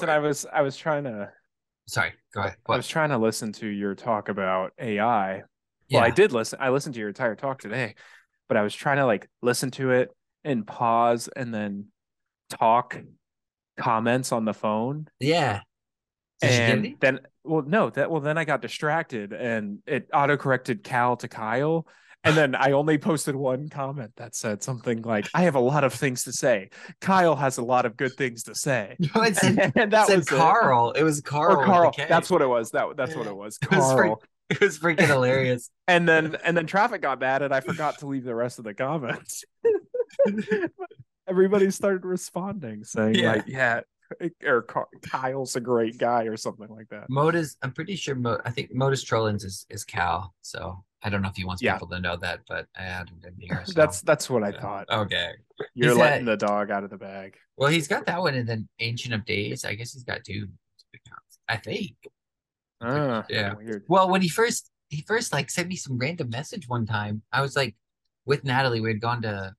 Jason, 0.00 0.10
I 0.10 0.18
was 0.18 0.46
I 0.52 0.62
was 0.62 0.76
trying 0.76 1.04
to 1.04 1.30
Sorry, 1.86 2.12
go 2.32 2.42
ahead. 2.42 2.56
I 2.68 2.76
was 2.76 2.86
trying 2.86 3.10
to 3.10 3.18
listen 3.18 3.52
to 3.54 3.66
your 3.66 3.96
talk 3.96 4.28
about 4.28 4.72
AI. 4.78 5.42
Yeah. 5.88 5.98
Well, 5.98 6.04
I 6.04 6.10
did 6.10 6.32
listen. 6.32 6.60
I 6.62 6.70
listened 6.70 6.94
to 6.94 7.00
your 7.00 7.08
entire 7.08 7.34
talk 7.34 7.60
today, 7.60 7.96
but 8.48 8.56
I 8.56 8.62
was 8.62 8.74
trying 8.74 8.98
to 8.98 9.06
like 9.06 9.28
listen 9.42 9.72
to 9.72 9.90
it 9.90 10.10
and 10.44 10.64
pause 10.64 11.28
and 11.34 11.52
then 11.52 11.86
talk 12.48 12.96
comments 13.76 14.30
on 14.30 14.44
the 14.44 14.54
phone. 14.54 15.08
Yeah. 15.18 15.62
Did 16.40 16.50
and 16.50 16.96
then 17.00 17.20
well 17.44 17.62
no 17.66 17.90
that 17.90 18.10
well 18.10 18.20
then 18.20 18.38
I 18.38 18.44
got 18.44 18.62
distracted 18.62 19.32
and 19.32 19.80
it 19.86 20.08
auto 20.14 20.36
corrected 20.36 20.84
Cal 20.84 21.16
to 21.16 21.28
Kyle. 21.28 21.86
And 22.22 22.36
then 22.36 22.54
I 22.54 22.72
only 22.72 22.98
posted 22.98 23.34
one 23.34 23.68
comment 23.70 24.12
that 24.16 24.34
said 24.34 24.62
something 24.62 25.00
like, 25.02 25.26
I 25.32 25.42
have 25.42 25.54
a 25.54 25.60
lot 25.60 25.84
of 25.84 25.94
things 25.94 26.24
to 26.24 26.32
say. 26.32 26.68
Kyle 27.00 27.34
has 27.36 27.56
a 27.56 27.64
lot 27.64 27.86
of 27.86 27.96
good 27.96 28.12
things 28.12 28.42
to 28.44 28.54
say. 28.54 28.96
No, 29.14 29.22
it 29.22 29.36
said, 29.36 29.72
and 29.74 29.92
that 29.92 30.04
it 30.04 30.06
said 30.06 30.18
was. 30.18 30.28
Carl. 30.28 30.92
It. 30.92 31.02
was 31.02 31.20
Carl. 31.22 31.56
Or 31.56 31.64
Carl. 31.64 31.94
That's 32.08 32.30
what 32.30 32.42
it 32.42 32.46
was. 32.48 32.70
That 32.72 32.96
that's 32.96 33.16
what 33.16 33.26
it 33.26 33.34
was. 33.44 33.58
It 33.62 33.70
was 33.70 33.80
Carl. 33.92 34.22
It 34.50 34.60
was 34.60 34.78
freaking 34.78 35.06
hilarious. 35.06 35.70
and 35.88 36.06
then 36.08 36.36
and 36.44 36.56
then 36.56 36.66
traffic 36.66 37.00
got 37.00 37.20
bad 37.20 37.40
and 37.42 37.54
I 37.54 37.60
forgot 37.60 37.98
to 38.00 38.06
leave 38.06 38.24
the 38.24 38.34
rest 38.34 38.58
of 38.58 38.64
the 38.64 38.74
comments. 38.74 39.44
Everybody 41.28 41.70
started 41.70 42.04
responding 42.04 42.84
saying 42.84 43.14
Yeah. 43.14 43.32
like, 43.32 43.44
yeah, 43.46 43.80
or 44.44 44.66
Kyle's 45.08 45.54
a 45.54 45.60
great 45.60 45.96
guy 45.98 46.24
or 46.24 46.36
something 46.36 46.68
like 46.68 46.88
that. 46.88 47.08
Modus, 47.08 47.56
I'm 47.62 47.72
pretty 47.72 47.94
sure. 47.94 48.16
Mo, 48.16 48.38
I 48.44 48.50
think 48.50 48.74
Modus 48.74 49.04
Trollins 49.04 49.44
is 49.44 49.66
is 49.70 49.84
Cal. 49.84 50.34
So 50.42 50.84
I 51.02 51.08
don't 51.08 51.22
know 51.22 51.28
if 51.28 51.36
he 51.36 51.44
wants 51.44 51.62
Yeah. 51.62 51.74
people 51.74 51.88
to 51.88 52.00
know 52.00 52.16
that, 52.16 52.40
but 52.48 52.66
I 52.76 52.82
added 52.82 53.24
in 53.26 53.34
here. 53.38 53.62
so- 53.66 53.72
That's 53.74 54.02
that's 54.02 54.28
what 54.28 54.42
I 54.42 54.52
thought. 54.52 54.86
okay. 54.90 55.32
You're 55.74 55.90
He's 55.90 55.98
letting 55.98 56.28
at- 56.28 56.38
the 56.38 56.46
dog 56.46 56.70
out 56.70 56.84
of 56.84 56.90
the 56.90 56.96
bag. 56.98 57.36
Well, 57.56 57.70
he's 57.70 57.88
got 57.88 58.06
that 58.06 58.20
one, 58.20 58.34
and 58.34 58.48
then 58.48 58.68
Ancient 58.78 59.12
of 59.14 59.24
Days. 59.26 59.64
I 59.64 59.74
guess 59.74 59.92
he's 59.92 60.04
got 60.04 60.24
two. 60.24 60.48
I 61.48 61.56
think. 61.56 61.92
Ah, 62.80 63.24
Yeah. 63.28 63.54
Weird. 63.54 63.84
Well, 63.88 64.08
when 64.08 64.22
he 64.22 64.28
first 64.28 64.70
he 64.88 65.02
first 65.02 65.32
like 65.32 65.50
sent 65.50 65.68
me 65.68 65.76
some 65.76 65.98
random 65.98 66.30
message 66.30 66.68
one 66.68 66.86
time, 66.86 67.22
I 67.32 67.42
was 67.42 67.54
like 67.56 67.76
with 68.24 68.44
Natalie. 68.44 68.80
We 68.80 68.88
had 68.90 69.00
gone 69.00 69.22
to 69.22 69.54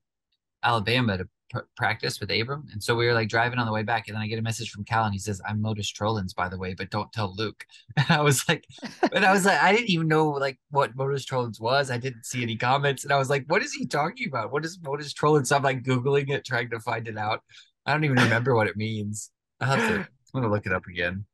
Alabama 0.63 1.17
to 1.19 1.27
practice 1.75 2.19
with 2.19 2.31
Abram, 2.31 2.67
and 2.71 2.81
so 2.81 2.95
we 2.95 3.05
were 3.05 3.13
like 3.13 3.29
driving 3.29 3.59
on 3.59 3.65
the 3.65 3.71
way 3.71 3.83
back, 3.83 4.07
and 4.07 4.15
then 4.15 4.21
I 4.21 4.27
get 4.27 4.39
a 4.39 4.41
message 4.41 4.71
from 4.71 4.83
Cal, 4.83 5.05
and 5.05 5.13
he 5.13 5.19
says, 5.19 5.41
"I'm 5.47 5.61
Modus 5.61 5.91
Trollins, 5.91 6.33
by 6.33 6.49
the 6.49 6.57
way, 6.57 6.73
but 6.73 6.89
don't 6.89 7.11
tell 7.13 7.33
Luke." 7.35 7.65
And 7.97 8.09
I 8.09 8.21
was 8.21 8.47
like, 8.47 8.65
and 9.13 9.25
I 9.25 9.31
was 9.31 9.45
like, 9.45 9.61
I 9.61 9.71
didn't 9.73 9.89
even 9.89 10.07
know 10.07 10.29
like 10.29 10.59
what 10.69 10.95
Modus 10.95 11.25
Trollins 11.25 11.59
was. 11.59 11.91
I 11.91 11.97
didn't 11.97 12.25
see 12.25 12.41
any 12.41 12.57
comments, 12.57 13.03
and 13.03 13.13
I 13.13 13.17
was 13.17 13.29
like, 13.29 13.45
"What 13.47 13.63
is 13.63 13.73
he 13.73 13.85
talking 13.85 14.27
about? 14.27 14.51
What 14.51 14.65
is 14.65 14.79
Modus 14.81 15.13
Trollins?" 15.13 15.47
So 15.47 15.55
I'm 15.55 15.63
like 15.63 15.83
googling 15.83 16.29
it, 16.29 16.45
trying 16.45 16.69
to 16.71 16.79
find 16.79 17.07
it 17.07 17.17
out. 17.17 17.41
I 17.85 17.93
don't 17.93 18.03
even 18.03 18.17
remember 18.17 18.55
what 18.55 18.67
it 18.67 18.77
means. 18.77 19.31
I 19.59 19.65
have 19.65 19.79
to. 19.79 19.95
I'm 20.33 20.41
gonna 20.41 20.53
look 20.53 20.65
it 20.65 20.73
up 20.73 20.85
again. 20.87 21.25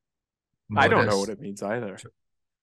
I 0.76 0.88
don't 0.88 1.06
know 1.06 1.20
what 1.20 1.30
it 1.30 1.40
means 1.40 1.64
either. 1.64 1.98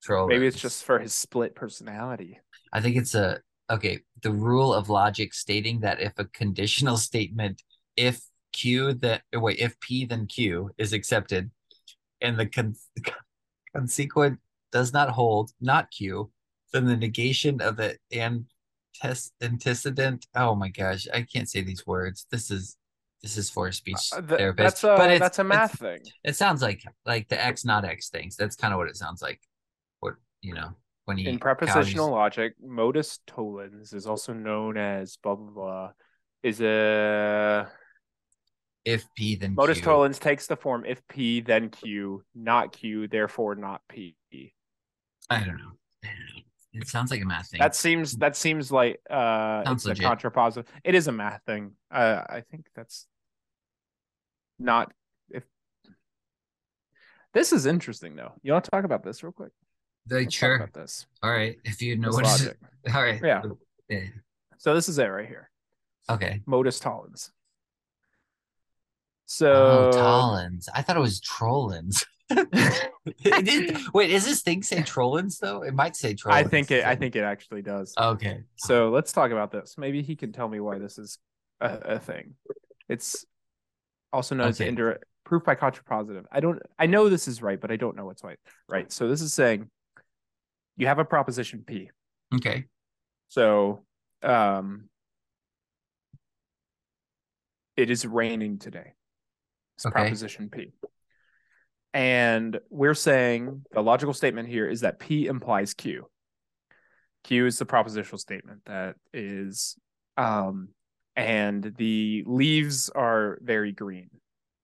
Trollins. 0.05 0.29
Maybe 0.29 0.47
it's 0.47 0.61
just 0.61 0.85
for 0.85 0.99
his 0.99 1.15
split 1.15 1.55
personality. 1.55 2.41
I 2.73 2.81
think 2.81 2.97
it's 2.97 3.15
a 3.15 3.41
okay. 3.71 4.01
The 4.23 4.31
rule 4.33 4.73
of 4.73 4.89
logic 4.89 5.35
stating 5.35 5.81
that 5.81 6.01
if 6.01 6.13
a 6.19 6.25
conditional 6.27 6.97
statement, 7.09 7.63
if 7.97 8.21
Q 8.53 8.95
that 8.95 9.23
wait, 9.35 9.59
if 9.59 9.79
P 9.81 10.05
then 10.05 10.27
Q 10.27 10.71
is 10.79 10.93
accepted, 10.93 11.51
and 12.21 12.39
the 12.39 12.47
con- 12.47 12.77
consequent 13.77 14.39
does 14.73 14.93
not 14.93 15.11
hold, 15.11 15.51
not 15.61 15.91
Q, 15.91 16.31
then 16.73 16.85
the 16.87 16.97
negation 16.97 17.61
of 17.61 17.77
the 17.77 17.97
antecedent. 19.43 20.27
Oh 20.35 20.55
my 20.55 20.69
gosh, 20.69 21.07
I 21.13 21.23
can't 21.23 21.49
say 21.49 21.63
these 21.63 21.87
words. 21.87 22.27
This 22.31 22.51
is 22.51 22.77
this 23.23 23.39
is 23.39 23.49
for 23.49 23.69
a 23.69 23.73
speech 23.73 24.11
Uh, 24.13 24.21
th- 24.21 24.39
therapist. 24.39 24.83
that's 24.83 24.85
a 24.85 24.97
but 24.97 25.11
it's, 25.11 25.21
that's 25.21 25.39
a 25.39 25.45
math 25.45 25.79
thing. 25.79 26.01
It 26.23 26.37
sounds 26.37 26.63
like 26.63 26.83
like 27.07 27.29
the 27.29 27.43
X 27.43 27.65
not 27.65 27.85
X 27.85 28.11
things. 28.11 28.37
That's 28.37 28.57
kind 28.57 28.73
of 28.75 28.79
what 28.79 28.89
it 28.89 28.97
sounds 28.97 29.23
like. 29.23 29.41
What 30.01 30.15
you 30.43 30.55
know 30.55 30.71
when 31.05 31.19
you 31.19 31.29
In 31.29 31.39
propositional 31.39 32.11
logic, 32.11 32.55
modus 32.63 33.21
tollens 33.27 33.93
is 33.93 34.07
also 34.07 34.33
known 34.33 34.77
as 34.77 35.17
blah 35.23 35.35
blah 35.35 35.51
blah. 35.51 35.91
Is 36.43 36.61
a 36.61 37.71
if 38.85 39.07
P 39.17 39.37
then 39.37 39.55
modus 39.55 39.79
Q. 39.79 39.85
tollens 39.85 40.19
takes 40.19 40.47
the 40.47 40.57
form 40.57 40.85
if 40.87 41.07
P 41.09 41.41
then 41.41 41.71
Q, 41.71 42.23
not 42.35 42.73
Q, 42.73 43.09
therefore 43.09 43.55
not 43.55 43.81
P. 43.89 44.17
I 45.31 45.41
don't 45.41 45.57
know. 45.57 45.73
I 46.03 46.09
don't 46.09 46.37
know. 46.37 46.43
It 46.75 46.89
sounds 46.89 47.11
like 47.11 47.23
a 47.23 47.25
math 47.25 47.49
thing. 47.51 47.61
That 47.61 47.75
seems 47.75 48.17
that 48.17 48.37
seems 48.37 48.73
like 48.73 49.01
uh 49.09 49.65
Sounds 49.65 49.87
it's 49.87 50.01
a 50.01 50.03
contrapositive. 50.03 50.67
It 50.83 50.95
is 50.95 51.07
a 51.07 51.13
math 51.13 51.41
thing. 51.47 51.73
Uh 51.91 52.23
I 52.29 52.43
think 52.51 52.67
that's 52.75 53.07
not 54.59 54.93
if 55.31 55.45
this 57.33 57.53
is 57.53 57.67
interesting 57.67 58.17
though. 58.17 58.33
You 58.43 58.53
want 58.53 58.65
to 58.65 58.71
talk 58.71 58.85
about 58.85 59.03
this 59.03 59.23
real 59.23 59.33
quick? 59.33 59.53
Like, 60.11 60.25
Let's 60.25 60.35
sure. 60.35 60.57
about 60.57 60.73
this. 60.75 61.07
All 61.23 61.31
right. 61.31 61.57
If 61.65 61.81
you 61.81 61.97
know 61.97 62.13
This 62.13 62.55
what. 62.87 62.95
All 62.95 63.03
right. 63.03 63.21
Yeah. 63.23 63.43
Yeah. 63.89 64.01
So 64.59 64.75
this 64.75 64.89
is 64.89 64.99
it 64.99 65.07
right 65.07 65.27
here. 65.27 65.51
Okay. 66.11 66.43
Modus 66.47 66.79
tollens. 66.79 67.31
So 69.27 69.91
oh, 69.93 69.99
Tollins. 69.99 70.69
I 70.75 70.83
thought 70.83 70.97
it 70.97 71.01
was 71.01 71.21
Trollins. 71.21 72.05
Wait, 73.95 74.11
is 74.11 74.25
this 74.25 74.43
thing 74.43 74.63
say 74.63 74.79
Trollins 74.83 75.39
though? 75.39 75.63
It 75.63 75.75
might 75.75 75.97
say 75.97 76.15
Trollins. 76.15 76.35
I 76.35 76.45
think 76.45 76.71
it 76.71 76.85
I 76.85 76.95
think 76.95 77.17
it 77.17 77.23
actually 77.25 77.63
does. 77.63 77.95
Okay. 77.99 78.43
So 78.57 78.91
let's 78.91 79.13
talk 79.13 79.31
about 79.31 79.51
this. 79.51 79.77
Maybe 79.79 80.03
he 80.03 80.17
can 80.17 80.33
tell 80.33 80.49
me 80.49 80.61
why 80.61 80.79
this 80.79 80.99
is 80.99 81.19
a, 81.61 81.69
a 81.69 81.99
thing. 81.99 82.35
It's 82.89 83.25
also 84.13 84.35
known 84.35 84.49
as 84.49 84.61
Okay. 84.61 84.69
indirect 84.69 85.05
proof 85.25 85.43
by 85.45 85.55
contrapositive. 85.55 86.25
I 86.31 86.41
don't 86.41 86.61
I 86.79 86.87
know 86.87 87.09
this 87.09 87.27
is 87.29 87.41
right, 87.43 87.61
but 87.61 87.71
I 87.71 87.77
don't 87.77 87.97
know 87.97 88.05
what's 88.05 88.23
right. 88.23 88.39
Right. 88.69 88.93
So 88.93 89.09
this 89.09 89.23
is 89.23 89.33
saying 89.33 89.71
you 90.77 90.87
have 90.87 90.99
a 90.99 91.05
proposition 91.05 91.63
P. 91.67 91.91
Okay. 92.35 92.65
So 93.29 93.85
um 94.23 94.89
it 97.77 97.91
is 97.91 98.07
raining 98.07 98.59
today. 98.59 98.95
It's 99.77 99.87
Okay. 99.87 99.93
proposition 99.93 100.49
P. 100.51 100.73
And 101.93 102.59
we're 102.71 102.95
saying 102.95 103.65
the 103.73 103.83
logical 103.83 104.15
statement 104.15 104.49
here 104.49 104.69
is 104.69 104.81
that 104.81 104.99
P 104.99 105.27
implies 105.27 105.75
Q. 105.75 106.09
Q 107.25 107.47
is 107.47 107.59
the 107.59 107.67
propositional 107.67 108.19
statement 108.19 108.63
that 108.67 108.97
is 109.13 109.77
um 110.17 110.69
and 111.17 111.73
the 111.77 112.25
leaves 112.27 112.89
are 112.91 113.39
very 113.41 113.71
green 113.73 114.11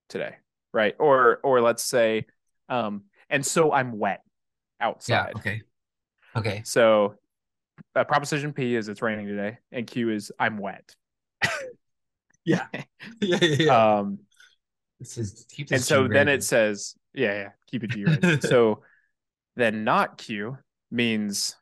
today, 0.09 0.35
right? 0.73 0.95
Or 0.99 1.39
or 1.43 1.61
let's 1.61 1.85
say 1.85 2.27
um 2.69 3.05
and 3.29 3.45
so 3.47 3.73
I'm 3.73 3.99
wet 3.99 4.23
outside. 4.81 5.13
Yeah. 5.13 5.21
outside. 5.21 5.37
Okay. 5.37 5.63
Okay. 6.37 6.63
So 6.65 7.15
uh, 7.95 8.05
proposition 8.05 8.53
P 8.53 8.77
is 8.77 8.89
it's 8.89 9.03
raining 9.03 9.27
today, 9.27 9.59
and 9.73 9.87
Q 9.87 10.11
is 10.11 10.33
I'm 10.39 10.59
wet. 10.59 10.95
Yeah. 12.45 12.67
yeah. 13.21 13.39
Yeah. 13.43 13.99
Um, 13.99 14.21
this 14.99 15.19
is 15.19 15.47
keep 15.51 15.71
and 15.71 15.83
so 15.83 16.09
then 16.09 16.27
it 16.27 16.43
says, 16.43 16.95
yeah, 17.15 17.33
yeah, 17.33 17.49
keep 17.71 17.85
it 17.85 17.91
G 17.91 18.05
rated. 18.05 18.43
so 18.43 18.83
then 19.57 19.85
not 19.85 20.19
Q 20.19 20.57
means 20.91 21.55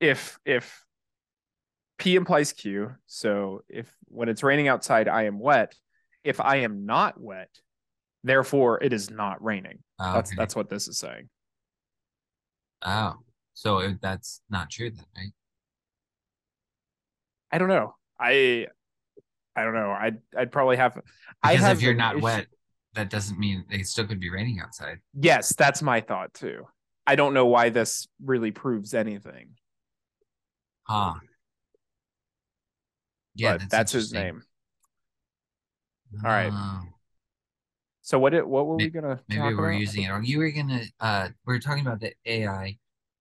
if 0.00 0.38
if 0.44 0.84
P 1.98 2.16
implies 2.16 2.52
Q. 2.52 2.92
So 3.06 3.62
if 3.68 3.90
when 4.06 4.28
it's 4.28 4.42
raining 4.42 4.68
outside, 4.68 5.08
I 5.08 5.24
am 5.24 5.38
wet. 5.38 5.74
If 6.24 6.40
I 6.40 6.56
am 6.56 6.86
not 6.86 7.20
wet, 7.20 7.50
therefore 8.24 8.82
it 8.82 8.92
is 8.92 9.10
not 9.10 9.42
raining. 9.42 9.78
Oh, 9.98 10.12
That's 10.14 10.34
that's 10.36 10.56
what 10.56 10.68
this 10.68 10.88
is 10.88 10.98
saying. 10.98 11.28
Oh. 12.82 13.14
So 13.60 13.80
if 13.80 14.00
that's 14.00 14.40
not 14.48 14.70
true 14.70 14.88
then, 14.90 15.04
right? 15.14 15.32
I 17.52 17.58
don't 17.58 17.68
know. 17.68 17.94
I 18.18 18.68
I 19.54 19.64
don't 19.64 19.74
know. 19.74 19.90
I'd 19.90 20.18
I'd 20.34 20.50
probably 20.50 20.78
have. 20.78 20.98
I 21.42 21.52
Because 21.52 21.66
have 21.66 21.76
if 21.76 21.82
you're 21.82 21.94
not 21.94 22.22
wet, 22.22 22.46
that 22.94 23.10
doesn't 23.10 23.38
mean 23.38 23.66
it 23.70 23.86
still 23.86 24.06
could 24.06 24.18
be 24.18 24.30
raining 24.30 24.60
outside. 24.60 25.00
Yes, 25.14 25.54
that's 25.54 25.82
my 25.82 26.00
thought 26.00 26.32
too. 26.32 26.66
I 27.06 27.16
don't 27.16 27.34
know 27.34 27.46
why 27.46 27.68
this 27.68 28.08
really 28.24 28.50
proves 28.50 28.94
anything. 28.94 29.56
Huh. 30.84 31.14
Yeah, 33.34 33.58
but 33.58 33.68
that's, 33.70 33.92
his 33.92 34.12
name. 34.14 34.42
All 36.24 36.30
right. 36.30 36.52
So 38.02 38.18
what 38.18 38.30
Did, 38.30 38.44
what 38.44 38.66
were 38.66 38.76
we 38.76 38.90
gonna 38.90 39.20
Maybe 39.28 39.40
talk 39.40 39.54
we're 39.54 39.70
about? 39.70 39.80
using 39.80 40.02
it 40.04 40.10
wrong. 40.10 40.24
You 40.24 40.38
were 40.38 40.50
gonna 40.50 40.82
uh 40.98 41.28
we 41.46 41.54
are 41.54 41.60
talking 41.60 41.86
about 41.86 42.00
the 42.00 42.14
AI 42.26 42.78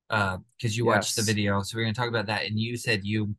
uh 0.09 0.37
because 0.57 0.77
you 0.77 0.85
watched 0.85 1.15
the 1.15 1.21
video. 1.21 1.61
So 1.61 1.77
we 1.77 1.83
are 1.83 1.85
gonna 1.85 1.93
talk 1.93 2.09
about 2.09 2.25
that. 2.27 2.45
And 2.45 2.59
you 2.59 2.77
said 2.77 3.01
you 3.03 3.35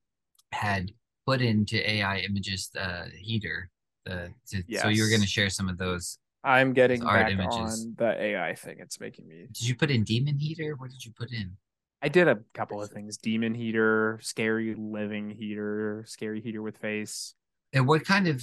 had 0.52 0.92
put 1.26 1.40
into 1.40 1.88
AI 1.88 2.18
images 2.18 2.70
the 2.72 3.10
heater. 3.16 3.70
The 4.04 4.32
to, 4.48 4.62
so 4.78 4.88
you 4.88 5.02
were 5.02 5.10
gonna 5.10 5.26
share 5.26 5.50
some 5.50 5.68
of 5.68 5.78
those. 5.78 6.18
I'm 6.42 6.72
getting 6.72 7.02
art 7.02 7.26
back 7.26 7.32
images. 7.32 7.84
on 7.84 7.94
the 7.98 8.22
AI 8.22 8.54
thing. 8.54 8.76
It's 8.80 8.98
making 8.98 9.28
me. 9.28 9.46
Did 9.52 9.68
you 9.68 9.74
put 9.74 9.90
in 9.90 10.04
demon 10.04 10.38
heater? 10.38 10.74
What 10.76 10.90
did 10.90 11.04
you 11.04 11.12
put 11.12 11.32
in? 11.32 11.56
I 12.02 12.08
did 12.08 12.28
a 12.28 12.38
couple 12.54 12.82
of 12.82 12.90
things: 12.90 13.18
demon 13.18 13.54
heater, 13.54 14.18
scary 14.22 14.74
living 14.74 15.30
heater, 15.30 16.04
scary 16.06 16.40
heater 16.40 16.62
with 16.62 16.78
face. 16.78 17.34
And 17.72 17.86
what 17.86 18.04
kind 18.04 18.26
of 18.26 18.42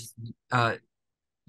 uh 0.51 0.75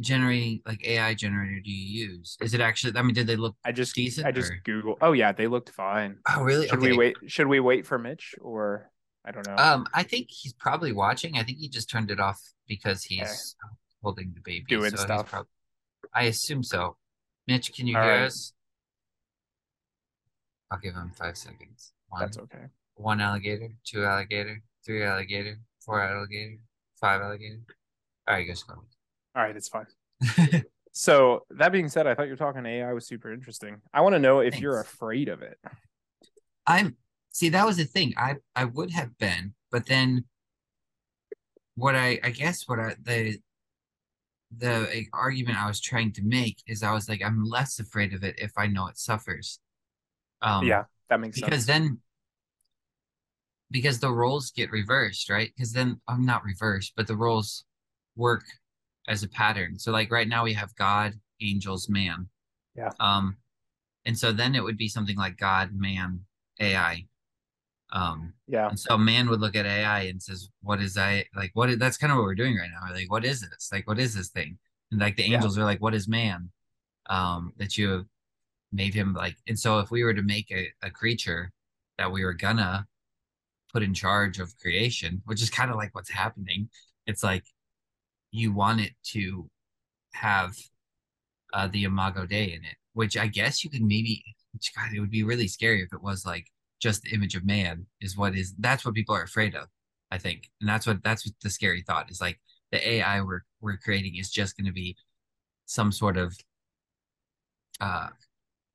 generate 0.01 0.67
like 0.67 0.87
AI 0.87 1.15
generator 1.15 1.61
do 1.65 1.71
you 1.71 2.09
use? 2.09 2.37
Is 2.41 2.55
it 2.55 2.61
actually? 2.61 2.97
I 2.97 3.03
mean, 3.03 3.15
did 3.15 3.27
they 3.27 3.37
look? 3.37 3.57
I 3.65 3.73
just 3.73 3.95
Decent, 3.95 4.27
I 4.27 4.33
just 4.33 4.51
or- 4.53 4.61
Google. 4.65 4.97
Oh 5.01 5.13
yeah, 5.13 5.33
they 5.33 5.47
looked 5.47 5.71
fine. 5.71 6.19
Oh, 6.29 6.43
really? 6.43 6.69
Should 6.69 6.81
we 6.81 6.97
wait? 6.97 7.17
Should 7.27 7.47
we 7.49 7.61
wait 7.61 7.87
for 7.87 7.99
Mitch 7.99 8.35
or 8.41 8.91
I 9.25 9.31
don't 9.31 9.47
know. 9.47 9.57
Um, 9.57 9.87
I 9.93 10.05
think 10.05 10.29
he's 10.31 10.53
probably 10.55 10.93
watching. 10.93 11.37
I 11.37 11.43
think 11.43 11.59
he 11.59 11.69
just 11.69 11.91
turned 11.91 12.11
it 12.11 12.21
off 12.21 12.41
because 12.67 13.03
he's 13.03 13.57
holding 14.03 14.33
the 14.35 14.41
baby. 14.41 14.65
Doing 14.69 14.91
so 14.93 14.97
stuff. 14.97 15.35
I 16.15 16.25
assume 16.25 16.63
so. 16.63 16.97
Mitch, 17.47 17.75
can 17.75 17.87
you 17.87 17.97
All 17.97 18.03
hear 18.05 18.13
right. 18.13 18.23
us? 18.23 18.53
I'll 20.71 20.79
give 20.79 20.95
him 20.95 21.11
five 21.15 21.37
seconds. 21.37 21.93
One, 22.09 22.21
That's 22.21 22.39
okay. 22.39 22.67
one 22.95 23.21
alligator, 23.21 23.69
two 23.85 24.05
alligator, 24.05 24.63
three 24.85 25.03
alligator, 25.05 25.59
four 25.85 26.03
alligator, 26.03 26.57
five 27.01 27.21
alligator. 27.21 27.61
All 28.27 28.35
right, 28.35 28.47
go 28.47 28.55
slow. 28.55 28.77
All 29.39 29.45
right, 29.45 29.57
it's 29.57 29.69
fine. 29.69 29.87
So 30.93 31.45
that 31.51 31.71
being 31.71 31.89
said, 31.89 32.09
I 32.09 32.15
thought 32.15 32.25
you 32.25 32.31
were 32.31 32.37
talking 32.37 32.67
AI 32.67 32.93
was 32.93 33.07
super 33.07 33.33
interesting. 33.33 33.81
I 33.95 34.01
want 34.01 34.15
to 34.15 34.19
know 34.19 34.41
if 34.41 34.61
you're 34.61 34.81
afraid 34.81 35.29
of 35.29 35.43
it. 35.43 35.57
I'm 36.67 36.97
see 37.31 37.49
that 37.51 37.67
was 37.67 37.77
the 37.77 37.85
thing. 37.85 38.15
I 38.17 38.37
I 38.55 38.65
would 38.65 38.91
have 38.93 39.17
been, 39.19 39.55
but 39.71 39.87
then 39.87 40.25
what 41.75 41.95
I 41.95 42.19
I 42.23 42.31
guess 42.31 42.69
what 42.69 42.79
I 42.79 42.97
the 43.03 43.39
the 44.57 45.07
argument 45.13 45.59
I 45.59 45.67
was 45.67 45.81
trying 45.81 46.13
to 46.13 46.23
make 46.23 46.63
is 46.67 46.83
I 46.83 46.93
was 46.93 47.09
like 47.09 47.23
I'm 47.23 47.45
less 47.45 47.79
afraid 47.79 48.15
of 48.15 48.25
it 48.25 48.37
if 48.39 48.53
I 48.57 48.67
know 48.67 48.87
it 48.89 48.99
suffers. 48.99 49.61
Um 50.43 50.69
yeah, 50.69 50.85
that 51.11 51.21
makes 51.21 51.37
because 51.37 51.41
sense. 51.41 51.51
Because 51.51 51.67
then 51.67 51.99
because 53.71 54.01
the 54.01 54.11
roles 54.11 54.51
get 54.51 54.71
reversed, 54.71 55.29
right? 55.31 55.53
Because 55.55 55.73
then 55.73 56.01
I'm 56.09 56.25
not 56.25 56.45
reversed, 56.45 56.93
but 56.97 57.07
the 57.07 57.17
roles 57.17 57.65
work 58.17 58.45
as 59.09 59.25
a 59.25 59.29
pattern. 59.29 59.79
So 59.79 59.93
like 59.93 60.13
right 60.13 60.29
now 60.29 60.45
we 60.45 60.55
have 60.55 60.77
God, 60.77 61.15
angels, 61.41 61.89
man. 61.89 62.29
Yeah. 62.77 62.93
Um, 63.01 63.39
and 64.05 64.19
so 64.19 64.33
then 64.33 64.55
it 64.55 64.63
would 64.63 64.79
be 64.79 64.89
something 64.89 65.17
like 65.17 65.37
God, 65.37 65.73
man, 65.75 66.21
AI. 66.61 67.07
Um, 67.93 68.35
yeah, 68.47 68.69
and 68.69 68.79
so 68.79 68.99
man 68.99 69.29
would 69.31 69.41
look 69.41 69.57
at 69.57 69.67
AI 69.67 70.03
and 70.03 70.23
says, 70.23 70.51
"What 70.63 70.81
is 70.83 70.99
I 70.99 71.25
like? 71.35 71.51
What 71.55 71.71
is 71.71 71.79
that's 71.79 71.97
kind 71.97 72.13
of 72.13 72.19
what 72.19 72.25
we're 72.25 72.35
doing 72.35 72.57
right 72.57 72.71
now? 72.71 72.93
Like, 72.95 73.11
what 73.11 73.25
is 73.25 73.41
this? 73.41 73.71
Like, 73.73 73.87
what 73.89 73.99
is 73.99 74.15
this 74.15 74.29
thing?" 74.29 74.59
And 74.91 75.01
like 75.01 75.17
the 75.17 75.25
Yeah. 75.25 75.35
angels 75.35 75.59
are 75.59 75.65
like, 75.65 75.81
"What 75.81 75.95
is 75.95 76.09
man?" 76.09 76.51
Um, 77.07 77.53
that 77.59 77.79
you 77.79 77.91
have 77.91 78.07
made 78.73 78.95
him 78.95 79.15
like. 79.15 79.37
And 79.49 79.59
so 79.59 79.81
if 79.81 79.91
we 79.91 80.05
were 80.05 80.15
to 80.15 80.23
make 80.23 80.51
a, 80.53 80.69
a 80.83 80.91
creature 80.91 81.53
that 81.99 82.13
we 82.13 82.25
were 82.25 82.35
gonna 82.35 82.87
put 83.73 83.83
in 83.83 83.95
charge 83.95 84.39
of 84.39 84.59
creation, 84.59 85.23
which 85.27 85.43
is 85.43 85.51
kind 85.51 85.71
of 85.71 85.77
like 85.77 85.95
what's 85.95 86.11
happening, 86.11 86.71
it's 87.07 87.23
like 87.23 87.45
you 88.31 88.53
want 88.53 88.81
it 88.81 88.93
to 89.13 89.49
have 90.15 90.55
uh, 91.53 91.67
the 91.69 91.85
Imago 91.85 92.27
Dei 92.27 92.45
in 92.53 92.65
it, 92.65 92.77
which 92.93 93.17
I 93.17 93.27
guess 93.27 93.65
you 93.65 93.71
could 93.71 93.83
maybe. 93.83 94.23
Which 94.55 94.73
God, 94.75 94.93
it 94.95 95.01
would 95.01 95.11
be 95.11 95.23
really 95.25 95.47
scary 95.47 95.83
if 95.83 95.93
it 95.93 96.03
was 96.03 96.25
like 96.25 96.47
just 96.81 97.03
the 97.03 97.11
image 97.11 97.35
of 97.37 97.45
man 97.45 97.85
is 98.01 98.17
what 98.17 98.35
is 98.35 98.55
that's 98.59 98.85
what 98.85 98.95
people 98.95 99.15
are 99.15 99.23
afraid 99.23 99.55
of 99.55 99.67
i 100.13 100.17
think 100.17 100.49
and 100.61 100.69
that's 100.69 100.87
what 100.87 101.03
that's 101.03 101.27
what 101.27 101.35
the 101.43 101.51
scary 101.51 101.83
thought 101.83 102.09
is 102.11 102.21
like 102.21 102.39
the 102.73 102.89
ai 102.89 103.21
we're 103.21 103.41
we're 103.61 103.77
creating 103.77 104.15
is 104.17 104.31
just 104.31 104.57
going 104.57 104.65
to 104.65 104.73
be 104.73 104.97
some 105.67 105.91
sort 105.93 106.17
of 106.17 106.35
uh 107.81 108.09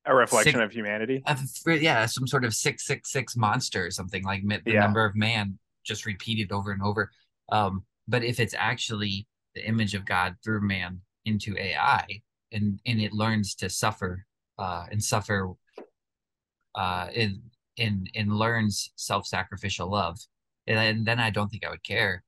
a 0.06 0.14
reflection 0.14 0.54
sick- 0.54 0.62
of 0.62 0.72
humanity. 0.72 1.24
of- 1.26 1.82
yeah 1.82 2.06
some 2.06 2.28
sort 2.28 2.44
of 2.46 2.54
666 2.54 3.36
monster 3.38 3.86
or 3.86 3.92
something 3.92 4.24
like 4.24 4.44
the 4.48 4.62
Yeah. 4.74 4.82
number 4.82 5.06
of 5.06 5.16
man 5.16 5.58
just 5.86 6.06
repeated 6.06 6.52
over 6.52 6.72
and 6.72 6.82
over 6.82 7.10
um 7.52 7.84
but 8.08 8.24
if 8.24 8.40
it's 8.40 8.54
actually 8.58 9.28
the 9.56 9.66
image 9.68 9.94
of 9.94 10.06
god 10.06 10.36
through 10.44 10.62
man 10.62 11.00
into 11.26 11.58
ai 11.58 12.06
and 12.52 12.80
and 12.86 13.02
it 13.02 13.14
learns 13.14 13.56
to 13.56 13.70
suffer 13.70 14.26
uh 14.60 14.86
and 14.92 15.04
suffer 15.04 15.52
uh 16.76 17.08
in 17.14 17.42
and 17.78 18.10
and 18.16 18.32
learns 18.36 18.92
self-sacrificial 18.96 19.90
love. 19.90 20.20
And 20.68 20.78
then- 20.78 21.04
then 21.04 21.20
i 21.20 21.30
don't 21.30 21.50
think 21.50 21.66
i 21.66 21.70
would 21.70 21.84
care. 21.84 22.24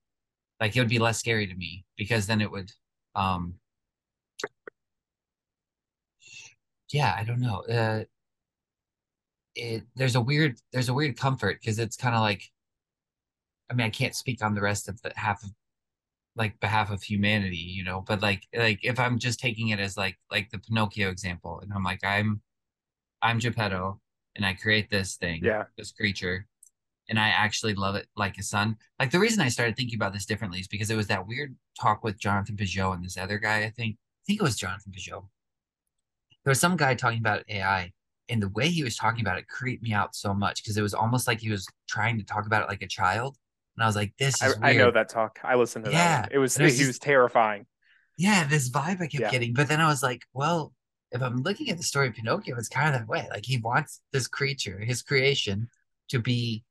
Like 0.59 0.75
it 0.75 0.79
would 0.79 0.89
be 0.89 0.99
less 0.99 1.19
scary 1.19 1.47
to 1.47 1.55
me 1.55 1.85
because 1.97 2.27
then 2.27 2.41
it 2.41 2.51
would 2.51 2.71
um 3.15 3.55
yeah 6.91 7.13
i 7.17 7.23
don't 7.23 7.39
know. 7.41 7.61
Uh 7.61 8.03
it 9.55 9.83
there's 9.95 10.15
a 10.15 10.21
weird 10.21 10.57
there's 10.73 10.89
a 10.89 10.93
weird 10.93 11.17
comfort 11.17 11.59
because 11.61 11.79
it's 11.79 11.95
kind 11.95 12.13
of 12.15 12.21
like 12.21 12.43
i 13.69 13.73
mean 13.73 13.87
i 13.87 13.89
can't 13.89 14.15
speak 14.15 14.43
on 14.43 14.53
the 14.53 14.61
rest 14.61 14.89
of 14.89 15.01
the 15.01 15.11
half 15.15 15.43
of 15.43 15.49
like 16.35 16.59
behalf 16.59 16.91
of 16.91 17.01
humanity 17.01 17.55
you 17.57 17.83
know 17.83 18.01
but 18.01 18.21
like 18.21 18.43
like 18.55 18.79
if 18.83 18.99
i'm 18.99 19.17
just 19.19 19.39
taking 19.39 19.69
it 19.69 19.79
as 19.79 19.95
like 19.97 20.17
like 20.31 20.49
the 20.49 20.59
pinocchio 20.59 21.09
example 21.09 21.59
and 21.61 21.71
i'm 21.73 21.83
like 21.83 22.03
i'm 22.03 22.41
i'm 23.21 23.39
geppetto 23.39 23.99
and 24.35 24.45
i 24.45 24.53
create 24.53 24.89
this 24.89 25.15
thing 25.15 25.39
Yeah. 25.43 25.63
this 25.77 25.91
creature 25.91 26.47
and 27.09 27.19
i 27.19 27.29
actually 27.29 27.73
love 27.73 27.95
it 27.95 28.07
like 28.17 28.37
a 28.37 28.43
son 28.43 28.75
like 28.99 29.11
the 29.11 29.19
reason 29.19 29.41
i 29.41 29.47
started 29.49 29.75
thinking 29.77 29.97
about 29.97 30.13
this 30.13 30.25
differently 30.25 30.59
is 30.59 30.67
because 30.67 30.89
it 30.89 30.97
was 30.97 31.07
that 31.07 31.25
weird 31.27 31.55
talk 31.79 32.03
with 32.03 32.19
jonathan 32.19 32.57
pageau 32.57 32.93
and 32.93 33.03
this 33.05 33.17
other 33.17 33.37
guy 33.39 33.59
i 33.59 33.69
think 33.69 33.95
i 33.95 34.23
think 34.27 34.39
it 34.39 34.43
was 34.43 34.57
jonathan 34.57 34.91
pageau 34.91 35.27
there 36.43 36.51
was 36.51 36.59
some 36.59 36.75
guy 36.77 36.93
talking 36.95 37.19
about 37.19 37.43
ai 37.49 37.91
and 38.27 38.41
the 38.41 38.49
way 38.49 38.67
he 38.67 38.83
was 38.83 38.95
talking 38.95 39.21
about 39.21 39.37
it 39.37 39.47
creeped 39.47 39.83
me 39.83 39.93
out 39.93 40.15
so 40.15 40.33
much 40.33 40.63
because 40.63 40.77
it 40.77 40.81
was 40.81 40.93
almost 40.93 41.27
like 41.27 41.39
he 41.39 41.49
was 41.49 41.67
trying 41.87 42.17
to 42.17 42.23
talk 42.25 42.45
about 42.45 42.63
it 42.63 42.67
like 42.69 42.81
a 42.81 42.87
child 42.87 43.37
and 43.75 43.83
i 43.83 43.87
was 43.87 43.95
like 43.95 44.13
this 44.17 44.41
I, 44.41 44.47
is 44.47 44.57
I 44.61 44.73
know 44.73 44.91
that 44.91 45.09
talk. 45.09 45.39
I 45.43 45.55
listened 45.55 45.85
to 45.85 45.91
that. 45.91 45.97
Yeah, 45.97 46.21
one. 46.21 46.29
It 46.31 46.37
was 46.37 46.57
it 46.57 46.63
was 46.63 46.77
just- 46.77 46.87
was 46.87 46.99
terrifying. 46.99 47.65
yeah, 48.17 48.45
this 48.47 48.69
vibe 48.69 49.01
I 49.01 49.07
kept 49.07 49.15
Yeah. 49.15 49.31
getting. 49.31 49.53
But 49.53 49.67
then 49.67 49.81
I 49.81 49.87
was 49.87 50.01
like, 50.01 50.23
well, 50.33 50.73
if 51.11 51.21
I'm 51.21 51.43
looking 51.43 51.69
at 51.69 51.77
the 51.77 51.83
story 51.83 52.07
of 52.07 52.13
Pinocchio, 52.15 52.57
it's 52.57 52.69
kind 52.69 52.93
of 52.93 52.99
that 53.01 53.07
way. 53.07 53.27
Like 53.29 53.45
he 53.45 53.57
wants 53.57 54.01
this 54.11 54.27
creature, 54.27 54.79
his 54.79 55.01
creation, 55.01 55.69
to 56.09 56.19
be, 56.19 56.63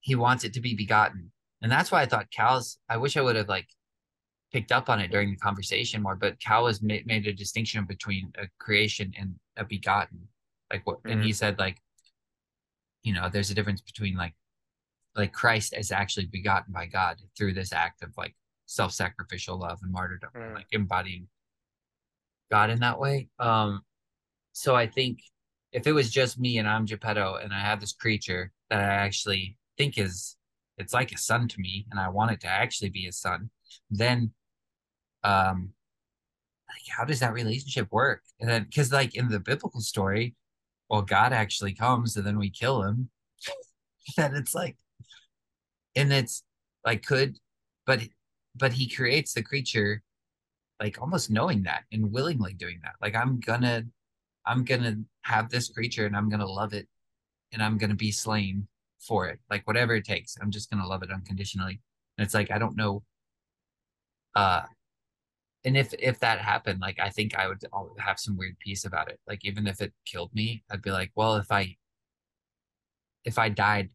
he 0.00 0.14
wants 0.14 0.44
it 0.44 0.52
to 0.54 0.60
be 0.60 0.74
begotten. 0.74 1.32
And 1.62 1.70
that's 1.72 1.90
why 1.90 2.02
I 2.02 2.06
thought 2.06 2.30
Cal's, 2.30 2.78
I 2.88 2.96
wish 2.98 3.16
I 3.16 3.20
would 3.20 3.36
have 3.36 3.48
like 3.48 3.68
picked 4.52 4.72
up 4.72 4.88
on 4.88 5.00
it 5.00 5.10
during 5.10 5.30
the 5.30 5.36
conversation 5.36 6.02
more, 6.02 6.16
but 6.16 6.40
Cal 6.40 6.66
has 6.66 6.80
made, 6.82 7.06
made 7.06 7.26
a 7.26 7.32
distinction 7.32 7.84
between 7.84 8.32
a 8.38 8.46
creation 8.58 9.12
and 9.18 9.34
a 9.56 9.64
begotten. 9.64 10.28
Like 10.72 10.86
what, 10.86 10.98
and 11.04 11.22
he 11.22 11.30
mm-hmm. 11.30 11.34
said 11.34 11.58
like, 11.58 11.78
you 13.02 13.12
know, 13.12 13.28
there's 13.30 13.50
a 13.50 13.54
difference 13.54 13.80
between 13.80 14.16
like, 14.16 14.34
like 15.18 15.32
Christ 15.32 15.74
is 15.76 15.92
actually 15.92 16.26
begotten 16.26 16.72
by 16.72 16.86
God 16.86 17.20
through 17.36 17.52
this 17.54 17.72
act 17.72 18.02
of 18.02 18.16
like 18.16 18.34
self-sacrificial 18.66 19.58
love 19.58 19.80
and 19.82 19.92
martyrdom, 19.92 20.30
Mm. 20.34 20.54
like 20.54 20.66
embodying 20.72 21.28
God 22.50 22.70
in 22.70 22.80
that 22.80 22.98
way. 22.98 23.28
Um, 23.38 23.82
so 24.52 24.74
I 24.74 24.86
think 24.86 25.20
if 25.72 25.86
it 25.86 25.92
was 25.92 26.10
just 26.10 26.38
me 26.38 26.58
and 26.58 26.68
I'm 26.68 26.86
Geppetto 26.86 27.36
and 27.36 27.52
I 27.52 27.60
have 27.60 27.80
this 27.80 27.92
creature 27.92 28.52
that 28.70 28.80
I 28.80 28.94
actually 28.94 29.58
think 29.76 29.98
is 29.98 30.36
it's 30.78 30.92
like 30.94 31.12
a 31.12 31.18
son 31.18 31.48
to 31.48 31.60
me 31.60 31.86
and 31.90 31.98
I 31.98 32.08
want 32.08 32.30
it 32.30 32.40
to 32.42 32.46
actually 32.48 32.90
be 32.90 33.06
a 33.06 33.12
son, 33.12 33.50
then 33.90 34.32
um 35.24 35.70
like 36.68 36.82
how 36.96 37.04
does 37.04 37.20
that 37.20 37.32
relationship 37.32 37.88
work? 37.90 38.22
And 38.40 38.48
then 38.48 38.64
because 38.64 38.92
like 38.92 39.14
in 39.14 39.28
the 39.28 39.40
biblical 39.40 39.80
story, 39.80 40.36
well, 40.88 41.02
God 41.02 41.32
actually 41.32 41.74
comes 41.74 42.16
and 42.16 42.26
then 42.26 42.38
we 42.38 42.50
kill 42.50 42.82
him. 42.82 43.10
then 44.16 44.34
it's 44.34 44.54
like 44.54 44.76
and 45.98 46.12
it's 46.12 46.44
like 46.84 47.04
could 47.04 47.36
but 47.86 48.00
but 48.54 48.72
he 48.72 48.88
creates 48.88 49.34
the 49.34 49.42
creature 49.42 50.02
like 50.80 51.00
almost 51.00 51.30
knowing 51.30 51.64
that 51.64 51.82
and 51.92 52.12
willingly 52.12 52.54
doing 52.54 52.80
that. 52.84 52.94
Like 53.02 53.16
i'm 53.16 53.40
gonna 53.40 53.84
i'm 54.46 54.64
gonna 54.64 54.96
have 55.22 55.50
this 55.50 55.68
creature 55.68 56.06
and 56.06 56.16
i'm 56.16 56.28
gonna 56.28 56.46
love 56.46 56.72
it 56.72 56.88
and 57.52 57.62
i'm 57.62 57.78
gonna 57.78 57.94
be 57.94 58.12
slain 58.12 58.68
for 59.00 59.26
it. 59.28 59.40
Like 59.50 59.66
whatever 59.66 59.96
it 59.96 60.04
takes 60.04 60.36
i'm 60.40 60.50
just 60.50 60.70
gonna 60.70 60.86
love 60.86 61.02
it 61.02 61.10
unconditionally. 61.10 61.80
And 62.16 62.24
it's 62.24 62.34
like 62.34 62.50
i 62.50 62.58
don't 62.58 62.76
know 62.76 63.02
uh 64.36 64.62
and 65.64 65.76
if 65.76 65.92
if 65.98 66.20
that 66.20 66.40
happened 66.40 66.80
like 66.80 67.00
i 67.00 67.10
think 67.10 67.34
i 67.36 67.48
would 67.48 67.60
have 67.98 68.20
some 68.20 68.36
weird 68.36 68.56
peace 68.60 68.84
about 68.84 69.10
it. 69.10 69.18
Like 69.26 69.44
even 69.44 69.66
if 69.66 69.80
it 69.80 69.92
killed 70.06 70.32
me 70.34 70.62
i'd 70.70 70.82
be 70.82 70.92
like 70.92 71.10
well 71.16 71.36
if 71.36 71.50
i 71.50 71.76
if 73.24 73.38
i 73.38 73.48
died 73.48 73.90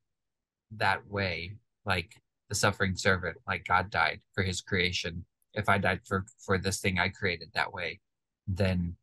that 0.71 1.07
way 1.07 1.55
like 1.85 2.15
the 2.49 2.55
suffering 2.55 2.95
servant 2.95 3.37
like 3.47 3.65
god 3.65 3.89
died 3.89 4.19
for 4.33 4.43
his 4.43 4.61
creation 4.61 5.25
if 5.53 5.67
i 5.69 5.77
died 5.77 5.99
for 6.07 6.25
for 6.45 6.57
this 6.57 6.79
thing 6.79 6.99
i 6.99 7.07
created 7.09 7.49
that 7.53 7.71
way 7.73 7.99
then 8.47 8.95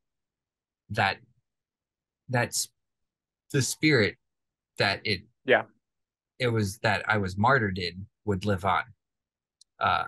that 0.91 1.19
that's 2.29 2.69
the 3.53 3.63
spirit 3.63 4.17
that 4.79 5.01
it 5.05 5.23
Yeah. 5.45 5.63
it 6.39 6.49
was 6.49 6.79
that 6.79 7.05
i 7.09 7.17
was 7.19 7.37
martyred 7.37 7.79
in 7.79 8.07
would 8.25 8.45
live 8.45 8.65
on 8.65 8.83
uh 9.81 10.05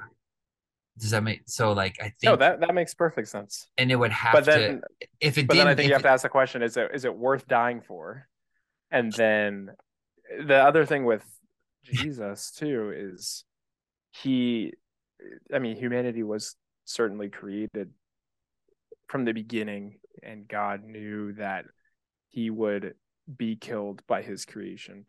does 0.99 1.11
that 1.11 1.23
make 1.23 1.43
so 1.47 1.73
like 1.73 1.97
i 2.01 2.05
think 2.05 2.25
No, 2.25 2.37
that 2.37 2.61
that 2.61 2.75
makes 2.75 2.95
perfect 2.95 3.29
sense. 3.29 3.69
and 3.79 3.91
it 3.91 3.97
would 3.97 4.13
have 4.13 4.35
But 4.35 4.45
then, 4.45 4.83
to 5.01 5.07
if 5.21 5.39
it 5.39 5.47
but 5.47 5.57
then 5.57 5.67
I 5.67 5.75
think 5.75 5.89
you 5.89 5.95
have 5.95 6.01
it- 6.01 6.05
to 6.05 6.11
ask 6.11 6.23
the 6.23 6.29
question: 6.29 6.63
Is 6.63 6.77
it 6.77 6.91
is 6.95 7.05
it 7.05 7.15
worth 7.17 7.49
dying 7.49 7.81
for? 7.81 8.29
And 8.91 9.11
then 9.15 9.71
the 10.47 10.57
other 10.57 10.85
thing 10.85 11.05
with 11.07 11.25
Jesus 11.85 12.51
too 12.51 12.93
is 12.95 13.45
he, 14.13 14.73
I 15.53 15.59
mean, 15.59 15.77
humanity 15.77 16.23
was 16.23 16.57
certainly 16.85 17.29
created 17.29 17.91
from 19.09 19.25
the 19.25 19.33
beginning 19.33 19.99
and 20.23 20.47
God 20.49 20.85
knew 20.85 21.33
that 21.35 21.65
he 22.29 22.51
would 22.51 22.95
be 23.37 23.57
killed 23.57 24.03
by 24.07 24.23
his 24.23 24.45
creation. 24.45 25.05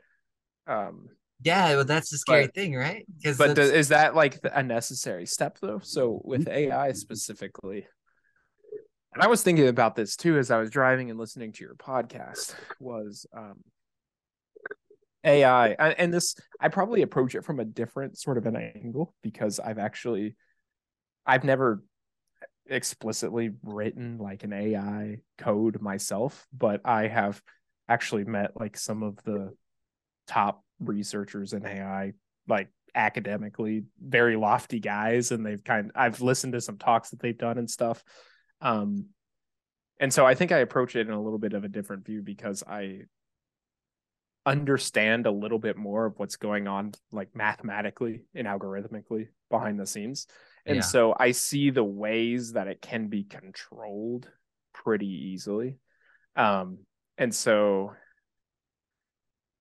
Um 0.67 1.09
Yeah, 1.41 1.75
well, 1.75 1.85
that's 1.85 2.09
the 2.11 2.17
scary 2.17 2.45
But- 2.45 2.55
thing, 2.55 2.75
right? 2.75 3.05
Because 3.17 3.37
but 3.37 3.55
does, 3.55 3.71
is 3.71 3.89
that 3.89 4.15
like 4.15 4.39
a 4.43 4.63
necessary 4.63 5.25
step 5.25 5.57
though? 5.61 5.79
So 5.83 6.21
with 6.23 6.47
AI 6.47 6.91
specifically, 6.93 7.87
and 9.13 9.21
I 9.21 9.27
was 9.27 9.43
thinking 9.43 9.67
about 9.67 9.95
this 9.95 10.15
too 10.15 10.37
as 10.37 10.51
I 10.51 10.57
was 10.57 10.69
driving 10.69 11.09
and 11.09 11.19
listening 11.19 11.51
to 11.53 11.63
your 11.63 11.75
podcast 11.75 12.55
was 12.79 13.25
um, 13.35 13.63
AI, 15.23 15.69
and 15.69 16.13
this 16.13 16.35
I 16.59 16.67
probably 16.69 17.01
approach 17.01 17.35
it 17.35 17.45
from 17.45 17.59
a 17.59 17.65
different 17.65 18.17
sort 18.17 18.37
of 18.37 18.45
an 18.45 18.55
angle 18.55 19.13
because 19.21 19.59
I've 19.59 19.79
actually 19.79 20.35
I've 21.25 21.43
never 21.43 21.83
explicitly 22.67 23.51
written 23.63 24.17
like 24.17 24.43
an 24.43 24.53
AI 24.53 25.17
code 25.37 25.81
myself, 25.81 26.45
but 26.51 26.81
I 26.85 27.07
have 27.07 27.41
actually 27.87 28.25
met 28.25 28.59
like 28.59 28.77
some 28.77 29.03
of 29.03 29.21
the 29.23 29.53
top 30.27 30.63
researchers 30.79 31.53
in 31.53 31.65
AI, 31.65 32.13
like 32.47 32.69
academically 32.95 33.83
very 34.01 34.35
lofty 34.35 34.79
guys, 34.79 35.31
and 35.31 35.45
they've 35.45 35.63
kind 35.63 35.91
I've 35.95 36.21
listened 36.21 36.53
to 36.53 36.61
some 36.61 36.77
talks 36.77 37.09
that 37.09 37.19
they've 37.19 37.37
done 37.37 37.57
and 37.57 37.69
stuff. 37.69 38.03
Um 38.61 39.07
and 39.99 40.11
so 40.13 40.25
I 40.25 40.35
think 40.35 40.51
I 40.51 40.57
approach 40.57 40.95
it 40.95 41.07
in 41.07 41.13
a 41.13 41.21
little 41.21 41.39
bit 41.39 41.53
of 41.53 41.63
a 41.63 41.69
different 41.69 42.05
view 42.05 42.21
because 42.21 42.63
I 42.67 43.03
understand 44.45 45.25
a 45.25 45.31
little 45.31 45.59
bit 45.59 45.77
more 45.77 46.05
of 46.05 46.13
what's 46.19 46.35
going 46.35 46.67
on 46.67 46.91
like 47.11 47.33
mathematically 47.35 48.23
and 48.35 48.45
algorithmically 48.47 49.27
behind 49.49 49.79
the 49.79 49.85
scenes. 49.85 50.27
And 50.65 50.77
Yeah. 50.77 50.81
so 50.81 51.15
I 51.17 51.31
see 51.31 51.69
the 51.69 51.83
ways 51.83 52.53
that 52.53 52.67
it 52.67 52.81
can 52.81 53.07
be 53.07 53.23
controlled 53.23 54.29
pretty 54.73 55.07
easily. 55.07 55.77
Um 56.35 56.79
and 57.17 57.33
so 57.33 57.93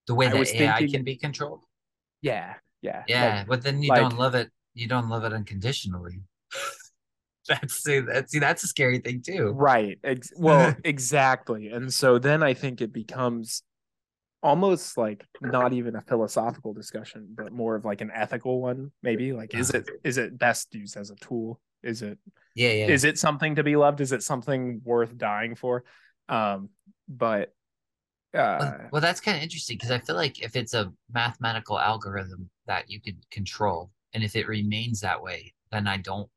the 0.09 0.15
way 0.15 0.27
I 0.27 0.31
that 0.31 0.55
AI 0.55 0.79
thinking- 0.79 0.93
can 0.93 1.05
be 1.05 1.17
controlled. 1.17 1.65
yeah, 2.21 2.55
yeah. 2.81 3.05
Yeah, 3.07 3.37
like- 3.39 3.47
but 3.47 3.63
then 3.63 3.83
you 3.83 3.91
like- 3.91 4.01
don't 4.01 4.19
love 4.19 4.35
it. 4.35 4.51
You 4.75 4.89
don't 4.89 5.09
love 5.09 5.23
it 5.25 5.33
unconditionally. 5.33 6.23
that's 7.49 7.75
see, 7.85 8.01
that's 8.01 8.33
see, 8.33 8.39
that's 8.41 8.65
a 8.65 8.67
scary 8.69 8.99
thing 8.99 9.23
too. 9.23 9.51
Right. 9.51 9.99
Ex- 10.03 10.33
well, 10.37 10.75
exactly. 10.85 11.69
And 11.69 11.93
so 11.93 12.19
then 12.19 12.43
I 12.43 12.55
think 12.55 12.81
it 12.81 12.93
becomes 12.93 13.63
almost 14.43 14.97
like 14.99 15.25
not 15.41 15.73
even 15.73 15.97
a 15.97 16.01
philosophical 16.01 16.73
discussion, 16.73 17.29
but 17.35 17.53
more 17.53 17.75
of 17.75 17.85
like 17.85 18.01
an 18.01 18.11
ethical 18.15 18.61
one, 18.61 18.91
maybe. 19.03 19.33
Like, 19.33 19.55
is 19.55 19.71
it 19.71 19.89
is 20.05 20.19
it 20.19 20.39
best 20.39 20.75
used 20.75 20.97
as 20.97 21.11
a 21.11 21.17
tool? 21.17 21.61
Is 21.83 22.03
it 22.03 22.19
Yeah, 22.55 22.71
yeah. 22.73 22.89
is 22.89 23.05
it 23.05 23.19
something 23.19 23.57
to 23.57 23.63
be 23.63 23.77
loved? 23.77 24.01
Is 24.01 24.13
it 24.13 24.23
something 24.23 24.81
worth 24.85 25.17
dying 25.17 25.55
for? 25.55 25.85
Um, 26.29 26.71
but 27.09 27.53
uh 28.35 28.57
Well, 28.59 28.89
well, 28.93 29.01
that's 29.03 29.21
kind 29.21 29.37
of 29.37 29.43
interesting 29.43 29.77
because 29.77 29.91
I 29.91 29.99
feel 29.99 30.17
like 30.17 30.43
if 30.43 30.57
it's 30.57 30.75
a 30.75 30.93
mathematical 31.13 31.79
algorithm 31.79 32.51
that 32.67 32.91
you 32.91 33.01
could 33.01 33.19
control, 33.31 33.91
and 34.15 34.23
if 34.23 34.37
it 34.37 34.49
remains 34.49 35.01
that 35.01 35.23
way, 35.23 35.55
then 35.71 35.87
I 35.87 35.97
don't, 35.99 36.29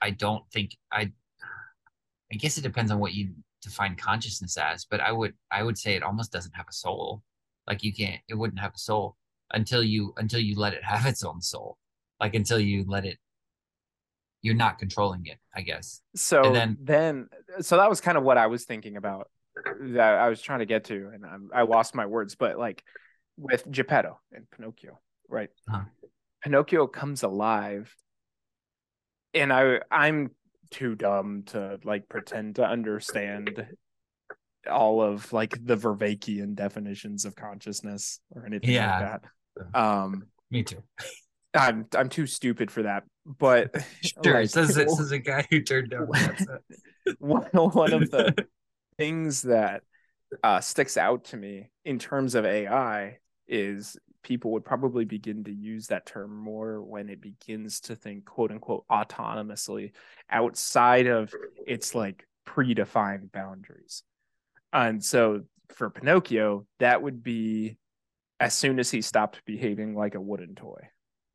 I 0.00 0.10
don't 0.10 0.44
think 0.52 0.76
I. 0.92 1.12
I 2.32 2.36
guess 2.36 2.58
it 2.58 2.62
depends 2.62 2.90
on 2.90 2.98
what 2.98 3.14
you 3.14 3.34
define 3.62 3.94
consciousness 3.94 4.56
as, 4.56 4.84
but 4.84 5.00
I 5.00 5.12
would, 5.12 5.34
I 5.50 5.62
would 5.62 5.78
say 5.78 5.94
it 5.94 6.02
almost 6.02 6.32
doesn't 6.32 6.56
have 6.56 6.66
a 6.68 6.72
soul. 6.72 7.22
Like 7.66 7.82
you 7.82 7.92
can't, 7.92 8.20
it 8.28 8.34
wouldn't 8.34 8.60
have 8.60 8.74
a 8.74 8.78
soul 8.78 9.16
until 9.52 9.82
you, 9.82 10.12
until 10.16 10.40
you 10.40 10.56
let 10.56 10.74
it 10.74 10.84
have 10.84 11.06
its 11.06 11.22
own 11.24 11.40
soul. 11.40 11.78
Like 12.20 12.34
until 12.34 12.58
you 12.60 12.84
let 12.86 13.04
it, 13.04 13.18
you're 14.42 14.54
not 14.54 14.78
controlling 14.78 15.26
it. 15.26 15.38
I 15.54 15.62
guess. 15.62 16.02
so 16.14 16.44
And 16.44 16.54
then, 16.54 16.76
then- 16.80 17.28
so 17.60 17.76
that 17.78 17.88
was 17.88 18.00
kind 18.00 18.16
of 18.18 18.24
what 18.24 18.38
I 18.38 18.46
was 18.46 18.64
thinking 18.64 18.96
about 18.96 19.30
that 19.80 20.14
I 20.18 20.28
was 20.28 20.42
trying 20.42 20.58
to 20.58 20.66
get 20.66 20.84
to, 20.84 21.10
and 21.14 21.24
I'm, 21.24 21.48
I 21.54 21.62
lost 21.62 21.94
my 21.94 22.04
words, 22.06 22.34
but 22.34 22.58
like 22.58 22.82
with 23.38 23.64
Geppetto 23.70 24.18
and 24.32 24.46
Pinocchio, 24.50 25.00
right? 25.28 25.48
Uh-huh. 25.68 25.84
Pinocchio 26.42 26.86
comes 26.86 27.22
alive, 27.22 27.94
and 29.32 29.52
I 29.52 29.80
I'm 29.90 30.30
too 30.70 30.94
dumb 30.94 31.44
to 31.46 31.80
like 31.84 32.08
pretend 32.08 32.56
to 32.56 32.66
understand 32.66 33.66
all 34.68 35.02
of 35.02 35.32
like 35.32 35.56
the 35.64 35.76
Vervaekian 35.76 36.54
definitions 36.54 37.24
of 37.24 37.34
consciousness 37.36 38.20
or 38.34 38.46
anything 38.46 38.70
Yeah. 38.70 38.98
like 39.00 39.22
that. 39.72 39.78
Um, 39.78 40.24
Me 40.50 40.62
too. 40.62 40.82
I'm 41.54 41.86
I'm 41.96 42.08
too 42.10 42.26
stupid 42.26 42.70
for 42.70 42.82
that, 42.82 43.04
but 43.24 43.74
Sure. 44.22 44.34
like, 44.34 44.50
says 44.50 44.76
it 44.76 44.90
says 44.96 45.10
a 45.12 45.18
guy 45.18 45.46
who 45.50 45.62
turned 45.62 45.90
down. 45.90 46.08
one 47.18 47.44
one 47.52 47.92
of 47.92 48.10
the 48.10 48.34
things 48.98 49.42
that 49.42 49.82
uh, 50.42 50.60
sticks 50.60 50.96
out 50.96 51.24
to 51.26 51.36
me 51.36 51.70
in 51.84 51.98
terms 51.98 52.34
of 52.34 52.44
AI 52.44 53.18
is 53.48 53.96
people 54.22 54.50
would 54.52 54.64
probably 54.64 55.04
begin 55.04 55.44
to 55.44 55.52
use 55.52 55.86
that 55.86 56.04
term 56.04 56.36
more 56.36 56.82
when 56.82 57.08
it 57.08 57.20
begins 57.20 57.80
to 57.80 57.94
think 57.94 58.24
quote 58.24 58.50
unquote 58.50 58.84
autonomously 58.90 59.92
outside 60.28 61.06
of 61.06 61.32
its 61.66 61.94
like 61.94 62.26
predefined 62.46 63.30
boundaries. 63.32 64.02
And 64.72 65.02
so 65.04 65.42
for 65.74 65.90
Pinocchio, 65.90 66.66
that 66.78 67.02
would 67.02 67.22
be 67.22 67.78
as 68.40 68.54
soon 68.54 68.78
as 68.78 68.90
he 68.90 69.02
stopped 69.02 69.42
behaving 69.46 69.94
like 69.94 70.14
a 70.14 70.20
wooden 70.20 70.54
toy. 70.54 70.88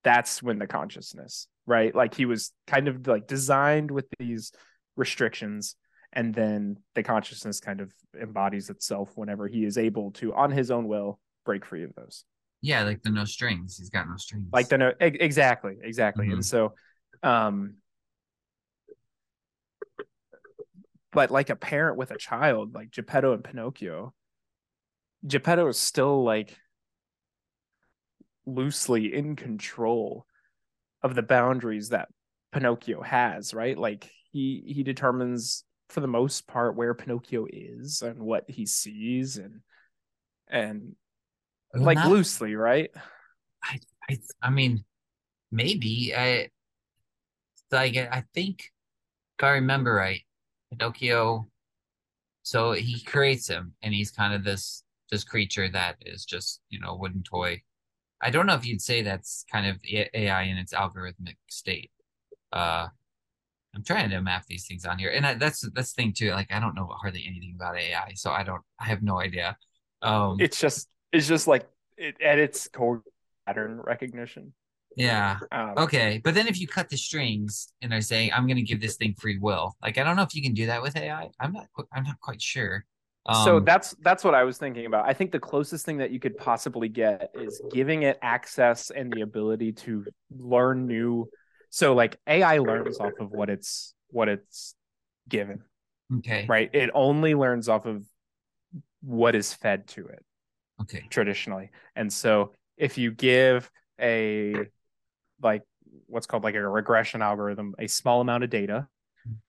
That's 0.03 0.41
when 0.41 0.59
the 0.59 0.67
consciousness, 0.67 1.47
right? 1.65 1.93
Like 1.93 2.13
he 2.13 2.25
was 2.25 2.51
kind 2.67 2.88
of 2.88 3.05
like 3.07 3.27
designed 3.27 3.91
with 3.91 4.05
these 4.19 4.51
restrictions 4.95 5.75
and 6.13 6.33
then 6.33 6.77
the 6.95 7.03
consciousness 7.03 7.59
kind 7.59 7.79
of 7.79 7.93
embodies 8.21 8.69
itself 8.69 9.11
whenever 9.15 9.47
he 9.47 9.63
is 9.63 9.77
able 9.77 10.11
to 10.11 10.33
on 10.33 10.51
his 10.51 10.69
own 10.69 10.88
will 10.88 11.19
break 11.45 11.63
free 11.65 11.83
of 11.83 11.93
those 11.95 12.25
Yeah, 12.61 12.83
like 12.83 13.01
the 13.01 13.09
no 13.09 13.23
strings. 13.25 13.77
He's 13.77 13.89
got 13.89 14.09
no 14.09 14.17
strings. 14.17 14.50
like 14.51 14.67
the 14.67 14.77
no 14.77 14.91
exactly 15.00 15.77
exactly 15.81 16.29
and 16.29 16.45
so 16.45 16.73
um 17.23 17.75
but 21.12 21.32
like 21.32 21.50
a 21.50 21.56
parent 21.56 21.98
with 21.98 22.12
a 22.12 22.18
child 22.18 22.74
like 22.74 22.91
geppetto 22.91 23.34
and 23.34 23.44
pinocchio 23.44 24.13
geppetto 25.25 25.68
is 25.68 25.77
still 25.77 26.24
like 26.24 26.58
loosely 28.46 29.13
in 29.13 29.36
control 29.36 30.25
of 31.03 31.15
the 31.15 31.22
boundaries 31.22 31.89
that 31.89 32.10
pinocchio 32.51 33.01
has 33.01 33.53
right? 33.53 33.77
Like 33.77 34.10
he 34.32 34.63
he 34.65 34.84
determines 34.84 35.63
for 35.89 36.00
the 36.00 36.08
most 36.08 36.48
part 36.48 36.75
where 36.75 36.94
pinocchio 36.94 37.48
is 37.51 38.01
and 38.01 38.20
what 38.20 38.50
he 38.50 38.65
sees 38.65 39.38
and 39.38 39.62
and 40.48 40.96
Well, 41.74 41.84
like 41.84 41.98
not- 41.98 42.12
loosely 42.12 42.56
right? 42.56 42.91
I, 43.63 43.80
I 44.41 44.50
mean, 44.50 44.84
maybe 45.51 46.13
I 46.15 46.50
like 47.72 47.96
I 47.96 48.24
think 48.34 48.72
if 49.39 49.44
I 49.44 49.50
remember 49.51 49.94
right, 49.94 50.22
Pinocchio. 50.72 51.48
So 52.44 52.72
he 52.72 53.01
creates 53.01 53.48
him, 53.48 53.74
and 53.82 53.94
he's 53.94 54.12
kind 54.12 54.34
of 54.34 54.44
this 54.44 54.84
this 55.12 55.24
creature 55.24 55.70
that 55.70 55.98
is 56.06 56.25
just 56.25 56.62
you 56.70 56.80
know 56.80 56.92
a 56.92 56.98
wooden 56.98 57.24
toy. 57.24 57.62
I 58.22 58.30
don't 58.30 58.46
know 58.46 58.56
if 58.56 58.66
you'd 58.66 58.82
say 58.82 59.01
that's 59.01 59.46
kind 59.51 59.68
of 59.68 59.78
AI 60.13 60.44
in 60.44 60.58
its 60.58 60.74
algorithmic 60.74 61.38
state. 61.50 61.92
Uh, 62.54 62.88
I'm 63.75 63.84
trying 63.84 64.10
to 64.10 64.22
map 64.22 64.46
these 64.48 64.68
things 64.68 64.86
on 64.86 65.00
here, 65.00 65.12
and 65.12 65.25
I, 65.25 65.34
that's 65.36 65.62
that's 65.74 65.94
the 65.94 66.01
thing 66.01 66.13
too. 66.13 66.32
Like 66.32 66.51
I 66.51 66.60
don't 66.60 66.75
know 66.75 66.88
hardly 66.88 67.24
anything 67.28 67.54
about 67.56 67.78
AI, 67.78 68.13
so 68.16 68.32
I 68.32 68.44
don't. 68.44 68.62
I 68.80 68.86
have 68.86 69.01
no 69.04 69.20
idea. 69.20 69.58
Um, 70.01 70.38
it's 70.40 70.60
just 70.60 70.90
it's 71.12 71.28
just 71.28 71.48
like 71.48 71.68
it, 71.98 72.20
at 72.22 72.40
its 72.40 72.68
core 72.68 73.04
pattern 73.46 73.80
recognition 73.84 74.54
yeah. 74.95 75.39
um, 75.51 75.74
Okay, 75.77 76.21
but 76.24 76.33
then 76.33 76.48
if 76.48 76.60
you 76.60 76.67
cut 76.67 76.89
the 76.89 76.98
strings 76.98 77.74
and 77.81 77.93
are 77.93 78.01
saying 78.01 78.31
I'm 78.33 78.45
going 78.45 78.57
to 78.57 78.63
give 78.63 78.81
this 78.81 78.98
thing 78.98 79.15
free 79.17 79.38
will, 79.38 79.75
like 79.81 79.98
I 79.98 80.03
don't 80.03 80.15
know 80.15 80.24
if 80.24 80.36
you 80.36 80.41
can 80.41 80.53
do 80.53 80.65
that 80.67 80.81
with 80.81 80.95
AI. 80.98 81.29
I'm 81.39 81.53
not. 81.53 81.67
I'm 81.93 82.03
not 82.03 82.19
quite 82.19 82.41
sure. 82.41 82.86
so 83.29 83.60
Um, 83.60 83.65
that's 83.65 83.95
that's 84.01 84.24
what 84.24 84.33
i 84.33 84.43
was 84.43 84.57
thinking 84.57 84.86
about 84.88 85.07
i 85.07 85.13
think 85.13 85.31
the 85.31 85.39
closest 85.39 85.86
thing 85.86 85.98
that 85.98 86.12
you 86.12 86.19
could 86.19 86.36
possibly 86.38 86.89
get 86.89 87.29
is 87.33 87.62
giving 87.69 88.03
it 88.03 88.17
access 88.21 88.89
and 88.89 89.12
the 89.12 89.21
ability 89.21 89.71
to 89.71 90.05
learn 90.31 90.88
new 90.88 91.29
so 91.69 91.93
like 91.93 92.17
ai 92.27 92.57
learns 92.57 93.00
off 93.00 93.13
of 93.19 93.31
what 93.31 93.50
it's 93.50 93.93
what 94.10 94.27
it's 94.27 94.75
given 95.29 95.62
okay. 96.17 96.45
right 96.48 96.69
it 96.74 96.89
only 96.93 97.36
learns 97.36 97.69
off 97.69 97.86
of 97.86 98.03
what 99.01 99.36
is 99.36 99.53
fed 99.53 99.88
to 99.88 100.07
it 100.07 100.24
Okay. 100.81 101.03
traditionally. 101.10 101.69
And 101.95 102.12
so 102.12 102.53
if 102.77 102.98
you 102.98 103.12
give 103.12 103.69
a 104.00 104.65
like 105.41 105.63
what's 106.07 106.27
called 106.27 106.43
like 106.43 106.55
a 106.55 106.67
regression 106.67 107.21
algorithm 107.21 107.75
a 107.79 107.88
small 107.88 108.21
amount 108.21 108.43
of 108.43 108.50
data, 108.50 108.88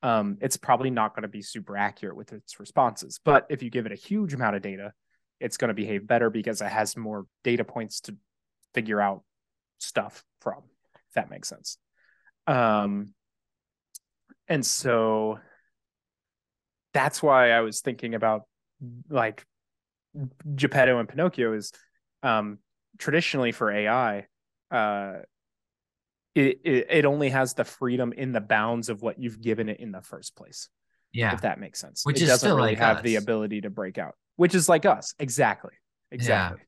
um, 0.03 0.39
it's 0.41 0.57
probably 0.57 0.91
not 0.91 1.15
going 1.15 1.23
to 1.23 1.29
be 1.29 1.43
super 1.43 1.77
accurate 1.77 2.17
with 2.17 2.33
its 2.33 2.61
responses. 2.61 3.21
But 3.25 3.47
if 3.49 3.63
you 3.63 3.71
give 3.71 3.87
it 3.87 3.93
a 3.93 3.97
huge 3.97 4.35
amount 4.35 4.57
of 4.57 4.63
data, 4.63 4.93
it's 5.41 5.57
going 5.57 5.69
to 5.69 5.75
behave 5.75 6.07
better 6.07 6.31
because 6.31 6.61
it 6.61 6.69
has 6.69 6.97
more 6.97 7.27
data 7.43 7.65
points 7.65 8.01
to 8.03 8.17
figure 8.75 9.01
out 9.01 9.23
stuff 9.79 10.25
from, 10.41 10.63
if 10.95 11.15
that 11.15 11.31
makes 11.31 11.49
sense. 11.49 11.79
Um, 12.47 13.15
and 14.49 14.65
so 14.65 15.39
that's 16.93 17.23
why 17.23 17.51
I 17.53 17.61
was 17.61 17.81
thinking 17.81 18.15
about 18.15 18.43
like 19.09 19.47
Geppetto 20.55 20.99
and 20.99 21.09
Pinocchio 21.09 21.55
is 21.55 21.73
um, 22.23 22.59
traditionally 22.99 23.53
for 23.53 23.71
AI, 23.71 24.27
uh, 24.71 25.13
it, 26.35 26.61
it, 26.65 26.87
it 26.91 27.05
only 27.05 27.31
has 27.31 27.55
the 27.55 27.65
freedom 27.65 28.13
in 28.13 28.33
the 28.33 28.41
bounds 28.41 28.89
of 28.89 29.03
what 29.03 29.19
you've 29.19 29.41
given 29.41 29.69
it 29.69 29.81
in 29.81 29.93
the 29.93 30.03
first 30.03 30.35
place. 30.35 30.69
Yeah, 31.13 31.35
if 31.35 31.43
that 31.43 31.61
makes 31.61 31.79
sense. 31.79 32.05
Which 32.05 32.17
it 32.17 32.27
doesn't 32.27 32.39
still 32.39 32.57
really 32.57 32.71
like 32.71 32.79
have 32.79 32.99
us. 32.99 33.03
the 33.03 33.17
ability 33.17 33.63
to 33.63 33.71
break 33.71 33.99
out, 33.99 34.15
which 34.37 34.55
is 34.55 34.69
like 34.69 34.87
us. 34.87 35.15
Exactly. 35.19 35.73
Exactly. 36.11 36.61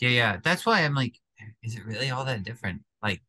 yeah, 0.00 0.08
yeah. 0.08 0.36
That's 0.42 0.64
why 0.66 0.80
I'm 0.80 0.94
like, 0.94 1.18
is 1.62 1.76
it 1.76 1.84
really 1.84 2.10
all 2.10 2.24
that 2.24 2.42
different? 2.42 2.82
Like, 3.02 3.22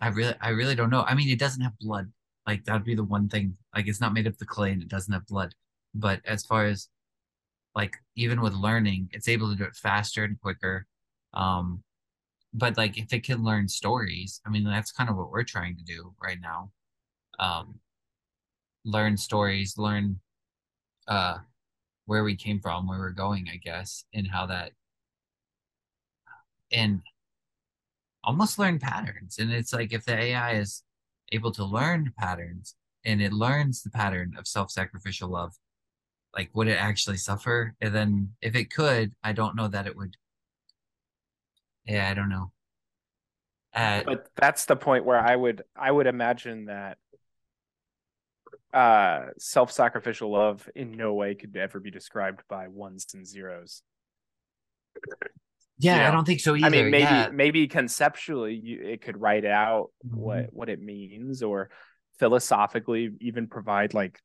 I 0.00 0.08
really, 0.08 0.34
I 0.40 0.50
really 0.50 0.74
don't 0.74 0.90
know. 0.90 1.02
I 1.02 1.14
mean, 1.14 1.28
it 1.28 1.38
doesn't 1.38 1.62
have 1.62 1.78
blood. 1.78 2.10
Like 2.46 2.64
that'd 2.64 2.84
be 2.84 2.94
the 2.94 3.04
one 3.04 3.28
thing. 3.28 3.56
Like 3.74 3.86
it's 3.86 4.00
not 4.00 4.12
made 4.12 4.26
of 4.26 4.38
the 4.38 4.46
clay 4.46 4.72
and 4.72 4.82
it 4.82 4.88
doesn't 4.88 5.12
have 5.12 5.26
blood. 5.26 5.54
But 5.94 6.20
as 6.24 6.44
far 6.44 6.66
as 6.66 6.88
like 7.74 7.96
even 8.16 8.40
with 8.40 8.54
learning, 8.54 9.10
it's 9.12 9.28
able 9.28 9.50
to 9.50 9.56
do 9.56 9.64
it 9.64 9.76
faster 9.76 10.24
and 10.24 10.40
quicker. 10.40 10.86
Um, 11.34 11.82
but 12.52 12.76
like 12.76 12.98
if 12.98 13.12
it 13.12 13.24
can 13.24 13.44
learn 13.44 13.68
stories, 13.68 14.40
I 14.46 14.50
mean 14.50 14.64
that's 14.64 14.92
kind 14.92 15.10
of 15.10 15.16
what 15.16 15.30
we're 15.30 15.44
trying 15.44 15.76
to 15.76 15.84
do 15.84 16.14
right 16.22 16.38
now. 16.40 16.70
Um, 17.38 17.80
learn 18.84 19.16
stories, 19.16 19.76
learn 19.78 20.20
uh 21.08 21.38
where 22.06 22.24
we 22.24 22.36
came 22.36 22.60
from, 22.60 22.88
where 22.88 22.98
we're 23.00 23.10
going, 23.12 23.48
I 23.52 23.56
guess, 23.56 24.04
and 24.14 24.28
how 24.28 24.46
that 24.46 24.72
and 26.72 27.02
almost 28.24 28.58
learn 28.58 28.78
patterns. 28.78 29.38
And 29.38 29.52
it's 29.52 29.72
like 29.72 29.92
if 29.92 30.04
the 30.04 30.16
AI 30.16 30.52
is 30.54 30.82
able 31.32 31.52
to 31.52 31.64
learn 31.64 32.12
patterns 32.18 32.74
and 33.04 33.22
it 33.22 33.32
learns 33.32 33.82
the 33.82 33.90
pattern 33.90 34.34
of 34.38 34.46
self-sacrificial 34.46 35.28
love, 35.28 35.54
like 36.36 36.50
would 36.54 36.68
it 36.68 36.78
actually 36.78 37.18
suffer? 37.18 37.74
And 37.80 37.94
then 37.94 38.32
if 38.42 38.54
it 38.54 38.72
could, 38.72 39.12
I 39.24 39.32
don't 39.32 39.56
know 39.56 39.68
that 39.68 39.86
it 39.86 39.96
would. 39.96 40.16
Yeah, 41.90 42.08
I 42.08 42.14
don't 42.14 42.28
know. 42.28 42.52
Uh, 43.74 44.02
but 44.04 44.28
that's 44.36 44.64
the 44.64 44.76
point 44.76 45.04
where 45.04 45.18
I 45.18 45.34
would 45.34 45.62
I 45.76 45.90
would 45.90 46.06
imagine 46.06 46.66
that 46.66 46.98
uh 48.72 49.26
self-sacrificial 49.38 50.30
love 50.30 50.68
in 50.76 50.92
no 50.92 51.14
way 51.14 51.34
could 51.34 51.56
ever 51.56 51.80
be 51.80 51.90
described 51.90 52.42
by 52.48 52.68
ones 52.68 53.06
and 53.14 53.26
zeros. 53.26 53.82
yeah, 55.78 55.94
you 55.94 56.00
know, 56.02 56.08
I 56.08 56.10
don't 56.12 56.24
think 56.24 56.40
so 56.40 56.54
either. 56.56 56.66
I 56.66 56.68
mean, 56.70 56.90
maybe 56.90 57.04
yeah. 57.04 57.28
maybe 57.32 57.66
conceptually 57.66 58.54
you, 58.54 58.80
it 58.82 59.02
could 59.02 59.20
write 59.20 59.44
out 59.44 59.90
Mhm. 60.06 60.14
what 60.14 60.52
what 60.52 60.68
it 60.68 60.80
means, 60.80 61.42
or 61.42 61.70
philosophically 62.18 63.10
even 63.20 63.48
provide 63.48 63.94
like 63.94 64.20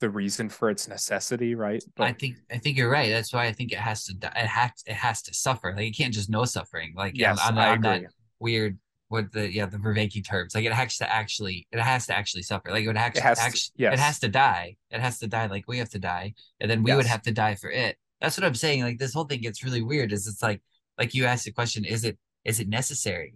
the 0.00 0.10
reason 0.10 0.48
for 0.48 0.70
its 0.70 0.86
necessity, 0.88 1.54
right? 1.54 1.82
I 1.98 2.12
think 2.12 2.36
I 2.50 2.58
think 2.58 2.76
you're 2.76 2.90
right. 2.90 3.10
That's 3.10 3.32
why 3.32 3.46
I 3.46 3.52
think 3.52 3.72
it 3.72 3.78
has 3.78 4.04
to 4.04 4.14
die. 4.14 4.32
It 4.36 4.46
has 4.46 4.70
it 4.86 4.94
has 4.94 5.22
to 5.22 5.34
suffer. 5.34 5.72
Like 5.74 5.86
you 5.86 5.92
can't 5.92 6.14
just 6.14 6.30
know 6.30 6.44
suffering. 6.44 6.92
Like 6.96 7.16
yes, 7.16 7.40
on, 7.44 7.54
on, 7.54 7.58
I 7.58 7.68
on 7.72 7.80
that 7.82 7.96
agree. 7.96 8.08
weird 8.38 8.78
what 9.08 9.32
the 9.32 9.52
yeah 9.52 9.66
the 9.66 9.78
Vervaeke 9.78 10.26
terms. 10.26 10.54
Like 10.54 10.64
it 10.64 10.72
has 10.72 10.96
to 10.98 11.12
actually 11.12 11.66
it 11.72 11.80
has 11.80 12.06
to 12.06 12.16
actually 12.16 12.42
suffer. 12.42 12.70
Like 12.70 12.84
it 12.84 12.86
would 12.86 12.96
actually 12.96 13.20
It 13.20 13.38
has 13.38 13.38
to- 13.38 13.70
yes. 13.76 13.94
it 13.94 13.98
has 13.98 14.18
to 14.20 14.28
die. 14.28 14.76
It 14.90 15.00
has 15.00 15.18
to 15.20 15.26
die 15.26 15.46
like 15.46 15.64
we 15.66 15.78
have 15.78 15.90
to 15.90 15.98
die, 15.98 16.34
and 16.60 16.70
then 16.70 16.82
we 16.82 16.94
would 16.94 17.06
have 17.06 17.22
to 17.22 17.32
die 17.32 17.54
for 17.54 17.70
it. 17.70 17.96
That's 18.20 18.36
what 18.36 18.44
I'm 18.44 18.54
saying. 18.54 18.82
Like 18.82 18.98
this 18.98 19.14
whole 19.14 19.24
thing 19.24 19.40
gets 19.40 19.64
really 19.64 19.82
weird. 19.82 20.12
Is 20.12 20.26
it's 20.26 20.42
like 20.42 20.62
like 20.98 21.14
you 21.14 21.24
asked 21.24 21.44
the 21.44 21.52
question: 21.52 21.84
Is 21.84 22.04
it 22.04 22.18
is 22.44 22.60
it 22.60 22.68
necessary 22.68 23.34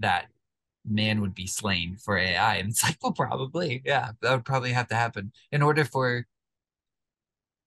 that 0.00 0.26
man 0.88 1.20
would 1.20 1.34
be 1.34 1.46
slain 1.46 1.96
for 1.96 2.16
AI? 2.18 2.56
And 2.56 2.70
it's 2.70 2.82
like, 2.82 2.96
well, 3.02 3.12
probably, 3.12 3.82
yeah, 3.84 4.12
that 4.22 4.32
would 4.32 4.44
probably 4.44 4.72
have 4.72 4.88
to 4.88 4.94
happen 4.94 5.32
in 5.52 5.62
order 5.62 5.84
for 5.84 6.26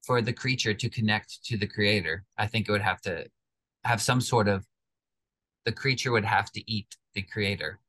for 0.06 0.22
the 0.22 0.34
creature 0.34 0.74
to 0.74 0.90
connect 0.90 1.44
to 1.46 1.58
the 1.58 1.68
creator. 1.68 2.24
I 2.38 2.48
think 2.48 2.68
it 2.68 2.72
would 2.72 2.82
have 2.82 3.02
to 3.02 3.26
have 3.84 4.02
some 4.02 4.22
sort 4.22 4.48
of 4.48 4.66
the 5.66 5.72
creature 5.72 6.12
would 6.12 6.26
have 6.26 6.52
to 6.54 6.72
eat 6.72 6.96
the 7.14 7.22
creator. 7.22 7.80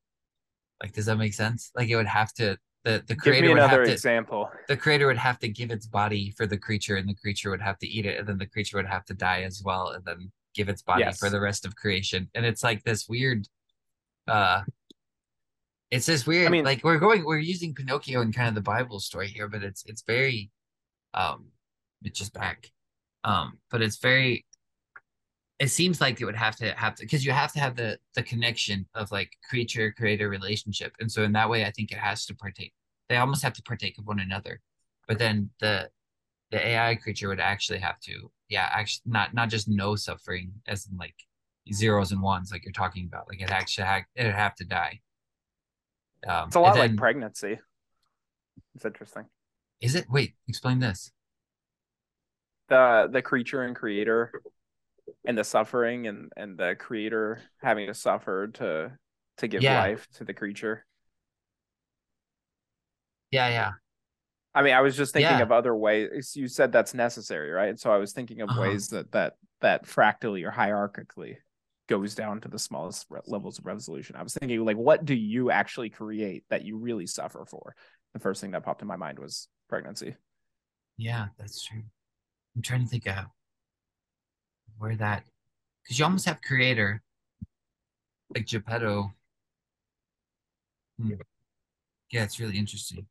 Like, 0.83 0.93
does 0.93 1.07
that 1.07 1.17
make 1.17 1.35
sense? 1.35 1.71
Like, 1.77 1.89
it 1.89 1.97
would 1.97 2.07
have 2.07 2.33
to 2.35 2.57
the 2.85 3.03
the 3.07 3.15
Give 3.15 3.23
creator 3.23 3.49
would 3.51 3.59
another 3.59 3.81
have 3.83 3.85
to 3.85 3.93
example. 3.93 4.51
the 4.69 4.77
creator 4.77 5.07
would 5.07 5.19
have 5.19 5.39
to 5.41 5.49
give 5.49 5.71
its 5.71 5.87
body 5.87 6.33
for 6.37 6.47
the 6.47 6.59
creature, 6.59 6.97
and 6.97 7.09
the 7.09 7.15
creature 7.15 7.51
would 7.51 7.61
have 7.63 7.79
to 7.79 7.87
eat 7.87 8.07
it, 8.07 8.19
and 8.19 8.29
then 8.29 8.39
the 8.39 8.47
creature 8.47 8.77
would 8.77 8.87
have 8.87 9.05
to 9.07 9.15
die 9.15 9.43
as 9.43 9.63
well, 9.65 9.89
and 9.91 10.05
then 10.05 10.31
give 10.55 10.69
its 10.69 10.83
body 10.83 11.03
Yes. 11.03 11.19
for 11.19 11.31
the 11.31 11.41
rest 11.41 11.65
of 11.67 11.77
creation. 11.77 12.31
And 12.35 12.45
it's 12.47 12.63
like 12.65 12.83
this 12.85 13.09
weird, 13.09 13.49
uh, 14.29 14.63
it's 15.91 16.07
this 16.07 16.27
weird. 16.27 16.47
I 16.47 16.51
mean- 16.51 16.65
like 16.65 16.85
we're 16.85 16.99
going, 16.99 17.25
we're 17.25 17.39
using 17.39 17.75
Pinocchio 17.75 18.21
and 18.21 18.35
kind 18.35 18.49
of 18.49 18.55
the 18.55 18.61
Bible 18.61 19.01
story 19.01 19.29
here, 19.29 19.49
but 19.49 19.63
it's 19.63 19.85
it's 19.87 20.03
very, 20.03 20.51
um, 21.15 21.47
it's 22.03 22.19
just 22.19 22.33
back, 22.35 22.71
um, 23.25 23.59
but 23.71 23.83
it's 23.83 23.99
very. 23.99 24.45
It 25.59 25.71
seems 25.71 26.01
like 26.01 26.21
it 26.21 26.25
would 26.25 26.37
have 26.37 26.55
to 26.57 26.71
have 26.75 26.95
to 26.97 27.03
because 27.03 27.25
you 27.25 27.33
have 27.33 27.53
to 27.55 27.61
have 27.61 27.75
the 27.75 27.99
the 28.15 28.23
connection 28.23 28.87
of 28.95 29.11
like 29.11 29.33
creature 29.49 29.91
creator 29.93 30.29
relationship, 30.29 30.93
and 31.01 31.11
so 31.11 31.25
in 31.25 31.33
that 31.33 31.51
way, 31.51 31.65
I 31.65 31.73
think 31.73 31.91
it 31.91 31.99
has 31.99 32.27
to 32.27 32.35
partake. 32.37 32.73
They 33.09 33.17
almost 33.17 33.43
have 33.43 33.55
to 33.55 33.63
partake 33.63 33.99
of 33.99 34.07
one 34.07 34.21
another, 34.21 34.61
but 35.09 35.19
then 35.19 35.51
the 35.61 35.91
the 36.51 36.65
AI 36.67 36.95
creature 36.95 37.29
would 37.29 37.41
actually 37.41 37.79
have 37.81 37.99
to, 38.01 38.31
yeah, 38.49 38.69
actually 38.73 39.03
not 39.11 39.35
not 39.35 39.49
just 39.49 39.69
no 39.69 39.97
suffering 39.97 40.53
as 40.67 40.87
in 40.87 40.97
like 40.97 41.17
zeros 41.73 42.13
and 42.13 42.23
ones 42.23 42.51
like 42.53 42.65
you're 42.65 42.73
talking 42.73 43.07
about. 43.07 43.27
Like 43.29 43.41
it 43.41 43.51
actually 43.51 43.87
ha- 43.87 44.05
it'd 44.15 44.35
have 44.35 44.55
to 44.57 44.65
die. 44.65 45.01
Um, 46.27 46.49
It's 46.49 46.57
a 46.57 46.61
lot 46.61 46.71
and 46.71 46.79
like 46.79 46.97
pregnancy. 46.97 47.59
It's 48.75 48.85
interesting. 48.85 49.27
Is 49.81 49.95
it? 49.97 50.09
Wait, 50.09 50.35
explain 50.47 50.79
this. 50.79 51.11
The 52.69 53.09
the 53.11 53.23
creature 53.23 53.63
and 53.63 53.75
creator 53.75 54.35
and 55.27 55.39
the 55.39 55.45
suffering 55.45 56.07
and 56.07 56.33
and 56.37 56.59
the 56.59 56.77
creator 56.79 57.43
having 57.63 57.89
to 57.89 57.95
suffer 57.95 58.49
to 58.49 58.99
to 59.39 59.49
give 59.49 59.63
Yeah. 59.63 59.75
life 59.75 60.09
to 60.15 60.25
the 60.25 60.35
creature. 60.35 60.87
Yeah, 63.31 63.49
yeah, 63.49 63.73
I 64.55 64.63
mean, 64.63 64.75
I 64.75 64.81
was 64.81 64.97
just 64.97 65.13
thinking 65.13 65.37
Yeah. 65.37 65.43
of 65.43 65.53
other 65.53 65.75
ways. 65.75 66.35
You 66.35 66.49
said 66.49 66.73
that's 66.73 66.95
necessary, 66.95 67.51
right? 67.51 67.79
So 67.79 67.91
I 67.93 67.99
was 67.99 68.13
thinking 68.13 68.41
of 68.41 68.51
Uh-huh. 68.51 68.59
ways 68.59 68.89
that 68.89 69.13
that 69.13 69.35
that 69.61 69.87
fractally 69.87 70.45
or 70.45 70.51
hierarchically 70.53 71.37
goes 71.89 72.15
down 72.15 72.41
to 72.43 72.49
the 72.49 72.59
smallest 72.59 73.07
re- 73.11 73.21
levels 73.27 73.59
of 73.59 73.67
resolution. 73.67 74.17
I 74.17 74.23
was 74.23 74.35
thinking, 74.35 74.65
like, 74.65 74.77
what 74.77 75.05
do 75.05 75.15
you 75.15 75.51
actually 75.51 75.91
create 75.91 76.45
that 76.51 76.65
you 76.65 76.77
really 76.77 77.07
suffer 77.07 77.45
for? 77.49 77.75
The 78.15 78.21
first 78.21 78.41
thing 78.41 78.53
that 78.53 78.65
popped 78.65 78.83
in 78.83 78.89
my 78.89 78.97
mind 78.97 79.19
was 79.19 79.49
pregnancy. 79.69 80.17
yeah. 80.97 81.29
That's 81.39 81.65
true. 81.65 81.83
I'm 82.57 82.63
trying 82.63 82.83
to 82.85 82.89
think 82.89 83.07
of 83.07 83.27
where 84.79 84.97
that 84.97 85.25
because 85.83 85.99
you 85.99 86.05
almost 86.05 86.27
have 86.27 86.41
creator 86.43 87.03
like 88.35 88.47
Geppetto. 88.47 89.13
Hmm. 91.01 91.13
Yeah, 92.11 92.25
it's 92.25 92.41
really 92.41 92.59
interesting. 92.59 93.07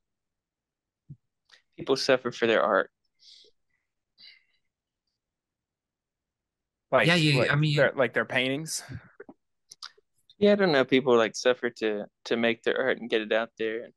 People 1.78 1.96
suffer 1.96 2.32
for 2.32 2.48
their 2.48 2.62
art. 2.64 2.92
Like, 6.92 7.08
Yeah, 7.08 7.16
you- 7.16 7.40
like 7.40 7.52
I 7.52 7.56
mean, 7.56 7.76
their, 7.76 7.92
like 7.96 8.14
their 8.14 8.26
paintings. 8.26 8.84
Yeah, 10.38 10.52
I 10.54 10.56
don't 10.56 10.72
know. 10.72 10.86
People 10.86 11.18
like 11.18 11.36
suffer 11.36 11.70
to 11.70 12.06
to 12.26 12.38
make 12.38 12.64
their 12.64 12.80
art 12.80 13.00
and 13.00 13.10
get 13.10 13.22
it 13.22 13.32
out 13.32 13.50
there. 13.58 13.88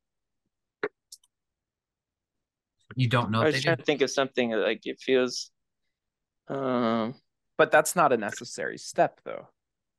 You 2.96 3.08
don't 3.08 3.30
know 3.30 3.42
I 3.42 3.46
was 3.46 3.62
trying 3.62 3.76
do. 3.76 3.80
to 3.82 3.84
think 3.86 4.02
of 4.02 4.10
something 4.10 4.50
that, 4.50 4.56
like 4.58 4.80
it 4.84 4.98
feels. 5.00 5.50
Um, 6.48 7.14
But 7.56 7.70
that's 7.70 7.94
not 7.94 8.12
a 8.12 8.16
necessary 8.16 8.78
step, 8.78 9.20
though, 9.24 9.48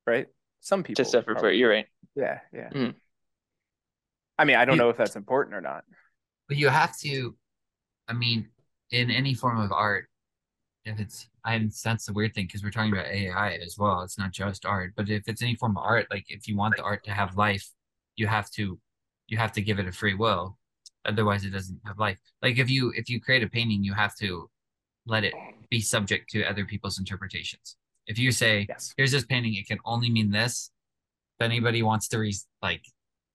right? 0.06 0.28
Some 0.60 0.84
people 0.84 1.06
to 1.06 1.10
suffer 1.10 1.36
for 1.36 1.50
it. 1.50 1.56
You're 1.56 1.70
right. 1.70 1.88
Yeah, 2.16 2.40
yeah. 2.52 2.70
Mm. 2.70 2.96
I 4.38 4.44
mean, 4.46 4.58
I 4.58 4.66
don't 4.66 4.76
You- 4.76 4.82
know 4.82 4.90
if 4.90 4.98
that's 4.98 5.16
important 5.16 5.56
or 5.56 5.62
not. 5.62 5.86
But 6.50 6.58
you 6.58 6.68
have 6.68 6.98
to, 7.00 7.38
I 8.10 8.14
mean, 8.14 8.50
in 8.90 9.10
any 9.10 9.34
form 9.36 9.60
of 9.60 9.72
art, 9.72 10.10
if 10.86 11.00
it's, 11.00 11.28
I 11.46 11.58
that's 11.84 12.06
the 12.06 12.14
weird 12.14 12.34
thing 12.34 12.46
because 12.46 12.64
we're 12.64 12.72
talking 12.72 12.92
about 12.92 13.08
AI 13.08 13.54
as 13.56 13.78
well. 13.78 14.02
It's 14.02 14.18
not 14.18 14.32
just 14.32 14.66
art, 14.66 14.94
but 14.96 15.10
if 15.10 15.28
it's 15.28 15.42
any 15.42 15.56
form 15.56 15.78
of 15.78 15.84
art, 15.84 16.08
like 16.10 16.26
if 16.28 16.48
you 16.48 16.58
want 16.58 16.76
the 16.78 16.84
art 16.84 17.04
to 17.06 17.12
have 17.12 17.38
life, 17.38 17.70
you 18.16 18.28
have 18.28 18.50
to, 18.52 18.80
you 19.28 19.38
have 19.38 19.52
to 19.54 19.62
give 19.62 19.80
it 19.80 19.88
a 19.88 19.92
free 19.92 20.14
will. 20.16 20.58
Otherwise, 21.06 21.46
it 21.46 21.50
doesn't 21.52 21.80
have 21.86 21.98
life. 22.00 22.20
Like 22.42 22.58
if 22.60 22.70
you 22.70 22.92
if 22.96 23.10
you 23.10 23.20
create 23.20 23.44
a 23.44 23.50
painting, 23.50 23.84
you 23.84 23.94
have 23.94 24.16
to 24.18 24.50
let 25.06 25.24
it 25.24 25.34
be 25.70 25.82
subject 25.82 26.30
to 26.32 26.44
other 26.44 26.66
people's 26.66 27.00
interpretations. 27.00 27.76
If 28.08 28.20
you 28.20 28.32
say, 28.32 28.66
Yes. 28.70 28.94
here's 28.98 29.12
this 29.12 29.26
painting, 29.26 29.56
it 29.56 29.68
can 29.68 29.80
only 29.86 30.10
mean 30.10 30.32
this. 30.32 30.72
If 31.40 31.46
anybody 31.46 31.82
wants 31.82 32.08
to 32.10 32.20
re- 32.20 32.36
like 32.62 32.84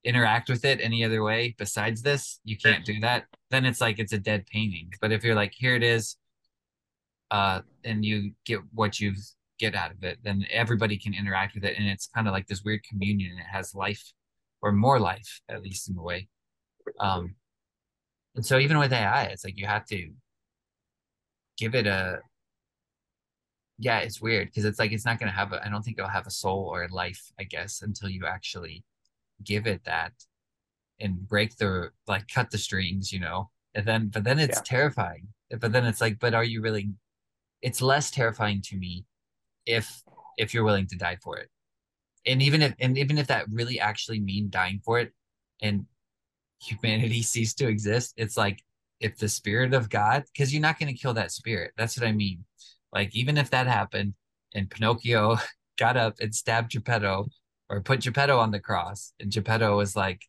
interact 0.05 0.49
with 0.49 0.65
it 0.65 0.81
any 0.81 1.05
other 1.05 1.23
way 1.23 1.55
besides 1.59 2.03
this, 2.03 2.39
you 2.45 2.57
can't 2.57 2.85
do 2.85 3.01
that. 3.01 3.25
Then 3.51 3.65
it's 3.65 3.81
like 3.81 3.99
it's 3.99 4.13
a 4.13 4.19
dead 4.19 4.47
painting. 4.47 4.93
But 5.01 5.11
if 5.13 5.25
you're 5.25 5.35
like, 5.35 5.53
here 5.57 5.75
it 5.75 5.83
is, 5.83 6.17
uh, 7.31 7.63
and 7.85 8.05
you 8.05 8.33
get 8.45 8.61
what 8.73 9.01
you 9.01 9.15
get 9.59 9.75
out 9.75 9.91
of 9.91 10.03
it, 10.05 10.19
then 10.23 10.47
everybody 10.51 10.99
can 10.99 11.15
interact 11.15 11.55
with 11.55 11.65
it, 11.65 11.77
and 11.79 11.89
it's 11.89 12.09
kind 12.09 12.29
of 12.29 12.33
like 12.33 12.47
this 12.47 12.63
weird 12.65 12.83
communion. 12.85 13.33
And 13.33 13.41
it 13.41 13.47
has 13.47 13.75
life, 13.75 14.13
or 14.63 14.73
more 14.73 15.01
life, 15.01 15.41
at 15.49 15.63
least 15.63 15.89
in 15.91 15.97
a 15.99 16.03
way. 16.03 16.29
Um, 17.01 17.37
And 18.37 18.45
so 18.47 18.59
even 18.59 18.79
with 18.79 18.93
AI, 18.93 19.25
it's 19.25 19.45
like 19.45 19.57
you 19.59 19.67
have 19.67 19.87
to 19.87 20.13
give 21.57 21.75
it 21.75 21.87
a 21.87 22.21
yeah, 23.79 23.99
it's 23.99 24.21
weird 24.21 24.49
because 24.49 24.65
it's 24.65 24.79
like 24.79 24.93
it's 24.93 25.05
not 25.05 25.19
gonna 25.19 25.33
have 25.33 25.53
a 25.53 25.65
I 25.65 25.69
don't 25.69 25.83
think 25.83 25.99
it'll 25.99 26.11
have 26.11 26.27
a 26.27 26.31
soul 26.31 26.69
or 26.73 26.85
a 26.85 26.93
life, 26.95 27.31
I 27.39 27.45
guess, 27.45 27.83
until 27.83 28.09
you 28.09 28.27
actually 28.27 28.85
give 29.45 29.67
it 29.67 29.85
that 29.85 30.13
and 31.01 31.29
break 31.29 31.57
the 31.59 31.91
like 32.09 32.29
cut 32.29 32.51
the 32.51 32.59
strings, 32.59 33.13
you 33.13 33.21
know. 33.21 33.51
And 33.75 33.87
then 33.87 34.09
but 34.09 34.25
then 34.25 34.39
it's 34.41 34.59
Yeah. 34.59 34.63
terrifying. 34.63 35.29
But 35.51 35.73
then 35.73 35.87
it's 35.87 36.01
like, 36.01 36.19
but 36.21 36.35
are 36.35 36.45
you 36.45 36.63
really 36.63 36.91
it's 37.67 37.83
less 37.83 38.13
terrifying 38.13 38.63
to 38.63 38.77
me 38.77 39.05
if 39.67 40.01
if 40.39 40.55
you're 40.55 40.63
willing 40.63 40.87
to 40.87 40.97
die 40.97 41.19
for 41.21 41.37
it. 41.37 41.49
And 42.25 42.41
even 42.41 42.63
if 42.63 42.75
and 42.79 42.97
even 42.97 43.19
if 43.19 43.27
that 43.27 43.47
really 43.51 43.81
actually 43.81 44.21
mean 44.21 44.51
dying 44.51 44.81
for 44.85 45.01
it 45.01 45.13
and 45.61 45.85
humanity 46.63 47.23
ceased 47.33 47.59
to 47.59 47.69
exist, 47.69 48.15
it's 48.17 48.37
like 48.37 48.63
if 49.01 49.19
the 49.19 49.29
spirit 49.29 49.75
of 49.75 49.91
God, 49.91 50.23
because 50.33 50.53
you're 50.53 50.63
not 50.63 50.79
going 50.79 50.95
to 50.95 50.99
kill 50.99 51.15
that 51.15 51.33
spirit. 51.33 51.73
That's 51.77 51.99
what 51.99 52.07
I 52.07 52.13
mean. 52.13 52.45
Like 52.93 53.17
even 53.17 53.37
if 53.37 53.51
that 53.51 53.67
happened 53.67 54.15
and 54.55 54.71
Pinocchio 54.71 55.37
got 55.77 55.97
up 55.97 56.15
and 56.21 56.33
stabbed 56.33 56.71
Geppetto 56.71 57.27
or 57.69 57.81
put 57.81 58.01
Geppetto 58.01 58.39
on 58.39 58.53
the 58.53 58.61
cross, 58.61 59.13
and 59.19 59.33
Geppetto 59.33 59.77
was 59.77 59.97
like, 59.97 60.23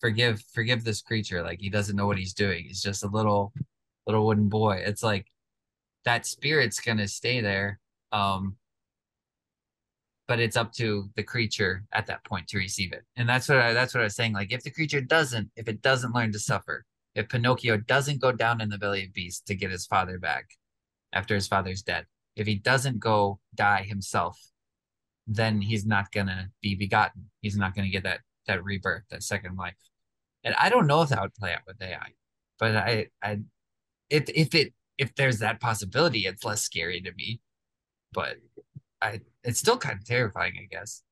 "Forgive, 0.00 0.42
forgive 0.52 0.82
this 0.82 1.02
creature. 1.02 1.40
Like 1.44 1.60
he 1.60 1.70
doesn't 1.70 1.94
know 1.94 2.08
what 2.08 2.18
he's 2.18 2.34
doing. 2.34 2.64
He's 2.64 2.82
just 2.82 3.04
a 3.04 3.08
little, 3.08 3.52
little 4.08 4.26
wooden 4.26 4.48
boy." 4.48 4.82
It's 4.84 5.04
like 5.04 5.26
that 6.04 6.26
spirit's 6.26 6.80
gonna 6.80 7.08
stay 7.08 7.40
there. 7.40 7.80
Um, 8.12 8.56
but 10.30 10.38
it's 10.38 10.56
up 10.56 10.72
to 10.72 11.10
the 11.16 11.24
creature 11.24 11.82
at 11.92 12.06
that 12.06 12.24
point 12.24 12.46
to 12.46 12.56
receive 12.56 12.92
it. 12.92 13.02
And 13.16 13.28
that's 13.28 13.48
what 13.48 13.58
I 13.58 13.72
that's 13.72 13.94
what 13.94 14.02
I 14.02 14.04
was 14.04 14.14
saying. 14.14 14.32
Like 14.32 14.52
if 14.52 14.62
the 14.62 14.70
creature 14.70 15.00
doesn't, 15.00 15.50
if 15.56 15.68
it 15.68 15.82
doesn't 15.82 16.14
learn 16.14 16.30
to 16.32 16.38
suffer, 16.38 16.84
if 17.16 17.28
Pinocchio 17.28 17.78
doesn't 17.78 18.20
go 18.20 18.30
down 18.30 18.60
in 18.60 18.68
the 18.68 18.78
belly 18.78 19.04
of 19.04 19.12
beast 19.12 19.46
to 19.46 19.56
get 19.56 19.72
his 19.72 19.86
father 19.86 20.18
back 20.18 20.50
after 21.12 21.34
his 21.34 21.48
father's 21.48 21.82
dead, 21.82 22.06
if 22.36 22.46
he 22.46 22.54
doesn't 22.54 23.00
go 23.00 23.40
die 23.56 23.82
himself, 23.82 24.38
then 25.26 25.60
he's 25.60 25.84
not 25.84 26.12
gonna 26.12 26.50
be 26.62 26.76
begotten. 26.76 27.30
He's 27.42 27.56
not 27.56 27.74
gonna 27.74 27.88
get 27.88 28.04
that 28.04 28.20
that 28.46 28.62
rebirth, 28.62 29.02
that 29.10 29.24
second 29.24 29.56
life. 29.56 29.74
And 30.44 30.54
I 30.54 30.70
don't 30.70 30.86
know 30.86 31.02
if 31.02 31.08
that 31.08 31.20
would 31.20 31.34
play 31.34 31.52
out 31.52 31.62
with 31.66 31.82
AI, 31.82 32.12
but 32.58 32.76
I 32.76 33.08
I 33.20 33.40
if 34.08 34.28
if 34.28 34.54
it 34.54 34.74
if 35.00 35.14
there's 35.14 35.38
that 35.38 35.60
possibility, 35.60 36.26
it's 36.26 36.44
less 36.44 36.62
scary 36.62 37.00
to 37.00 37.12
me. 37.14 37.40
But 38.12 38.36
I 39.00 39.20
it's 39.42 39.58
still 39.58 39.78
kind 39.78 39.98
of 39.98 40.04
terrifying, 40.04 40.52
I 40.60 40.66
guess. 40.70 41.02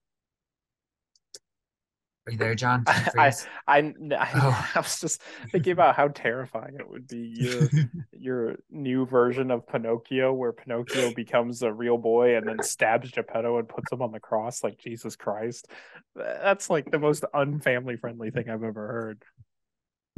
Are 2.27 2.33
you 2.33 2.37
there, 2.37 2.55
John? 2.55 2.85
I. 2.87 3.33
I, 3.67 3.95
I, 4.11 4.31
Oh. 4.35 4.71
I 4.75 4.81
was 4.81 5.01
just 5.01 5.23
thinking 5.51 5.73
about 5.73 5.97
how 5.97 6.09
terrifying 6.09 6.77
it 6.79 6.89
would 6.89 7.09
be 7.09 7.33
your 7.35 7.69
your 8.13 8.57
new 8.71 9.07
version 9.07 9.51
of 9.51 9.67
Pinocchio, 9.67 10.35
where 10.35 10.53
Pinocchio 10.53 11.15
becomes 11.15 11.63
a 11.63 11.73
real 11.73 11.97
boy 11.97 12.37
and 12.37 12.47
then 12.47 12.63
stabs 12.63 13.11
Geppetto 13.11 13.59
and 13.59 13.67
puts 13.67 13.91
him 13.91 14.03
on 14.03 14.13
the 14.13 14.21
cross 14.21 14.63
like 14.63 14.77
Jesus 14.77 15.17
Christ. 15.17 15.69
That's 16.15 16.69
like 16.69 16.91
the 16.91 16.99
most 16.99 17.25
unfamily 17.35 17.99
friendly 17.99 18.31
thing 18.31 18.51
I've 18.51 18.63
ever 18.63 18.87
heard. 18.87 19.25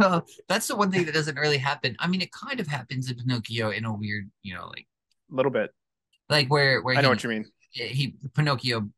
That's 0.49 0.69
the 0.69 0.77
one 0.77 0.91
thing 0.91 1.05
that 1.07 1.15
doesn't 1.15 1.37
really 1.39 1.59
happen. 1.59 1.97
I 1.99 2.07
mean, 2.07 2.21
it 2.23 2.33
kind 2.33 2.61
of 2.61 2.67
happens 2.67 3.11
in 3.11 3.17
Pinocchio 3.17 3.71
in 3.71 3.85
a 3.85 3.93
weird, 3.95 4.31
you 4.43 4.55
know, 4.55 4.67
like 4.69 4.87
A 5.31 5.35
little 5.35 5.53
bit. 5.53 5.71
like 6.29 6.49
where 6.49 6.83
where 6.83 6.97
I 6.97 7.01
know 7.01 7.11
what 7.11 7.23
you 7.23 7.31
mean. 7.31 7.45
he 7.73 8.15
Pinocchio 8.35 8.89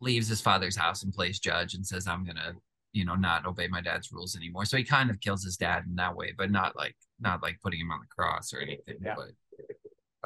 leaves 0.00 0.28
his 0.28 0.40
father's 0.40 0.76
house 0.76 1.02
and 1.04 1.12
plays 1.12 1.38
judge 1.38 1.74
and 1.74 1.86
says, 1.86 2.06
"I'm 2.08 2.24
gonna, 2.24 2.54
you 2.92 3.04
know, 3.04 3.14
not 3.14 3.46
obey 3.46 3.68
my 3.68 3.80
dad's 3.80 4.10
rules 4.12 4.34
anymore." 4.36 4.64
So 4.64 4.76
he 4.76 4.84
kind 4.84 5.10
of 5.10 5.20
kills 5.20 5.44
his 5.44 5.56
dad 5.56 5.84
in 5.86 5.94
that 5.96 6.16
way, 6.16 6.32
but 6.36 6.50
not 6.50 6.74
like 6.76 6.96
not 7.20 7.42
like 7.42 7.60
putting 7.62 7.80
him 7.80 7.90
on 7.92 8.00
the 8.00 8.06
cross 8.08 8.52
or 8.52 8.60
anything. 8.60 8.96
Yeah. 9.02 9.14
But 9.16 9.30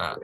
uh, 0.03 0.17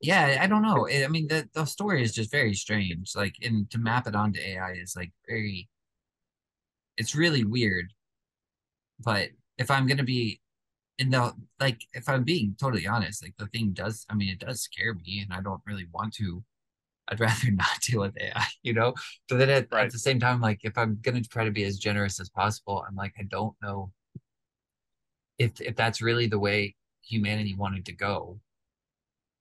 yeah, 0.00 0.38
I 0.40 0.46
don't 0.48 0.62
know. 0.62 0.88
I 0.88 1.06
mean, 1.08 1.28
the 1.28 1.48
the 1.54 1.64
story 1.64 2.02
is 2.02 2.12
just 2.12 2.30
very 2.32 2.54
strange. 2.54 3.12
Like, 3.14 3.36
and 3.42 3.70
to 3.70 3.78
map 3.78 4.06
it 4.08 4.16
onto 4.16 4.40
AI 4.40 4.72
is 4.72 4.94
like 4.96 5.12
very. 5.28 5.68
It's 6.98 7.14
really 7.14 7.44
weird, 7.44 7.92
but 9.00 9.30
if 9.58 9.70
I'm 9.70 9.86
gonna 9.86 10.04
be 10.04 10.40
in 10.98 11.10
the 11.10 11.34
like, 11.60 11.82
if 11.94 12.08
I'm 12.08 12.24
being 12.24 12.56
totally 12.60 12.86
honest, 12.86 13.22
like 13.24 13.36
the 13.38 13.46
thing 13.48 13.72
does. 13.72 14.06
I 14.10 14.14
mean, 14.14 14.30
it 14.30 14.40
does 14.40 14.62
scare 14.62 14.94
me, 14.94 15.20
and 15.20 15.32
I 15.32 15.42
don't 15.42 15.62
really 15.66 15.86
want 15.92 16.14
to. 16.16 16.44
I'd 17.08 17.20
rather 17.22 17.50
not 17.52 17.80
deal 17.82 18.00
with 18.02 18.16
AI, 18.20 18.46
you 18.62 18.74
know. 18.74 18.94
But 19.28 19.38
then 19.38 19.50
at, 19.50 19.68
Right. 19.72 19.86
at 19.86 19.92
the 19.92 19.98
same 20.00 20.20
time, 20.20 20.40
like 20.40 20.60
if 20.64 20.78
I'm 20.78 20.98
gonna 21.02 21.22
try 21.22 21.44
to 21.44 21.50
be 21.52 21.64
as 21.64 21.78
generous 21.78 22.20
as 22.20 22.30
possible, 22.30 22.84
I'm 22.88 22.96
like, 22.96 23.14
I 23.18 23.24
don't 23.24 23.56
know 23.62 23.92
if 25.38 25.60
if 25.60 25.76
that's 25.76 26.00
really 26.02 26.26
the 26.26 26.38
way 26.38 26.74
humanity 27.02 27.54
wanted 27.54 27.84
to 27.86 27.92
go, 27.92 28.40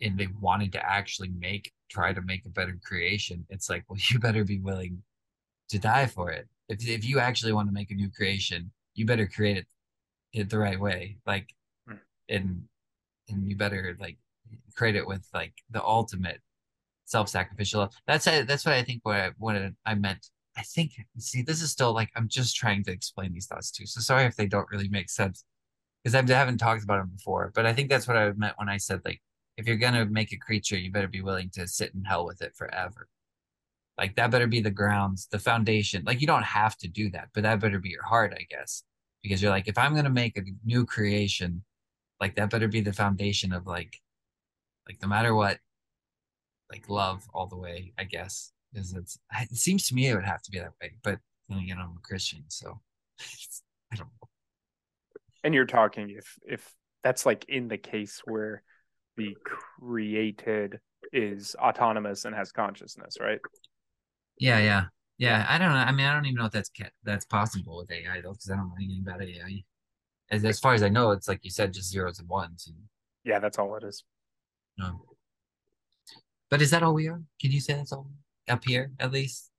and 0.01 0.17
they 0.17 0.27
wanted 0.39 0.71
to 0.73 0.85
actually 0.85 1.29
make 1.29 1.71
try 1.89 2.13
to 2.13 2.21
make 2.21 2.45
a 2.45 2.49
better 2.49 2.77
creation. 2.83 3.45
It's 3.49 3.69
like, 3.69 3.83
well, 3.87 3.99
you 4.09 4.19
better 4.19 4.43
be 4.43 4.59
willing 4.59 5.03
to 5.69 5.79
die 5.79 6.07
for 6.07 6.31
it. 6.31 6.47
If 6.69 6.87
if 6.87 7.05
you 7.05 7.19
actually 7.19 7.53
want 7.53 7.69
to 7.69 7.73
make 7.73 7.91
a 7.91 7.95
new 7.95 8.09
creation, 8.11 8.71
you 9.01 9.07
better 9.07 9.27
create 9.27 9.57
it 9.57 9.67
it 10.33 10.49
the 10.49 10.59
right 10.59 10.79
way. 10.79 11.17
Like, 11.25 11.47
Hmm. 11.87 11.95
and 12.29 12.63
and 13.29 13.47
you 13.49 13.55
better 13.57 13.97
like 13.99 14.17
create 14.75 14.95
it 14.95 15.07
with 15.07 15.25
like 15.33 15.53
the 15.69 15.83
ultimate 15.83 16.41
self-sacrificial 17.05 17.81
love. 17.81 17.93
That's. 18.07 18.25
That's 18.25 18.65
what 18.65 18.75
I 18.75 18.83
think. 18.83 19.01
What 19.03 19.15
I, 19.17 19.31
what 19.37 19.55
I 19.85 19.95
meant. 19.95 20.27
I 20.57 20.61
think. 20.63 20.91
See, 21.17 21.41
this 21.41 21.61
is 21.61 21.71
still 21.71 21.93
like 21.93 22.09
I'm 22.15 22.27
just 22.27 22.55
trying 22.55 22.83
to 22.85 22.91
explain 22.91 23.33
these 23.33 23.47
thoughts 23.47 23.71
too. 23.71 23.85
So 23.85 23.99
sorry 24.01 24.25
if 24.25 24.35
they 24.35 24.47
don't 24.47 24.69
really 24.71 24.89
make 24.89 25.09
sense 25.09 25.43
because 26.03 26.15
I 26.15 26.33
haven't 26.35 26.57
talked 26.59 26.83
about 26.83 26.99
them 26.99 27.11
before. 27.15 27.51
But 27.55 27.65
I 27.65 27.73
think 27.73 27.89
that's 27.89 28.07
what 28.07 28.17
I 28.17 28.31
meant 28.33 28.57
when 28.57 28.69
I 28.69 28.77
said 28.77 29.01
like 29.05 29.21
if 29.57 29.67
you're 29.67 29.77
gonna 29.77 30.05
make 30.05 30.31
a 30.33 30.37
creature, 30.37 30.77
you 30.77 30.91
better 30.91 31.07
be 31.07 31.21
willing 31.21 31.49
to 31.55 31.67
sit 31.67 31.93
in 31.93 32.03
hell 32.03 32.25
with 32.25 32.41
it 32.41 32.55
forever. 32.55 33.07
Like 33.97 34.15
that 34.15 34.31
better 34.31 34.47
be 34.47 34.61
the 34.61 34.71
grounds, 34.71 35.27
the 35.31 35.39
foundation. 35.39 36.03
Like 36.05 36.21
you 36.21 36.27
don't 36.27 36.43
have 36.43 36.77
to 36.77 36.87
do 36.87 37.09
that, 37.11 37.29
but 37.33 37.43
that 37.43 37.59
better 37.59 37.79
be 37.79 37.89
your 37.89 38.05
heart, 38.05 38.33
I 38.35 38.45
guess. 38.49 38.83
Because 39.23 39.41
you're 39.41 39.51
like, 39.51 39.67
if 39.67 39.77
I'm 39.77 39.95
gonna 39.95 40.09
make 40.09 40.37
a 40.37 40.43
new 40.63 40.85
creation, 40.85 41.63
like 42.19 42.35
that 42.35 42.49
better 42.49 42.67
be 42.67 42.81
the 42.81 42.93
foundation 42.93 43.53
of 43.53 43.67
like 43.67 43.99
like 44.87 45.01
no 45.01 45.07
matter 45.07 45.33
what, 45.33 45.59
like 46.71 46.89
love 46.89 47.27
all 47.33 47.47
the 47.47 47.57
way, 47.57 47.93
I 47.97 48.03
guess. 48.03 48.51
Because 48.73 48.93
it's 48.93 49.19
it 49.51 49.57
seems 49.57 49.87
to 49.87 49.95
me 49.95 50.07
it 50.07 50.15
would 50.15 50.23
have 50.25 50.41
to 50.43 50.51
be 50.51 50.59
that 50.59 50.73
way. 50.81 50.93
But 51.03 51.19
then 51.49 51.59
again, 51.59 51.77
I'm 51.79 51.97
a 51.97 52.01
Christian, 52.01 52.43
so 52.47 52.79
I 53.91 53.95
don't 53.95 54.07
know. 54.07 54.29
And 55.43 55.53
you're 55.53 55.65
talking 55.65 56.11
if 56.11 56.37
if 56.43 56.73
that's 57.03 57.25
like 57.25 57.45
in 57.49 57.67
the 57.67 57.77
case 57.77 58.21
where 58.25 58.63
the 59.17 59.35
created 59.43 60.79
is 61.11 61.55
autonomous 61.59 62.25
and 62.25 62.35
has 62.35 62.51
consciousness, 62.51 63.17
right? 63.19 63.39
Yeah, 64.37 64.59
yeah, 64.59 64.85
yeah. 65.21 65.45
I 65.47 65.57
don't 65.57 65.69
know. 65.69 65.75
I 65.75 65.91
mean, 65.91 66.05
I 66.05 66.13
don't 66.13 66.25
even 66.25 66.37
know 66.37 66.45
if 66.45 66.51
that's 66.51 66.71
that's 67.03 67.25
possible 67.25 67.77
with 67.77 67.91
AI 67.91 68.21
though, 68.21 68.31
because 68.31 68.49
I 68.49 68.55
don't 68.55 68.69
know 68.69 68.75
anything 68.77 69.03
about 69.05 69.21
AI. 69.21 69.63
As 70.31 70.43
as 70.43 70.59
far 70.59 70.73
as 70.73 70.81
I 70.81 70.89
know, 70.89 71.11
it's 71.11 71.27
like 71.27 71.39
you 71.43 71.51
said, 71.51 71.73
just 71.73 71.91
zeros 71.91 72.19
and 72.19 72.27
ones. 72.27 72.65
And, 72.67 72.77
Yeah, 73.23 73.39
that's 73.39 73.59
all 73.59 73.75
it 73.75 73.83
is. 73.83 74.03
no. 74.77 75.05
But 76.49 76.61
is 76.61 76.71
that 76.71 76.83
all 76.83 76.93
we 76.93 77.07
are? 77.07 77.21
Can 77.39 77.51
you 77.51 77.61
say 77.61 77.73
that's 77.73 77.93
all 77.93 78.09
up 78.49 78.65
here 78.65 78.91
at 78.99 79.11
least? 79.11 79.51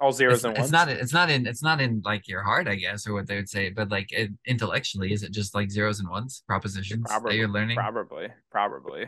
All 0.00 0.12
zeros 0.12 0.36
It's, 0.36 0.44
and 0.44 0.56
it's 0.58 0.70
not. 0.70 0.88
It's 0.88 1.12
not 1.12 1.28
in. 1.28 1.46
It's 1.46 1.62
not 1.62 1.80
in 1.80 2.02
like 2.04 2.28
your 2.28 2.42
heart, 2.42 2.68
I 2.68 2.76
guess, 2.76 3.06
or 3.06 3.14
what 3.14 3.26
they 3.26 3.34
would 3.34 3.48
say. 3.48 3.70
But 3.70 3.90
like 3.90 4.12
it, 4.12 4.30
intellectually, 4.46 5.12
is 5.12 5.24
it 5.24 5.32
just 5.32 5.56
like 5.56 5.70
zeros 5.70 5.98
and 5.98 6.08
ones 6.08 6.44
propositions 6.46 7.06
probably, 7.08 7.32
that 7.32 7.38
you're 7.38 7.48
learning? 7.48 7.76
Probably, 7.76 8.28
probably. 8.52 9.06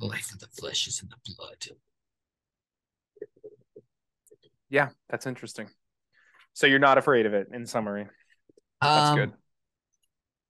The 0.00 0.06
life 0.06 0.32
of 0.32 0.40
the 0.40 0.48
flesh 0.48 0.88
is 0.88 1.00
in 1.00 1.10
the 1.10 1.34
blood. 1.36 1.76
Yeah, 4.70 4.90
that's 5.08 5.26
interesting. 5.26 5.68
So 6.54 6.66
you're 6.66 6.78
not 6.78 6.98
afraid 6.98 7.26
of 7.26 7.34
it, 7.34 7.48
in 7.52 7.66
summary. 7.66 8.06
That's 8.80 9.10
um, 9.10 9.16
good. 9.16 9.32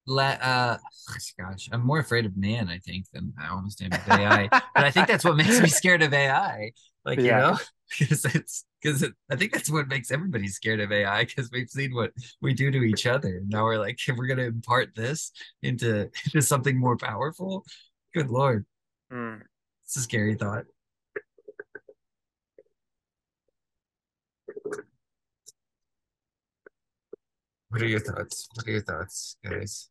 Uh, 0.09 0.78
gosh, 1.38 1.68
I'm 1.72 1.85
more 1.85 1.98
afraid 1.98 2.24
of 2.26 2.37
man, 2.37 2.68
I 2.68 2.78
think, 2.78 3.07
than 3.12 3.33
I 3.40 3.48
almost 3.48 3.83
am 3.83 3.92
of 3.92 4.09
AI. 4.09 4.48
but 4.50 4.85
I 4.85 4.90
think 4.90 5.07
that's 5.07 5.24
what 5.24 5.37
makes 5.37 5.61
me 5.61 5.68
scared 5.68 6.02
of 6.02 6.12
AI. 6.14 6.72
Like 7.04 7.18
Yeah. 7.20 7.24
you 7.24 7.52
know, 7.52 7.59
because 7.98 8.24
it's 8.24 8.64
because 8.83 9.02
it, 9.02 9.12
I 9.31 9.37
think 9.37 9.52
that's 9.52 9.70
what 9.70 9.88
makes 9.88 10.11
everybody 10.11 10.48
scared 10.48 10.81
of 10.81 10.92
AI 10.92 11.24
because 11.24 11.50
we've 11.52 11.68
seen 11.68 11.94
what 11.94 12.12
we 12.40 12.54
do 12.54 12.70
to 12.70 12.83
each 12.83 13.07
other. 13.07 13.42
Now 13.46 13.64
we're 13.64 13.78
like, 13.78 13.98
if 14.07 14.16
we're 14.16 14.26
gonna 14.26 14.42
impart 14.44 14.94
this 14.94 15.33
into 15.62 16.11
into 16.26 16.42
something 16.42 16.78
more 16.78 16.96
powerful. 16.96 17.64
Good 18.14 18.31
lord, 18.31 18.64
Mm. 19.12 19.42
it's 19.85 19.96
a 19.96 20.00
scary 20.00 20.35
thought. 20.35 20.64
What 27.70 27.83
are 27.83 27.87
your 27.87 28.00
thoughts? 28.00 28.48
What 28.54 28.66
are 28.66 28.70
your 28.70 28.83
thoughts, 28.83 29.37
guys? 29.44 29.90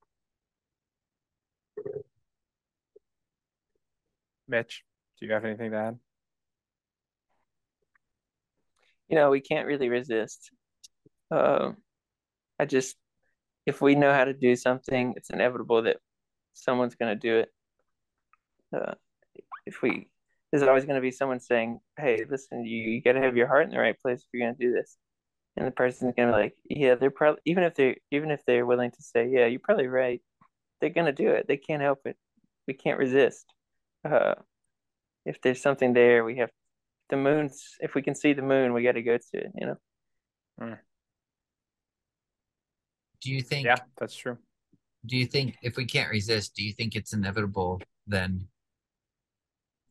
Mitch, 4.47 4.83
do 5.19 5.25
you 5.25 5.33
have 5.33 5.45
anything 5.45 5.71
to 5.71 5.77
add? 5.77 5.99
You 9.09 9.15
know, 9.15 9.29
we 9.29 9.41
can't 9.41 9.67
really 9.67 9.89
resist. 9.89 10.51
Uh, 11.29 11.73
I 12.59 12.65
just 12.65 12.95
if 13.67 13.81
we 13.81 13.95
know 13.95 14.13
how 14.13 14.23
to 14.23 14.33
do 14.33 14.55
something, 14.55 15.13
it's 15.17 15.29
inevitable 15.29 15.83
that 15.83 15.97
someone's 16.53 16.95
going 16.95 17.13
to 17.13 17.19
do 17.19 17.39
it. 17.39 17.49
Uh, 18.75 18.93
if 19.65 19.81
we, 19.81 20.09
there's 20.51 20.63
always 20.63 20.85
going 20.85 20.95
to 20.95 21.01
be 21.01 21.11
someone 21.11 21.41
saying, 21.41 21.79
"Hey, 21.97 22.23
listen, 22.29 22.65
you, 22.65 22.89
you 22.89 23.01
got 23.01 23.13
to 23.13 23.21
have 23.21 23.35
your 23.35 23.47
heart 23.47 23.65
in 23.65 23.71
the 23.71 23.79
right 23.79 23.99
place 24.01 24.21
if 24.21 24.27
you're 24.33 24.47
going 24.47 24.55
to 24.55 24.65
do 24.65 24.73
this," 24.73 24.97
and 25.58 25.65
the 25.65 25.72
person's 25.72 26.13
going 26.15 26.30
to 26.30 26.34
be 26.34 26.39
like, 26.39 26.56
"Yeah, 26.70 26.96
they're 26.96 27.10
probably 27.10 27.41
even 27.46 27.63
if 27.63 27.74
they're 27.74 27.96
even 28.12 28.30
if 28.30 28.46
they're 28.46 28.65
willing 28.65 28.91
to 28.91 29.02
say, 29.02 29.28
yeah, 29.28 29.48
you're 29.48 29.60
probably 29.60 29.88
right, 29.88 30.22
they're 30.80 30.91
going 30.91 31.08
to 31.08 31.12
do 31.12 31.32
it. 31.32 31.48
They 31.48 31.58
can't 31.58 31.82
help 31.82 32.02
it. 32.06 32.15
We 32.67 32.76
can't 32.76 33.00
resist. 33.00 33.46
Uh, 34.06 34.36
if 35.26 35.41
there's 35.41 35.62
something 35.62 35.93
there, 35.93 36.24
we 36.24 36.38
have 36.38 36.52
the 37.10 37.17
moon's. 37.17 37.76
If 37.80 37.96
we 37.96 38.04
can 38.04 38.13
see 38.13 38.34
the 38.34 38.43
moon, 38.43 38.74
we 38.74 38.84
got 38.84 38.93
to 38.93 39.02
go 39.02 39.17
to 39.17 39.38
it. 39.38 39.52
You 39.60 39.67
know." 39.67 39.78
Mm. 40.62 40.78
Do 43.22 43.32
you 43.32 43.41
think? 43.41 43.65
Yeah, 43.65 43.78
that's 43.98 44.15
true. 44.15 44.38
Do 45.08 45.17
you 45.17 45.26
think 45.26 45.56
if 45.63 45.76
we 45.76 45.86
can't 45.86 46.12
resist, 46.12 46.56
do 46.56 46.63
you 46.63 46.74
think 46.74 46.96
it's 46.96 47.13
inevitable 47.13 47.82
then 48.06 48.48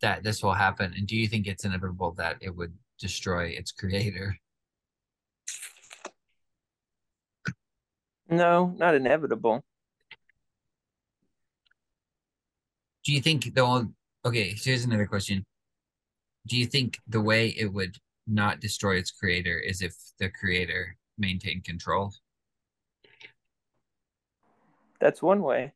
that 0.01 0.23
this 0.23 0.43
will 0.43 0.53
happen? 0.53 0.95
And 0.97 1.07
do 1.09 1.17
you 1.17 1.27
think 1.27 1.47
it's 1.47 1.65
inevitable 1.65 2.13
that 2.13 2.37
it 2.41 2.55
would 2.55 2.75
destroy 3.01 3.47
its 3.47 3.73
creator? 3.73 4.37
No, 8.29 8.75
not 8.77 8.95
inevitable. 8.95 9.65
Do 13.05 13.13
you 13.13 13.21
think 13.21 13.55
the 13.55 13.61
only, 13.61 13.93
okay, 14.25 14.55
here's 14.57 14.85
another 14.85 15.07
question. 15.07 15.45
Do 16.47 16.57
you 16.57 16.67
think 16.67 16.99
the 17.07 17.21
way 17.21 17.49
it 17.49 17.73
would 17.73 17.97
not 18.27 18.61
destroy 18.61 18.97
its 18.97 19.13
creator 19.13 19.59
is 19.59 19.81
if 19.81 19.95
the 20.19 20.29
creator 20.29 20.97
maintained 21.17 21.65
control? 21.65 22.13
That's 25.01 25.23
one 25.23 25.43
way. 25.43 25.75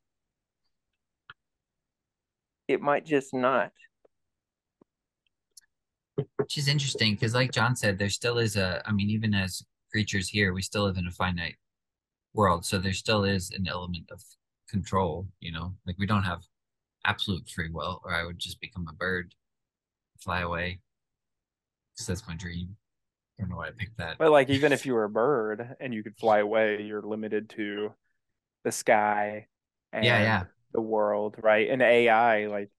It 2.67 2.81
might 2.81 3.05
just 3.05 3.33
not. 3.33 3.73
Which 6.37 6.59
is 6.59 6.69
interesting 6.69 7.15
because, 7.15 7.35
like 7.35 7.53
John 7.53 7.77
said, 7.77 7.99
there 7.99 8.11
still 8.11 8.39
is 8.39 8.57
a, 8.57 8.83
I 8.85 8.93
mean, 8.93 9.11
even 9.11 9.35
as 9.35 9.63
creatures 9.91 10.29
here, 10.29 10.53
we 10.53 10.63
still 10.63 10.85
live 10.85 10.97
in 10.97 11.07
a 11.07 11.13
finite 11.13 11.57
world. 12.35 12.65
So 12.65 12.79
there 12.79 12.93
still 12.93 13.25
is 13.25 13.51
an 13.51 13.67
element 13.69 14.11
of 14.11 14.23
control, 14.69 15.27
you 15.41 15.53
know, 15.53 15.75
like 15.87 15.97
we 15.99 16.07
don't 16.07 16.23
have 16.23 16.43
absolute 17.05 17.49
free 17.49 17.71
will, 17.71 18.01
or 18.05 18.15
I 18.15 18.25
would 18.25 18.39
just 18.39 18.61
become 18.61 18.87
a 18.89 18.93
bird, 18.93 19.35
fly 20.21 20.41
away. 20.41 20.81
Because 21.95 22.07
that's 22.07 22.29
my 22.29 22.35
dream. 22.37 22.77
I 23.39 23.43
don't 23.43 23.51
know 23.51 23.57
why 23.57 23.69
I 23.69 23.73
picked 23.77 23.99
that. 23.99 24.19
But 24.19 24.31
like 24.31 24.51
even 24.51 24.73
if 24.73 24.85
you 24.87 24.95
were 24.95 25.05
a 25.05 25.11
bird 25.11 25.77
and 25.81 25.95
you 25.95 26.03
could 26.03 26.17
fly 26.17 26.39
away, 26.39 26.83
you're 26.83 27.03
limited 27.03 27.51
to 27.51 27.95
the 28.65 28.73
sky 28.73 29.47
and 29.93 30.05
Yeah, 30.05 30.23
yeah. 30.23 30.45
the 30.73 30.81
world, 30.81 31.37
right? 31.43 31.69
And 31.69 31.83
AI, 31.83 32.47
like 32.47 32.71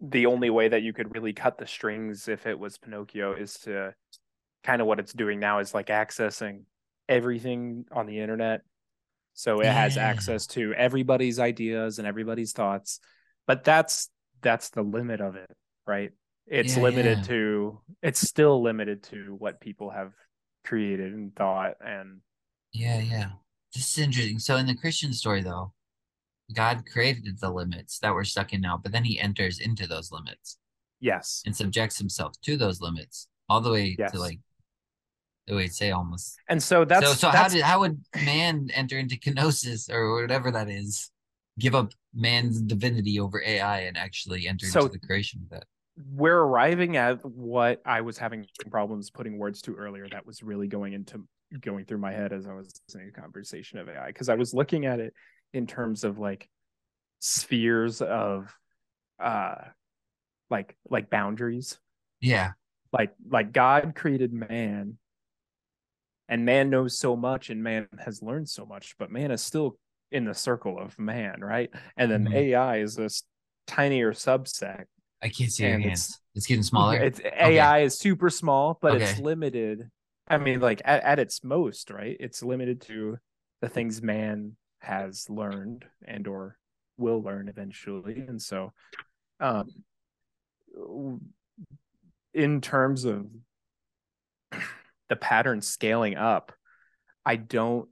the 0.00 0.26
only 0.26 0.50
way 0.50 0.68
that 0.68 0.82
you 0.82 0.92
could 0.92 1.14
really 1.14 1.32
cut 1.32 1.58
the 1.58 1.66
strings 1.66 2.26
if 2.28 2.46
it 2.46 2.58
was 2.58 2.78
Pinocchio 2.78 3.34
is 3.34 3.54
to 3.60 3.94
kind 4.64 4.80
of 4.80 4.86
what 4.88 4.98
it's 4.98 5.12
doing 5.12 5.38
now 5.38 5.58
is 5.60 5.74
like 5.74 5.86
accessing 5.86 6.62
everything 7.08 7.84
on 7.92 8.06
the 8.06 8.18
internet. 8.18 8.62
So 9.34 9.60
it 9.60 9.66
has 9.66 9.96
access 9.96 10.46
to 10.48 10.74
everybody's 10.74 11.38
ideas 11.38 11.98
and 11.98 12.06
everybody's 12.06 12.52
thoughts. 12.52 13.00
But 13.46 13.64
that's 13.64 14.08
that's 14.42 14.70
the 14.70 14.82
limit 14.82 15.20
of 15.20 15.36
it, 15.36 15.50
right? 15.86 16.10
It's 16.46 16.76
Yeah, 16.76 16.82
limited 16.82 17.18
yeah. 17.18 17.24
to 17.24 17.80
it's 18.02 18.20
still 18.20 18.62
limited 18.62 19.04
to 19.04 19.34
what 19.38 19.60
people 19.60 19.90
have 19.90 20.12
created 20.64 21.12
and 21.12 21.34
thought 21.34 21.74
and 21.84 22.20
Yeah, 22.72 23.00
yeah. 23.00 23.30
This 23.74 23.90
is 23.90 24.04
interesting. 24.04 24.38
So 24.38 24.56
in 24.56 24.66
the 24.66 24.74
Christian 24.76 25.12
story, 25.12 25.42
though, 25.42 25.72
God 26.54 26.84
created 26.90 27.38
the 27.40 27.50
limits 27.50 27.98
that 28.00 28.12
we're 28.12 28.24
stuck 28.24 28.52
in 28.52 28.60
now, 28.60 28.76
but 28.82 28.92
then 28.92 29.04
he 29.04 29.18
enters 29.18 29.58
into 29.60 29.86
those 29.86 30.12
limits 30.12 30.58
yes. 31.00 31.42
and 31.46 31.56
subjects 31.56 31.98
himself 31.98 32.34
to 32.42 32.56
those 32.56 32.80
limits 32.80 33.28
all 33.48 33.60
the 33.60 33.70
way 33.70 33.96
Yes. 33.98 34.12
to 34.12 34.18
like 34.18 34.40
way 35.48 35.66
say 35.68 35.90
almost. 35.90 36.36
And 36.48 36.62
so 36.62 36.84
that's 36.84 37.06
so 37.06 37.12
so 37.14 37.28
how 37.30 37.48
did 37.48 37.62
how 37.62 37.80
would 37.80 38.00
man 38.24 38.68
enter 38.74 38.98
into 38.98 39.16
kenosis 39.16 39.90
or 39.90 40.20
whatever 40.20 40.50
that 40.52 40.68
is? 40.68 41.10
Give 41.58 41.74
up 41.74 41.92
man's 42.14 42.60
divinity 42.62 43.20
over 43.20 43.42
AI 43.44 43.80
and 43.80 43.96
actually 43.96 44.46
enter 44.48 44.66
So- 44.66 44.80
into 44.86 44.92
the 44.98 45.06
creation 45.06 45.40
of 45.42 45.50
that. 45.50 45.64
we're 46.10 46.38
arriving 46.38 46.96
at 46.96 47.22
what 47.24 47.82
I 47.84 48.00
was 48.00 48.16
having 48.16 48.46
problems 48.70 49.10
putting 49.10 49.36
words 49.38 49.60
to 49.62 49.74
earlier. 49.74 50.08
That 50.08 50.24
was 50.24 50.42
really 50.42 50.66
going 50.68 50.94
into 50.94 51.26
going 51.60 51.84
through 51.84 51.98
my 51.98 52.12
head 52.12 52.32
as 52.32 52.46
I 52.46 52.54
was 52.54 52.72
listening 52.88 53.12
to 53.12 53.20
conversation 53.20 53.78
of 53.78 53.88
AI 53.88 54.06
because 54.06 54.30
I 54.30 54.36
was 54.36 54.54
looking 54.54 54.86
at 54.86 55.00
it 55.00 55.12
in 55.52 55.66
terms 55.66 56.02
of 56.04 56.18
like 56.18 56.48
spheres 57.20 58.00
of 58.00 58.54
uh 59.22 59.56
like 60.50 60.74
like 60.88 61.10
boundaries. 61.10 61.78
Yeah. 62.20 62.52
Like 62.92 63.12
like 63.28 63.52
God 63.52 63.94
created 63.94 64.32
man 64.32 64.96
and 66.32 66.46
man 66.46 66.70
knows 66.70 66.98
so 66.98 67.14
much 67.14 67.50
and 67.50 67.62
man 67.62 67.86
has 68.02 68.22
learned 68.22 68.48
so 68.48 68.64
much, 68.64 68.94
but 68.98 69.10
man 69.10 69.30
is 69.30 69.42
still 69.42 69.76
in 70.10 70.24
the 70.24 70.32
circle 70.32 70.78
of 70.78 70.98
man, 70.98 71.42
right? 71.42 71.68
And 71.98 72.10
then 72.10 72.24
Mhm. 72.24 72.34
AI 72.34 72.78
is 72.78 72.94
this 72.96 73.24
tinier 73.66 74.12
subset 74.12 74.86
I 75.20 75.28
can't 75.28 75.52
see 75.52 75.64
your 75.64 75.78
hands. 75.78 75.84
it's- 75.84 76.20
It's, 76.34 76.46
getting 76.46 76.62
smaller. 76.62 76.96
It's 76.98 77.20
AI 77.20 77.80
is 77.80 77.98
super 77.98 78.30
small, 78.30 78.78
but 78.80 78.94
it's 78.94 79.18
limited. 79.20 79.90
I 80.26 80.38
mean, 80.38 80.60
like 80.60 80.80
at, 80.86 81.02
at 81.02 81.18
its 81.18 81.44
most, 81.44 81.90
right? 81.90 82.16
It's 82.18 82.42
limited 82.42 82.80
to 82.82 83.18
the 83.60 83.68
things 83.68 84.00
man 84.00 84.56
has 84.80 85.28
learned 85.28 85.84
and 86.06 86.26
or 86.26 86.56
will 86.96 87.22
learn 87.22 87.48
eventually. 87.48 88.20
And 88.26 88.40
so 88.40 88.72
um 89.38 89.84
in 92.32 92.62
terms 92.62 93.04
of 93.04 93.26
the 95.12 95.16
pattern 95.16 95.60
scaling 95.60 96.16
up, 96.16 96.52
I 97.26 97.36
don't 97.36 97.86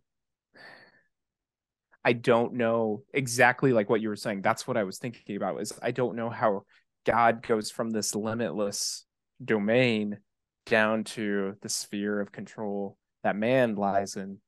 I 2.03 2.15
don't 2.15 2.55
know 2.55 3.03
exactly 3.13 3.75
like 3.75 3.91
what 3.91 4.01
you 4.01 4.09
were 4.09 4.17
saying. 4.17 4.41
That's 4.41 4.67
what 4.67 4.79
I 4.79 4.85
was 4.85 4.97
thinking 4.97 5.37
about 5.37 5.61
is 5.61 5.79
I 5.83 5.91
don't 5.91 6.17
know 6.17 6.31
how 6.31 6.63
God 7.05 7.47
goes 7.47 7.71
from 7.71 7.91
this 7.91 8.15
limitless 8.15 9.05
domain 9.45 10.17
down 10.65 11.05
to 11.05 11.57
the 11.61 11.69
sphere 11.69 12.21
of 12.21 12.33
control 12.33 12.97
that 13.23 13.37
man 13.37 13.75
lies 13.75 14.17
in 14.17 14.39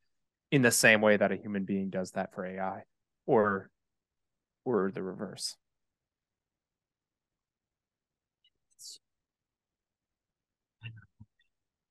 in 0.51 0.63
the 0.63 0.71
same 0.71 1.03
way 1.03 1.19
that 1.19 1.31
a 1.31 1.37
human 1.37 1.65
being 1.67 1.91
does 1.91 2.13
that 2.13 2.33
for 2.35 2.47
AI 2.47 2.85
or 3.27 3.69
or 4.65 4.91
the 4.91 5.03
reverse. 5.03 5.57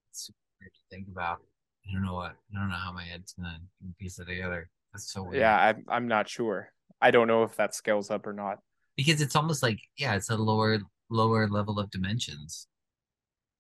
It's 0.10 0.32
weird 0.60 0.74
to 0.74 0.81
think 0.92 1.08
about. 1.12 1.40
I 1.88 1.94
don't 1.94 2.04
know 2.04 2.14
what. 2.14 2.36
I 2.54 2.60
don't 2.60 2.70
know 2.70 2.76
how 2.76 2.92
my 2.92 3.04
head's 3.04 3.34
gonna 3.34 3.58
piece 4.00 4.20
it 4.20 4.26
together. 4.26 4.70
That's 4.94 5.12
so 5.12 5.24
weird. 5.24 5.38
Yeah, 5.38 5.58
I'm 5.58 5.86
I'm 5.90 6.08
not 6.08 6.30
sure. 6.30 6.72
I 7.02 7.10
don't 7.10 7.28
know 7.28 7.44
if 7.44 7.56
that 7.56 7.74
scales 7.74 8.12
up 8.12 8.28
or 8.28 8.34
not. 8.34 8.60
because 8.96 9.22
it's 9.22 9.36
almost 9.36 9.64
like 9.64 9.80
yeah, 9.98 10.16
it's 10.16 10.30
a 10.30 10.38
lower 10.38 10.80
lower 11.10 11.48
level 11.48 11.80
of 11.80 11.90
dimensions. 11.90 12.68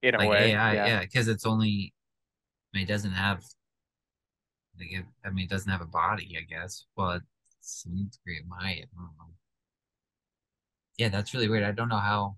In 0.04 0.16
a 0.16 0.18
like 0.20 0.30
way. 0.30 0.52
AI, 0.52 0.74
yeah. 0.74 0.86
yeah, 0.88 1.00
because 1.02 1.28
it's 1.28 1.46
only. 1.46 1.94
I 2.74 2.78
mean, 2.78 2.84
it 2.86 2.90
doesn't 2.90 3.12
have. 3.12 3.44
Like, 4.80 4.92
it, 4.92 5.06
I 5.26 5.30
mean, 5.30 5.46
it 5.46 5.50
doesn't 5.50 5.72
have 5.72 5.82
a 5.82 5.86
body, 5.86 6.38
I 6.40 6.44
guess. 6.44 6.86
Well, 6.96 7.20
some 7.62 8.10
degree 8.12 8.38
it 8.38 8.48
might. 8.48 8.64
I 8.64 8.88
don't 8.96 9.04
know. 9.18 9.34
Yeah, 10.98 11.10
that's 11.10 11.34
really 11.34 11.50
weird. 11.50 11.64
I 11.64 11.72
don't 11.72 11.90
know 11.90 11.98
how. 11.98 12.38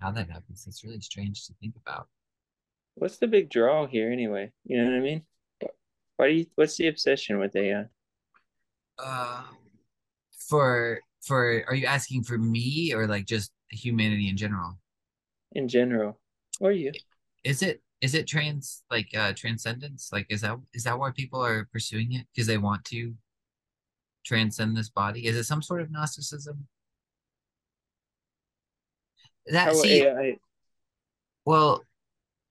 How 0.00 0.10
that 0.12 0.30
happens. 0.30 0.64
It's 0.66 0.84
really 0.84 1.00
strange 1.00 1.46
to 1.46 1.54
think 1.60 1.74
about. 1.76 2.08
What's 2.96 3.18
the 3.18 3.26
big 3.26 3.50
draw 3.50 3.86
here 3.86 4.10
anyway? 4.10 4.52
You 4.64 4.78
know 4.78 4.90
what 4.90 4.96
I 4.96 5.00
mean? 5.00 5.22
Why 6.16 6.28
do 6.28 6.34
you? 6.34 6.46
What's 6.54 6.76
the 6.76 6.88
obsession 6.88 7.38
with 7.38 7.56
AI? 7.56 7.86
Uh, 8.98 9.42
for 10.48 11.00
for 11.22 11.64
are 11.68 11.74
you 11.74 11.86
asking 11.86 12.24
for 12.24 12.38
me 12.38 12.92
or 12.94 13.06
like 13.06 13.26
just 13.26 13.52
humanity 13.70 14.28
in 14.28 14.36
general? 14.36 14.78
in 15.54 15.68
general? 15.68 16.18
Or 16.60 16.72
you? 16.72 16.92
Is 17.42 17.62
it 17.62 17.82
is 18.00 18.14
it 18.14 18.26
trans 18.26 18.82
like 18.90 19.08
uh 19.16 19.32
transcendence? 19.34 20.10
Like 20.12 20.26
is 20.28 20.42
that 20.42 20.58
is 20.72 20.84
that 20.84 20.98
why 20.98 21.10
people 21.10 21.44
are 21.44 21.68
pursuing 21.72 22.12
it? 22.12 22.26
Because 22.32 22.46
they 22.46 22.58
want 22.58 22.84
to 22.86 23.14
transcend 24.24 24.76
this 24.76 24.88
body? 24.88 25.26
Is 25.26 25.36
it 25.36 25.44
some 25.44 25.62
sort 25.62 25.80
of 25.80 25.90
Gnosticism? 25.90 26.66
That 29.46 29.76
see, 29.76 30.02
AI? 30.02 30.38
well, 31.44 31.82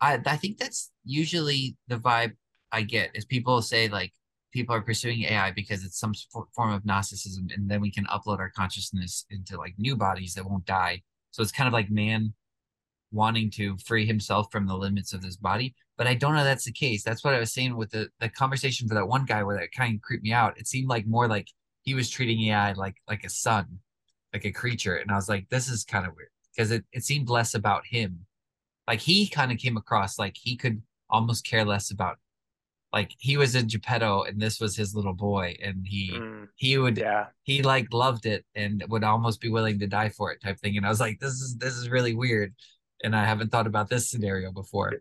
I 0.04 0.20
I 0.26 0.38
think 0.38 0.58
that's 0.58 0.92
usually 1.06 1.78
the 1.88 1.98
vibe 1.98 2.34
I 2.72 2.82
get 2.84 3.12
is 3.16 3.26
people 3.26 3.62
say 3.62 3.88
like 3.88 4.12
people 4.52 4.76
are 4.76 4.82
pursuing 4.82 5.24
AI 5.24 5.52
because 5.52 5.84
it's 5.84 6.00
some 6.00 6.14
form 6.56 6.72
of 6.72 6.86
Gnosticism, 6.86 7.48
and 7.56 7.70
then 7.70 7.82
we 7.82 7.92
can 7.92 8.06
upload 8.06 8.40
our 8.40 8.52
consciousness 8.52 9.26
into 9.30 9.58
like 9.58 9.74
new 9.78 9.96
bodies 9.96 10.34
that 10.36 10.46
won't 10.46 10.66
die. 10.66 11.02
So 11.32 11.42
it's 11.42 11.52
kind 11.52 11.68
of 11.68 11.74
like 11.74 11.90
man 11.90 12.34
wanting 13.12 13.50
to 13.52 13.78
free 13.78 14.06
himself 14.06 14.48
from 14.52 14.68
the 14.68 14.76
limits 14.76 15.14
of 15.14 15.22
this 15.22 15.36
body. 15.38 15.76
But 15.98 16.08
I 16.08 16.16
don't 16.16 16.34
know 16.36 16.44
that's 16.44 16.66
the 16.66 16.72
case. 16.72 17.04
That's 17.04 17.24
what 17.24 17.36
I 17.36 17.40
was 17.40 17.54
saying 17.54 17.76
with 17.78 17.92
the, 17.92 18.10
the 18.20 18.30
conversation 18.30 18.88
for 18.88 18.96
that 18.96 19.08
one 19.08 19.26
guy 19.26 19.44
where 19.44 19.58
that 19.60 19.72
kind 19.72 19.96
of 19.96 20.02
creeped 20.02 20.24
me 20.24 20.34
out. 20.34 20.58
It 20.58 20.68
seemed 20.68 20.90
like 20.90 21.06
more 21.08 21.28
like 21.28 21.48
he 21.84 21.94
was 21.94 22.10
treating 22.10 22.42
AI 22.46 22.74
like 22.74 22.96
like 23.08 23.24
a 23.24 23.30
son, 23.30 23.80
like 24.34 24.46
a 24.46 24.52
creature. 24.52 24.96
And 24.96 25.12
I 25.12 25.16
was 25.16 25.30
like, 25.30 25.48
this 25.50 25.70
is 25.70 25.84
kind 25.84 26.08
of 26.08 26.16
weird 26.16 26.30
because 26.56 26.72
it, 26.72 26.84
it 26.92 27.04
seemed 27.04 27.30
less 27.30 27.54
about 27.54 27.86
him. 27.86 28.26
Like 28.88 29.02
he 29.02 29.28
kind 29.28 29.52
of 29.52 29.58
came 29.58 29.78
across 29.78 30.20
like 30.20 30.36
he 30.40 30.56
could 30.58 30.82
almost 31.10 31.46
care 31.46 31.66
less 31.66 31.92
about 31.92 32.18
like 32.92 33.16
he 33.18 33.38
was 33.38 33.56
in 33.56 33.68
Geppetto 33.68 34.24
and 34.24 34.40
this 34.42 34.60
was 34.60 34.76
his 34.76 34.96
little 34.96 35.14
boy 35.14 35.56
and 35.62 35.86
he 35.88 36.12
Mm, 36.12 36.48
he 36.56 36.78
would 36.78 36.98
yeah. 36.98 37.28
he 37.44 37.64
like 37.64 37.92
loved 37.92 38.26
it 38.26 38.46
and 38.56 38.84
would 38.90 39.04
almost 39.04 39.42
be 39.42 39.50
willing 39.50 39.80
to 39.80 39.88
die 39.88 40.10
for 40.10 40.32
it 40.32 40.42
type 40.42 40.60
thing 40.60 40.78
and 40.78 40.86
i 40.86 40.90
was 40.90 41.00
like 41.00 41.20
this 41.20 41.34
is 41.34 41.58
this 41.58 41.76
is 41.76 41.90
really 41.90 42.14
weird 42.14 42.54
and 43.04 43.16
i 43.16 43.26
haven't 43.26 43.52
thought 43.52 43.68
about 43.68 43.90
this 43.90 44.10
scenario 44.10 44.52
before 44.52 44.94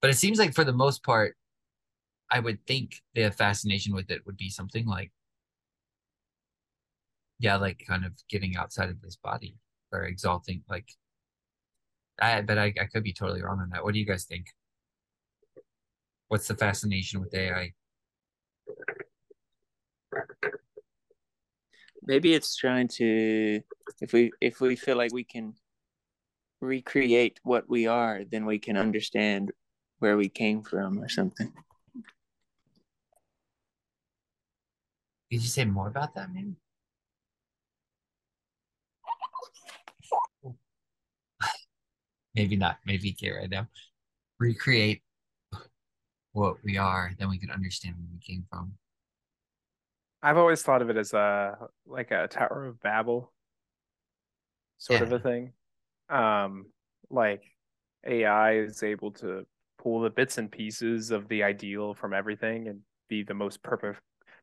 but 0.00 0.10
it 0.10 0.16
seems 0.16 0.38
like 0.38 0.54
for 0.54 0.64
the 0.64 0.72
most 0.72 1.02
part 1.02 1.36
i 2.30 2.38
would 2.38 2.64
think 2.66 3.02
the 3.14 3.30
fascination 3.30 3.94
with 3.94 4.10
it 4.10 4.24
would 4.26 4.36
be 4.36 4.48
something 4.48 4.86
like 4.86 5.10
yeah 7.40 7.56
like 7.56 7.82
kind 7.86 8.04
of 8.04 8.12
getting 8.28 8.56
outside 8.56 8.88
of 8.88 9.00
this 9.02 9.16
body 9.16 9.56
or 9.92 10.04
exalting 10.04 10.62
like 10.68 10.88
i 12.22 12.40
but 12.40 12.58
I, 12.58 12.72
I 12.80 12.86
could 12.92 13.04
be 13.04 13.12
totally 13.12 13.42
wrong 13.42 13.60
on 13.60 13.70
that 13.70 13.84
what 13.84 13.92
do 13.94 14.00
you 14.00 14.06
guys 14.06 14.24
think 14.24 14.46
what's 16.28 16.48
the 16.48 16.56
fascination 16.56 17.20
with 17.20 17.34
ai 17.34 17.72
Maybe 22.04 22.34
it's 22.34 22.56
trying 22.56 22.88
to 22.98 23.60
if 24.00 24.12
we 24.12 24.32
if 24.40 24.60
we 24.60 24.74
feel 24.74 24.96
like 24.96 25.12
we 25.12 25.24
can 25.24 25.54
recreate 26.60 27.38
what 27.42 27.68
we 27.68 27.86
are, 27.86 28.22
then 28.24 28.44
we 28.44 28.58
can 28.58 28.76
understand 28.76 29.52
where 29.98 30.16
we 30.16 30.28
came 30.28 30.62
from 30.62 30.98
or 30.98 31.08
something. 31.08 31.52
Could 35.30 35.42
you 35.42 35.48
say 35.48 35.64
more 35.64 35.88
about 35.88 36.14
that, 36.14 36.32
maybe? 36.32 36.56
Maybe 42.34 42.56
not. 42.56 42.78
Maybe 42.86 43.08
you 43.08 43.14
can't 43.14 43.36
right 43.36 43.50
now. 43.50 43.68
Recreate 44.38 45.02
what 46.32 46.56
we 46.64 46.78
are, 46.78 47.12
then 47.18 47.28
we 47.28 47.38
can 47.38 47.50
understand 47.50 47.96
where 47.96 48.08
we 48.12 48.18
came 48.18 48.44
from. 48.50 48.72
I've 50.22 50.38
always 50.38 50.62
thought 50.62 50.82
of 50.82 50.90
it 50.90 50.96
as 50.96 51.12
a 51.12 51.58
like 51.86 52.10
a 52.10 52.28
Tower 52.28 52.66
of 52.66 52.80
Babel 52.80 53.32
sort 54.82 55.02
of 55.02 55.12
a 55.12 55.18
thing. 55.18 55.52
Um, 56.08 56.66
like 57.08 57.42
AI 58.06 58.56
is 58.56 58.82
able 58.82 59.12
to 59.12 59.46
pull 59.78 60.00
the 60.00 60.10
bits 60.10 60.38
and 60.38 60.50
pieces 60.50 61.10
of 61.10 61.28
the 61.28 61.44
ideal 61.44 61.94
from 61.94 62.12
everything 62.12 62.68
and 62.68 62.80
be 63.08 63.22
the 63.22 63.34
most 63.34 63.62
perfect, 63.62 64.00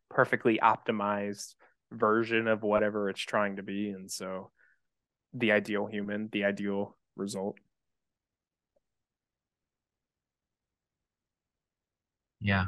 perfectly 0.10 0.60
optimized 0.63 1.56
version 1.91 2.47
of 2.47 2.63
whatever 2.63 3.10
it's 3.10 3.21
trying 3.21 3.58
to 3.58 3.63
be. 3.63 3.89
And 3.89 4.10
so 4.10 4.52
the 5.34 5.52
ideal 5.52 5.88
human, 5.88 6.30
the 6.32 6.45
ideal 6.45 6.97
result. 7.17 7.58
Yeah. 12.39 12.65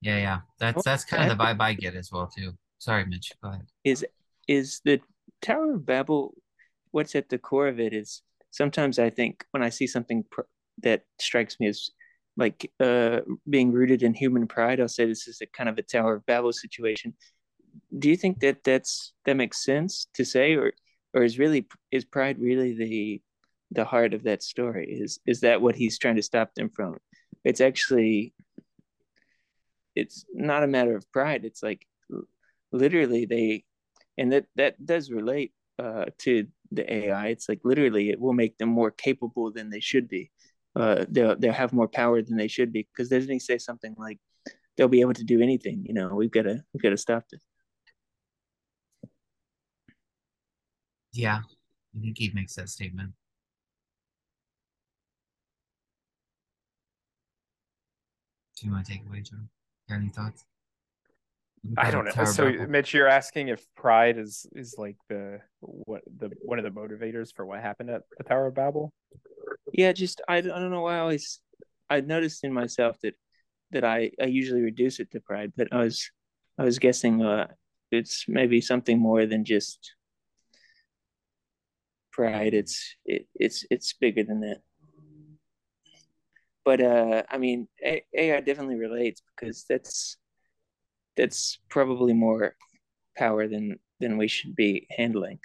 Yeah, 0.00 0.18
yeah. 0.18 0.40
That's 0.58 0.84
that's 0.84 1.04
kind 1.04 1.30
of 1.30 1.36
the 1.38 1.44
vibe 1.44 1.60
I 1.60 1.72
get 1.74 1.94
as 1.94 2.10
well 2.12 2.26
too. 2.26 2.52
Sorry, 2.78 3.04
Mitch. 3.04 3.32
Go 3.42 3.50
ahead. 3.50 3.66
Is 3.84 4.06
is 4.46 4.80
the 4.84 5.00
Tower 5.42 5.74
of 5.74 5.86
Babel 5.86 6.34
what's 6.90 7.14
at 7.14 7.28
the 7.28 7.38
core 7.38 7.68
of 7.68 7.78
it 7.78 7.92
is 7.92 8.22
sometimes 8.50 8.98
I 8.98 9.10
think 9.10 9.44
when 9.50 9.62
I 9.62 9.68
see 9.68 9.86
something 9.86 10.24
pr- 10.30 10.42
that 10.82 11.02
strikes 11.20 11.60
me 11.60 11.66
as 11.66 11.90
like 12.36 12.70
uh 12.80 13.20
being 13.48 13.72
rooted 13.72 14.02
in 14.02 14.14
human 14.14 14.46
pride, 14.46 14.80
I'll 14.80 14.88
say 14.88 15.04
this 15.04 15.26
is 15.26 15.40
a 15.40 15.46
kind 15.46 15.68
of 15.68 15.78
a 15.78 15.82
Tower 15.82 16.14
of 16.14 16.26
Babel 16.26 16.52
situation. 16.52 17.14
Do 17.98 18.08
you 18.08 18.16
think 18.16 18.40
that 18.40 18.62
that's 18.64 19.12
that 19.24 19.34
makes 19.34 19.64
sense 19.64 20.06
to 20.14 20.24
say 20.24 20.54
or 20.54 20.72
or 21.14 21.22
is 21.24 21.38
really 21.38 21.66
is 21.90 22.04
pride 22.04 22.38
really 22.38 22.74
the 22.74 23.22
the 23.72 23.84
heart 23.84 24.14
of 24.14 24.22
that 24.24 24.42
story? 24.42 24.86
Is 24.88 25.18
is 25.26 25.40
that 25.40 25.60
what 25.60 25.74
he's 25.74 25.98
trying 25.98 26.16
to 26.16 26.22
stop 26.22 26.54
them 26.54 26.70
from? 26.70 26.98
It's 27.44 27.60
actually 27.60 28.34
it's 29.94 30.24
not 30.32 30.62
a 30.62 30.66
matter 30.68 30.96
of 30.96 31.10
pride. 31.12 31.44
It's 31.44 31.62
like 31.62 31.86
literally 32.72 33.26
they 33.26 33.64
and 34.16 34.32
that 34.32 34.46
that 34.56 34.84
does 34.84 35.10
relate 35.10 35.52
uh 35.78 36.06
to 36.18 36.46
the 36.72 36.92
AI. 36.92 37.28
It's 37.28 37.48
like 37.48 37.60
literally 37.64 38.10
it 38.10 38.20
will 38.20 38.32
make 38.34 38.58
them 38.58 38.68
more 38.68 38.90
capable 38.90 39.50
than 39.52 39.70
they 39.70 39.80
should 39.80 40.08
be. 40.08 40.30
Uh 40.76 41.04
they'll 41.08 41.36
they'll 41.36 41.52
have 41.52 41.72
more 41.72 41.88
power 41.88 42.22
than 42.22 42.36
they 42.36 42.48
should 42.48 42.72
be 42.72 42.86
because 42.92 43.08
doesn't 43.08 43.32
he 43.32 43.38
say 43.38 43.58
something 43.58 43.94
like 43.98 44.18
they'll 44.76 44.88
be 44.88 45.00
able 45.00 45.14
to 45.14 45.24
do 45.24 45.40
anything, 45.42 45.84
you 45.86 45.94
know, 45.94 46.14
we've 46.14 46.30
got 46.30 46.42
to 46.42 46.62
we've 46.72 46.82
got 46.82 46.90
to 46.90 46.96
stop 46.96 47.24
this. 47.30 47.42
Yeah. 51.12 51.40
I 51.96 52.00
think 52.00 52.18
he 52.18 52.30
makes 52.34 52.54
that 52.54 52.68
statement. 52.68 53.12
Do 58.60 58.66
you 58.66 58.72
want 58.72 58.86
to 58.86 58.92
take 58.92 59.06
away, 59.06 59.20
Joe? 59.20 59.36
Got 59.88 59.96
any 59.96 60.08
thoughts? 60.08 60.44
I 61.76 61.90
don't 61.90 62.04
know. 62.04 62.24
So 62.24 62.50
Babel. 62.50 62.68
Mitch, 62.68 62.94
you're 62.94 63.08
asking 63.08 63.48
if 63.48 63.64
pride 63.76 64.18
is 64.18 64.46
is 64.52 64.76
like 64.78 64.96
the 65.08 65.40
what 65.60 66.02
the 66.18 66.30
one 66.42 66.58
of 66.58 66.64
the 66.64 66.70
motivators 66.70 67.34
for 67.34 67.44
what 67.44 67.60
happened 67.60 67.90
at 67.90 68.02
the 68.16 68.24
Tower 68.24 68.46
of 68.46 68.54
Babel? 68.54 68.92
Yeah, 69.72 69.92
just 69.92 70.20
I, 70.28 70.36
I 70.36 70.40
don't 70.40 70.70
know 70.70 70.82
why 70.82 70.96
I 70.96 71.00
always 71.00 71.40
I 71.90 72.00
noticed 72.00 72.44
in 72.44 72.52
myself 72.52 72.96
that 73.02 73.14
that 73.72 73.84
I 73.84 74.10
I 74.20 74.26
usually 74.26 74.62
reduce 74.62 75.00
it 75.00 75.10
to 75.12 75.20
pride, 75.20 75.52
but 75.56 75.68
I 75.72 75.78
was 75.78 76.10
I 76.58 76.64
was 76.64 76.78
guessing 76.78 77.22
uh 77.22 77.48
it's 77.90 78.24
maybe 78.28 78.60
something 78.60 78.98
more 78.98 79.26
than 79.26 79.44
just 79.44 79.94
pride. 82.12 82.54
It's 82.54 82.96
it, 83.04 83.26
it's 83.34 83.64
it's 83.70 83.92
bigger 83.92 84.24
than 84.24 84.40
that. 84.40 84.58
But 86.68 86.82
uh 86.82 87.22
I 87.30 87.38
mean 87.38 87.66
AI 87.82 88.40
definitely 88.42 88.74
relates 88.76 89.22
because 89.34 89.64
that's 89.66 90.18
that's 91.16 91.58
probably 91.70 92.12
more 92.12 92.56
power 93.16 93.48
than 93.48 93.78
than 94.00 94.18
we 94.18 94.28
should 94.28 94.54
be 94.54 94.86
handling. 94.90 95.38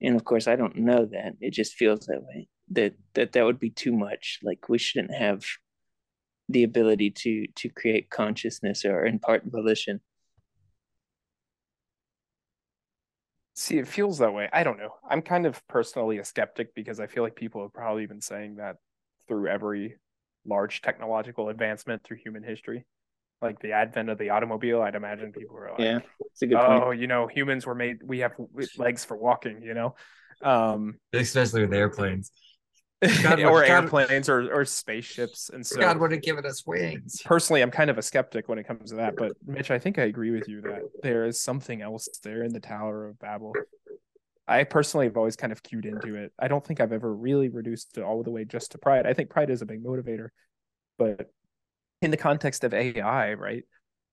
And 0.00 0.14
of 0.14 0.24
course 0.24 0.46
I 0.46 0.54
don't 0.54 0.76
know 0.76 1.04
that. 1.06 1.32
It 1.40 1.52
just 1.52 1.74
feels 1.74 2.06
that 2.06 2.22
way. 2.22 2.46
That 2.70 2.94
that 3.14 3.32
that 3.32 3.44
would 3.44 3.58
be 3.58 3.70
too 3.70 3.92
much. 3.92 4.38
Like 4.44 4.68
we 4.68 4.78
shouldn't 4.78 5.16
have 5.16 5.42
the 6.48 6.62
ability 6.62 7.10
to 7.22 7.48
to 7.56 7.68
create 7.70 8.08
consciousness 8.08 8.84
or 8.84 9.04
impart 9.04 9.42
volition. 9.46 10.00
See, 13.56 13.78
it 13.78 13.88
feels 13.88 14.18
that 14.18 14.32
way. 14.32 14.48
I 14.52 14.62
don't 14.62 14.78
know. 14.78 14.94
I'm 15.10 15.22
kind 15.22 15.44
of 15.44 15.66
personally 15.66 16.18
a 16.18 16.24
skeptic 16.24 16.72
because 16.76 17.00
I 17.00 17.08
feel 17.08 17.24
like 17.24 17.34
people 17.34 17.62
have 17.62 17.72
probably 17.72 18.06
been 18.06 18.20
saying 18.20 18.58
that 18.58 18.76
through 19.26 19.48
every 19.48 19.96
large 20.48 20.82
technological 20.82 21.48
advancement 21.48 22.02
through 22.04 22.16
human 22.18 22.42
history. 22.42 22.84
Like 23.40 23.60
the 23.60 23.72
advent 23.72 24.08
of 24.10 24.18
the 24.18 24.30
automobile, 24.30 24.82
I'd 24.82 24.96
imagine 24.96 25.30
people 25.32 25.54
were 25.54 25.70
like, 25.70 25.80
Yeah, 25.80 25.98
it's 26.32 26.42
a 26.42 26.46
good 26.46 26.58
point. 26.58 26.82
"Oh, 26.82 26.90
you 26.90 27.06
know, 27.06 27.28
humans 27.28 27.66
were 27.66 27.74
made. 27.74 27.98
We 28.02 28.18
have 28.20 28.32
legs 28.76 29.04
for 29.04 29.16
walking." 29.16 29.62
You 29.62 29.74
know, 29.74 29.94
um, 30.42 30.98
Especially 31.12 31.60
with 31.60 31.72
airplanes. 31.72 32.32
God, 33.22 33.38
or 33.38 33.60
God- 33.60 33.70
airplanes 33.70 34.28
or 34.28 34.52
or 34.52 34.64
spaceships. 34.64 35.50
And 35.50 35.64
so, 35.64 35.80
God 35.80 35.98
would 35.98 36.10
have 36.10 36.22
given 36.22 36.44
us 36.44 36.66
wings. 36.66 37.22
personally, 37.24 37.62
I'm 37.62 37.70
kind 37.70 37.90
of 37.90 37.98
a 37.98 38.02
skeptic 38.02 38.48
when 38.48 38.58
it 38.58 38.66
comes 38.66 38.90
to 38.90 38.96
that. 38.96 39.14
But 39.14 39.32
Mitch, 39.46 39.70
I 39.70 39.78
think 39.78 40.00
I 40.00 40.02
agree 40.02 40.32
with 40.32 40.48
you 40.48 40.60
that 40.62 40.82
there 41.04 41.24
is 41.24 41.40
something 41.40 41.80
else 41.80 42.08
there 42.24 42.42
in 42.42 42.52
the 42.52 42.58
Tower 42.58 43.06
of 43.06 43.18
Babel. 43.20 43.54
I 44.48 44.64
personally 44.64 45.06
have 45.06 45.16
always 45.16 45.36
kind 45.36 45.52
of 45.52 45.62
cued 45.62 45.84
into 45.84 46.14
it. 46.14 46.32
I 46.38 46.48
don't 46.48 46.64
think 46.64 46.80
I've 46.80 46.92
ever 46.92 47.14
really 47.14 47.50
reduced 47.50 47.98
it 47.98 48.02
all 48.02 48.22
the 48.22 48.30
way 48.30 48.44
just 48.46 48.72
to 48.72 48.78
pride. 48.78 49.06
I 49.06 49.12
think 49.12 49.28
pride 49.28 49.50
is 49.50 49.60
a 49.60 49.66
big 49.66 49.84
motivator, 49.84 50.28
but 50.96 51.30
in 52.00 52.10
the 52.10 52.16
context 52.16 52.64
of 52.64 52.72
AI, 52.72 53.34
right? 53.34 53.64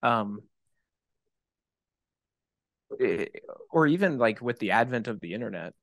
Um, 0.04 0.42
eh, 3.00 3.26
or 3.72 3.88
even 3.88 4.18
like 4.18 4.42
with 4.42 4.60
the 4.60 4.72
advent 4.72 5.08
of 5.08 5.22
the 5.22 5.34
internet, 5.34 5.74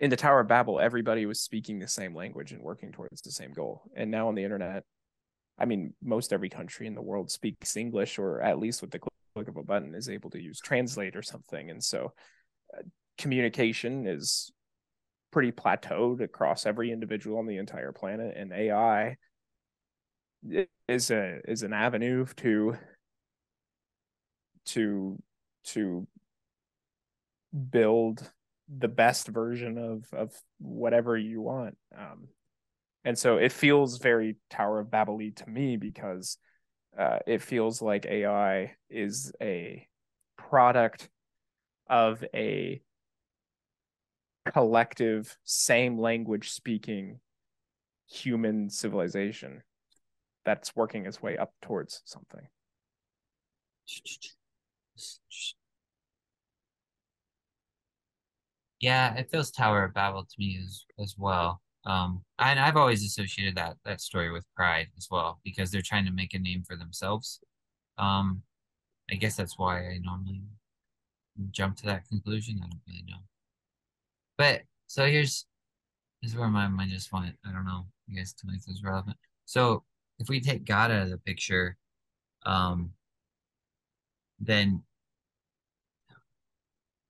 in 0.00 0.10
the 0.10 0.16
Tower 0.16 0.40
of 0.40 0.48
Babel, 0.48 0.78
everybody 0.78 1.26
was 1.26 1.40
speaking 1.40 1.80
the 1.80 1.88
same 1.88 2.14
language 2.14 2.52
and 2.52 2.62
working 2.62 2.92
towards 2.92 3.20
the 3.20 3.32
same 3.32 3.52
goal. 3.52 3.82
And 3.96 4.12
now 4.12 4.28
on 4.28 4.36
the 4.36 4.44
internet, 4.44 4.84
I 5.58 5.64
mean, 5.64 5.94
most 6.00 6.32
every 6.32 6.50
country 6.50 6.86
in 6.86 6.94
the 6.94 7.02
world 7.02 7.32
speaks 7.32 7.76
English, 7.76 8.16
or 8.16 8.40
at 8.40 8.60
least 8.60 8.80
with 8.80 8.92
the 8.92 9.00
click 9.38 9.48
of 9.48 9.56
a 9.56 9.62
button 9.62 9.94
is 9.94 10.08
able 10.08 10.30
to 10.30 10.40
use 10.40 10.60
Translate 10.60 11.16
or 11.16 11.22
something. 11.22 11.70
And 11.70 11.82
so, 11.82 12.12
uh, 12.76 12.82
communication 13.16 14.06
is 14.06 14.50
pretty 15.30 15.52
plateaued 15.52 16.20
across 16.20 16.66
every 16.66 16.90
individual 16.90 17.38
on 17.38 17.46
the 17.46 17.58
entire 17.58 17.92
planet, 17.92 18.34
and 18.36 18.52
AI 18.52 19.16
is 20.86 21.10
a 21.10 21.40
is 21.46 21.62
an 21.62 21.72
avenue 21.72 22.26
to 22.36 22.76
to 24.66 25.18
to 25.64 26.06
build 27.70 28.30
the 28.68 28.88
best 28.88 29.28
version 29.28 29.78
of 29.78 30.04
of 30.12 30.32
whatever 30.58 31.16
you 31.16 31.40
want 31.40 31.76
um 31.96 32.28
and 33.04 33.18
so 33.18 33.38
it 33.38 33.50
feels 33.50 33.98
very 33.98 34.36
tower 34.50 34.80
of 34.80 34.90
babel 34.90 35.18
to 35.34 35.48
me 35.48 35.76
because 35.76 36.36
uh, 36.96 37.18
it 37.26 37.42
feels 37.42 37.82
like 37.82 38.06
ai 38.06 38.74
is 38.88 39.32
a 39.40 39.86
product 40.36 41.08
of 41.88 42.24
a 42.34 42.80
collective 44.52 45.36
same 45.44 45.98
language 45.98 46.50
speaking 46.50 47.20
human 48.08 48.70
civilization 48.70 49.62
that's 50.44 50.74
working 50.74 51.04
its 51.06 51.20
way 51.20 51.36
up 51.36 51.52
towards 51.60 52.02
something 52.04 52.48
Yeah, 58.80 59.14
it 59.14 59.30
feels 59.30 59.50
Tower 59.50 59.84
of 59.84 59.94
Babel 59.94 60.24
to 60.24 60.34
me 60.38 60.58
as 60.62 60.84
as 60.98 61.14
well. 61.18 61.60
Um, 61.84 62.22
and 62.38 62.58
I've 62.58 62.76
always 62.76 63.04
associated 63.04 63.56
that 63.56 63.76
that 63.84 64.00
story 64.00 64.30
with 64.30 64.44
pride 64.54 64.88
as 64.96 65.08
well 65.10 65.40
because 65.44 65.70
they're 65.70 65.82
trying 65.82 66.04
to 66.06 66.12
make 66.12 66.34
a 66.34 66.38
name 66.38 66.62
for 66.66 66.76
themselves. 66.76 67.40
Um, 67.96 68.42
I 69.10 69.14
guess 69.14 69.36
that's 69.36 69.58
why 69.58 69.86
I 69.86 69.98
normally 70.02 70.42
jump 71.50 71.76
to 71.78 71.86
that 71.86 72.06
conclusion. 72.08 72.60
I 72.62 72.68
don't 72.68 72.80
really 72.86 73.04
know. 73.08 73.22
But 74.36 74.62
so 74.86 75.06
here's 75.06 75.46
this 76.22 76.32
is 76.32 76.36
where 76.36 76.48
my 76.48 76.68
mind 76.68 76.90
just 76.90 77.12
went. 77.12 77.36
I 77.46 77.52
don't 77.52 77.64
know. 77.64 77.86
Guys 78.14 78.32
tell 78.32 78.50
me 78.50 78.56
if 78.56 78.64
this 78.64 78.76
is 78.76 78.82
relevant. 78.82 79.16
So 79.44 79.84
if 80.18 80.28
we 80.28 80.40
take 80.40 80.64
God 80.64 80.90
out 80.90 81.02
of 81.02 81.10
the 81.10 81.18
picture, 81.18 81.76
um, 82.44 82.90
then 84.40 84.82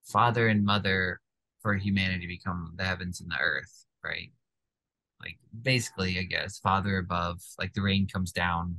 father 0.04 0.48
and 0.48 0.64
mother 0.64 1.20
for 1.60 1.74
humanity 1.74 2.26
become 2.26 2.72
the 2.76 2.84
heavens 2.84 3.20
and 3.20 3.30
the 3.30 3.38
earth, 3.40 3.86
right? 4.04 4.30
Like 5.20 5.38
basically, 5.62 6.18
I 6.18 6.24
guess, 6.24 6.58
father 6.58 6.98
above, 6.98 7.40
like 7.58 7.72
the 7.74 7.82
rain 7.82 8.06
comes 8.06 8.32
down. 8.32 8.76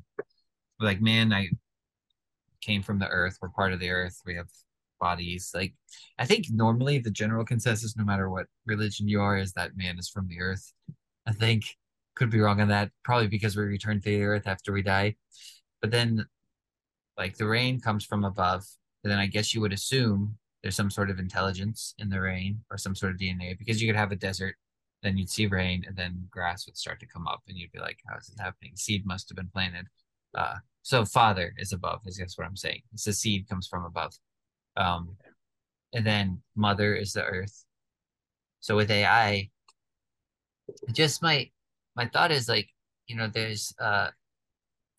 Like 0.80 1.02
man, 1.02 1.34
I 1.34 1.50
came 2.62 2.84
from 2.84 3.00
the 3.00 3.08
earth. 3.08 3.38
We're 3.42 3.50
part 3.50 3.74
of 3.74 3.80
the 3.80 3.90
earth. 3.90 4.22
We 4.26 4.36
have 4.36 4.50
bodies. 5.00 5.52
Like 5.54 5.74
I 6.18 6.26
think 6.26 6.48
normally 6.50 7.00
the 7.00 7.12
general 7.12 7.46
consensus, 7.46 7.96
no 7.98 8.04
matter 8.06 8.30
what 8.30 8.48
religion 8.66 9.08
you 9.08 9.22
are, 9.22 9.38
is 9.38 9.54
that 9.54 9.78
man 9.78 9.98
is 9.98 10.10
from 10.10 10.28
the 10.28 10.42
earth. 10.42 10.74
I 11.26 11.34
think 11.34 11.64
could 12.16 12.30
be 12.30 12.40
wrong 12.40 12.62
on 12.62 12.68
that. 12.70 12.92
Probably 13.04 13.28
because 13.28 13.56
we 13.56 13.64
return 13.64 14.02
to 14.02 14.10
the 14.10 14.24
earth 14.24 14.48
after 14.48 14.72
we 14.72 14.82
die. 14.82 15.16
But 15.82 15.92
then 15.92 16.26
like 17.18 17.38
the 17.38 17.48
rain 17.48 17.80
comes 17.80 18.06
from 18.06 18.24
above, 18.24 18.66
and 19.04 19.12
then 19.12 19.20
I 19.20 19.28
guess 19.28 19.54
you 19.54 19.62
would 19.62 19.74
assume 19.74 20.38
there's 20.62 20.76
some 20.76 20.90
sort 20.90 21.10
of 21.10 21.20
intelligence 21.20 21.94
in 21.98 22.10
the 22.10 22.20
rain 22.20 22.62
or 22.70 22.78
some 22.78 22.96
sort 22.96 23.14
of 23.14 23.20
DNA 23.20 23.58
because 23.58 23.82
you 23.82 23.88
could 23.88 23.98
have 23.98 24.12
a 24.12 24.16
desert, 24.16 24.56
then 25.04 25.18
you'd 25.18 25.30
see 25.30 25.48
rain, 25.48 25.84
and 25.88 25.96
then 25.96 26.28
grass 26.30 26.66
would 26.66 26.78
start 26.78 27.00
to 27.00 27.08
come 27.08 27.28
up, 27.28 27.42
and 27.48 27.58
you'd 27.58 27.72
be 27.72 27.80
like, 27.80 28.00
"How 28.08 28.18
is 28.18 28.28
this 28.28 28.40
happening? 28.40 28.76
Seed 28.76 29.06
must 29.06 29.30
have 29.30 29.36
been 29.38 29.50
planted." 29.50 29.88
Uh, 30.36 30.56
so 30.82 31.06
Father 31.06 31.54
is 31.58 31.74
above, 31.74 32.02
is 32.06 32.18
guess 32.18 32.38
what 32.38 32.48
I'm 32.48 32.56
saying. 32.56 32.82
It's 32.94 33.06
the 33.06 33.14
seed 33.14 33.48
comes 33.50 33.68
from 33.68 33.86
above, 33.86 34.14
um, 34.78 35.16
and 35.94 36.06
then 36.06 36.42
Mother 36.56 36.96
is 36.96 37.14
the 37.14 37.24
earth. 37.24 37.66
So 38.60 38.76
with 38.76 38.92
AI, 38.92 39.50
just 40.92 41.22
my 41.22 41.50
my 41.96 42.08
thought 42.08 42.32
is 42.32 42.50
like, 42.50 42.70
you 43.08 43.16
know, 43.16 43.28
there's 43.28 43.74
uh, 43.80 44.10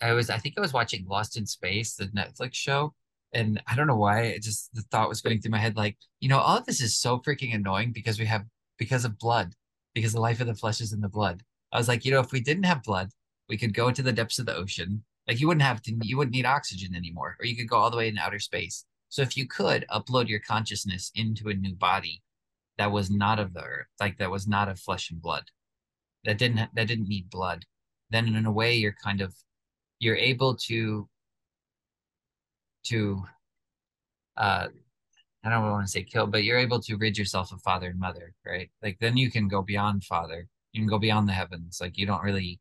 I 0.00 0.12
was 0.12 0.30
I 0.30 0.38
think 0.38 0.54
I 0.56 0.60
was 0.60 0.72
watching 0.72 1.06
Lost 1.06 1.36
in 1.36 1.46
Space, 1.46 1.94
the 1.94 2.06
Netflix 2.06 2.54
show, 2.54 2.94
and 3.32 3.62
I 3.66 3.76
don't 3.76 3.86
know 3.86 3.96
why, 3.96 4.22
it 4.22 4.42
just 4.42 4.74
the 4.74 4.82
thought 4.90 5.08
was 5.08 5.20
going 5.20 5.40
through 5.40 5.52
my 5.52 5.58
head 5.58 5.76
like, 5.76 5.96
you 6.20 6.28
know, 6.28 6.38
all 6.38 6.58
of 6.58 6.66
this 6.66 6.80
is 6.80 6.98
so 6.98 7.18
freaking 7.18 7.54
annoying 7.54 7.92
because 7.92 8.18
we 8.18 8.26
have 8.26 8.44
because 8.78 9.04
of 9.04 9.18
blood, 9.18 9.54
because 9.94 10.12
the 10.12 10.20
life 10.20 10.40
of 10.40 10.46
the 10.46 10.54
flesh 10.54 10.80
is 10.80 10.92
in 10.92 11.00
the 11.00 11.08
blood. 11.08 11.42
I 11.72 11.78
was 11.78 11.88
like, 11.88 12.04
you 12.04 12.10
know, 12.10 12.20
if 12.20 12.32
we 12.32 12.40
didn't 12.40 12.64
have 12.64 12.82
blood, 12.82 13.10
we 13.48 13.56
could 13.56 13.74
go 13.74 13.88
into 13.88 14.02
the 14.02 14.12
depths 14.12 14.38
of 14.38 14.46
the 14.46 14.56
ocean. 14.56 15.04
Like 15.28 15.40
you 15.40 15.46
wouldn't 15.46 15.62
have 15.62 15.82
to, 15.82 15.96
you 16.02 16.16
wouldn't 16.16 16.34
need 16.34 16.46
oxygen 16.46 16.94
anymore, 16.94 17.36
or 17.38 17.46
you 17.46 17.56
could 17.56 17.68
go 17.68 17.76
all 17.76 17.90
the 17.90 17.96
way 17.96 18.08
in 18.08 18.18
outer 18.18 18.38
space. 18.38 18.84
So 19.08 19.22
if 19.22 19.36
you 19.36 19.46
could 19.46 19.84
upload 19.90 20.28
your 20.28 20.40
consciousness 20.40 21.10
into 21.14 21.48
a 21.48 21.54
new 21.54 21.74
body 21.74 22.22
that 22.78 22.92
was 22.92 23.10
not 23.10 23.38
of 23.38 23.52
the 23.52 23.62
earth, 23.62 23.88
like 24.00 24.18
that 24.18 24.30
was 24.30 24.46
not 24.46 24.68
of 24.68 24.78
flesh 24.78 25.10
and 25.10 25.20
blood, 25.20 25.44
that 26.24 26.38
didn't 26.38 26.70
that 26.74 26.86
didn't 26.88 27.08
need 27.08 27.30
blood, 27.30 27.64
then 28.10 28.34
in 28.34 28.46
a 28.46 28.52
way 28.52 28.74
you're 28.74 28.96
kind 29.02 29.20
of 29.20 29.34
you're 29.98 30.16
able 30.16 30.56
to 30.56 31.08
to 32.84 33.24
uh 34.36 34.68
I 35.42 35.48
don't 35.48 35.62
want 35.70 35.86
to 35.86 35.90
say 35.90 36.02
kill, 36.02 36.26
but 36.26 36.44
you're 36.44 36.58
able 36.58 36.80
to 36.80 36.96
rid 36.96 37.16
yourself 37.16 37.52
of 37.52 37.62
father 37.62 37.88
and 37.88 37.98
mother, 37.98 38.34
right? 38.46 38.70
Like 38.82 38.98
then 39.00 39.16
you 39.16 39.30
can 39.30 39.48
go 39.48 39.62
beyond 39.62 40.04
father. 40.04 40.46
You 40.72 40.80
can 40.80 40.88
go 40.88 40.98
beyond 40.98 41.28
the 41.28 41.32
heavens. 41.32 41.78
Like 41.80 41.96
you 41.96 42.06
don't 42.06 42.22
really 42.22 42.60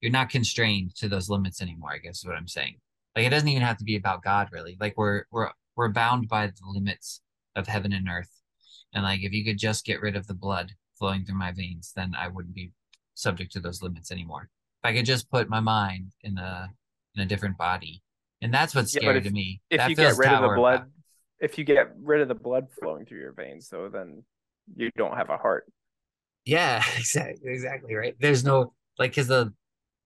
you're 0.00 0.12
not 0.12 0.28
constrained 0.28 0.94
to 0.96 1.08
those 1.08 1.30
limits 1.30 1.62
anymore, 1.62 1.92
I 1.92 1.98
guess 1.98 2.18
is 2.18 2.26
what 2.26 2.36
I'm 2.36 2.48
saying. 2.48 2.76
Like 3.16 3.26
it 3.26 3.30
doesn't 3.30 3.48
even 3.48 3.62
have 3.62 3.78
to 3.78 3.84
be 3.84 3.96
about 3.96 4.22
God 4.22 4.48
really. 4.52 4.76
Like 4.78 4.98
we're 4.98 5.24
we're 5.30 5.50
we're 5.76 5.88
bound 5.88 6.28
by 6.28 6.48
the 6.48 6.52
limits 6.66 7.22
of 7.56 7.66
heaven 7.66 7.92
and 7.92 8.08
earth. 8.08 8.30
And 8.92 9.02
like 9.02 9.22
if 9.22 9.32
you 9.32 9.44
could 9.44 9.58
just 9.58 9.86
get 9.86 10.02
rid 10.02 10.14
of 10.14 10.26
the 10.26 10.34
blood 10.34 10.72
flowing 10.98 11.24
through 11.24 11.38
my 11.38 11.52
veins, 11.52 11.92
then 11.96 12.12
I 12.18 12.28
wouldn't 12.28 12.54
be 12.54 12.72
subject 13.14 13.52
to 13.52 13.60
those 13.60 13.82
limits 13.82 14.12
anymore. 14.12 14.50
If 14.82 14.90
I 14.90 14.94
could 14.94 15.06
just 15.06 15.30
put 15.30 15.48
my 15.48 15.60
mind 15.60 16.12
in 16.22 16.36
a 16.36 16.68
in 17.16 17.22
a 17.22 17.26
different 17.26 17.56
body, 17.56 18.02
and 18.42 18.52
that's 18.52 18.74
what's 18.74 18.92
scary 18.92 19.14
yeah, 19.14 19.18
if, 19.18 19.24
to 19.24 19.30
me. 19.30 19.60
If 19.70 19.78
that 19.78 19.90
you 19.90 19.96
get 19.96 20.18
rid 20.18 20.28
of 20.28 20.42
the 20.42 20.56
blood, 20.56 20.90
if 21.44 21.58
you 21.58 21.64
get 21.64 21.90
rid 22.00 22.20
of 22.20 22.28
the 22.28 22.34
blood 22.34 22.68
flowing 22.80 23.04
through 23.04 23.20
your 23.20 23.32
veins, 23.32 23.68
so 23.68 23.88
then 23.92 24.22
you 24.76 24.90
don't 24.96 25.16
have 25.16 25.30
a 25.30 25.36
heart. 25.36 25.70
Yeah, 26.44 26.82
exactly, 26.96 27.52
exactly 27.52 27.94
right. 27.94 28.14
There's 28.18 28.44
no 28.44 28.72
like 28.98 29.12
because 29.12 29.28
the 29.28 29.52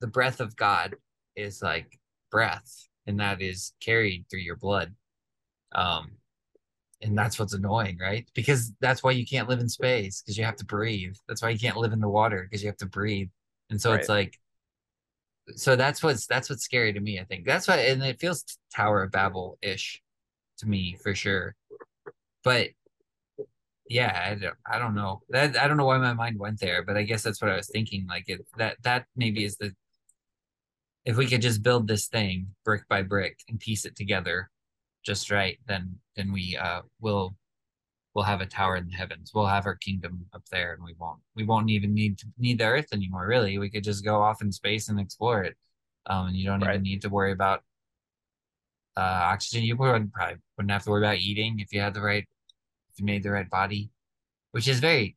the 0.01 0.07
breath 0.07 0.41
of 0.41 0.57
God 0.57 0.97
is 1.37 1.63
like 1.63 1.99
breath, 2.31 2.89
and 3.07 3.21
that 3.21 3.41
is 3.41 3.73
carried 3.81 4.27
through 4.31 4.41
your 4.41 4.57
blood. 4.57 4.95
Um, 5.73 6.13
and 7.01 7.17
that's 7.17 7.39
what's 7.39 7.55
annoying, 7.55 7.99
right? 8.01 8.29
Because 8.35 8.73
that's 8.81 9.05
why 9.05 9.13
you 9.13 9.25
can't 9.25 9.49
live 9.49 9.61
in 9.61 9.69
space 9.69 10.21
because 10.21 10.37
you 10.37 10.45
have 10.45 10.57
to 10.57 10.65
breathe. 10.65 11.15
That's 11.29 11.43
why 11.43 11.51
you 11.51 11.59
can't 11.59 11.77
live 11.77 11.93
in 11.93 12.01
the 12.01 12.09
water 12.09 12.43
because 12.43 12.63
you 12.63 12.69
have 12.69 12.79
to 12.79 12.87
breathe. 12.87 13.29
And 13.71 13.81
so 13.81 13.91
right. 13.91 14.01
it's 14.01 14.09
like 14.09 14.39
so 15.57 15.77
that's 15.77 16.03
what's 16.03 16.27
that's 16.27 16.51
what's 16.51 16.65
scary 16.65 16.93
to 16.93 17.01
me. 17.01 17.21
I 17.21 17.25
think 17.25 17.47
that's 17.47 17.69
why, 17.69 17.77
and 17.77 18.03
it 18.03 18.21
feels 18.21 18.45
Tower 18.75 19.03
of 19.05 19.13
Babel 19.13 19.59
ish 19.63 20.03
to 20.59 20.67
me 20.67 20.97
for 21.03 21.15
sure. 21.15 21.55
But 22.45 22.71
yeah, 23.89 24.27
I 24.31 24.35
don't, 24.35 24.55
I 24.71 24.79
don't 24.79 24.95
know 24.95 25.23
that 25.31 25.57
I 25.57 25.67
don't 25.69 25.77
know 25.77 25.87
why 25.87 25.99
my 25.99 26.15
mind 26.15 26.39
went 26.39 26.61
there, 26.61 26.83
but 26.83 26.97
I 26.97 27.03
guess 27.03 27.23
that's 27.23 27.41
what 27.41 27.51
I 27.51 27.57
was 27.57 27.69
thinking. 27.69 28.07
Like 28.09 28.25
it 28.29 28.47
that 28.59 28.77
that 28.83 29.07
maybe 29.17 29.45
is 29.45 29.57
the 29.57 29.73
if 31.05 31.17
we 31.17 31.27
could 31.27 31.43
just 31.43 31.63
build 31.63 31.89
this 31.89 32.07
thing 32.09 32.49
brick 32.65 32.83
by 32.89 33.03
brick 33.03 33.39
and 33.49 33.59
piece 33.59 33.85
it 33.85 33.97
together 33.97 34.51
just 35.05 35.31
right, 35.31 35.59
then 35.67 35.97
then 36.17 36.33
we 36.33 36.57
uh 36.57 36.83
will 37.01 37.35
we'll 38.15 38.25
have 38.25 38.41
a 38.41 38.47
tower 38.47 38.77
in 38.77 38.89
the 38.89 38.97
heavens. 38.97 39.33
We'll 39.35 39.47
have 39.47 39.67
our 39.67 39.77
kingdom 39.77 40.27
up 40.35 40.43
there, 40.51 40.75
and 40.75 40.85
we 40.85 40.95
won't 40.99 41.21
we 41.37 41.45
won't 41.45 41.71
even 41.71 41.95
need 41.95 42.19
to 42.19 42.27
need 42.39 42.59
the 42.59 42.65
earth 42.65 42.89
anymore. 42.93 43.27
Really, 43.27 43.59
we 43.59 43.71
could 43.71 43.85
just 43.85 44.05
go 44.05 44.21
off 44.23 44.43
in 44.43 44.53
space 44.53 44.89
and 44.89 45.01
explore 45.01 45.45
it, 45.45 45.57
um, 46.07 46.29
and 46.29 46.37
you 46.37 46.47
don't 46.47 46.61
right. 46.61 46.75
even 46.75 46.83
need 46.83 47.03
to 47.03 47.09
worry 47.09 47.33
about 47.33 47.63
uh, 48.99 49.21
oxygen. 49.33 49.63
You 49.63 49.77
wouldn't 49.77 50.13
probably 50.13 50.37
wouldn't 50.57 50.73
have 50.73 50.83
to 50.85 50.91
worry 50.91 51.05
about 51.05 51.19
eating 51.19 51.61
if 51.61 51.73
you 51.73 51.81
had 51.81 51.95
the 51.95 52.01
right 52.01 52.25
if 52.93 52.99
you 52.99 53.05
made 53.07 53.23
the 53.23 53.31
right 53.31 53.49
body, 53.49 53.91
which 54.51 54.67
is 54.67 54.81
very 54.81 55.17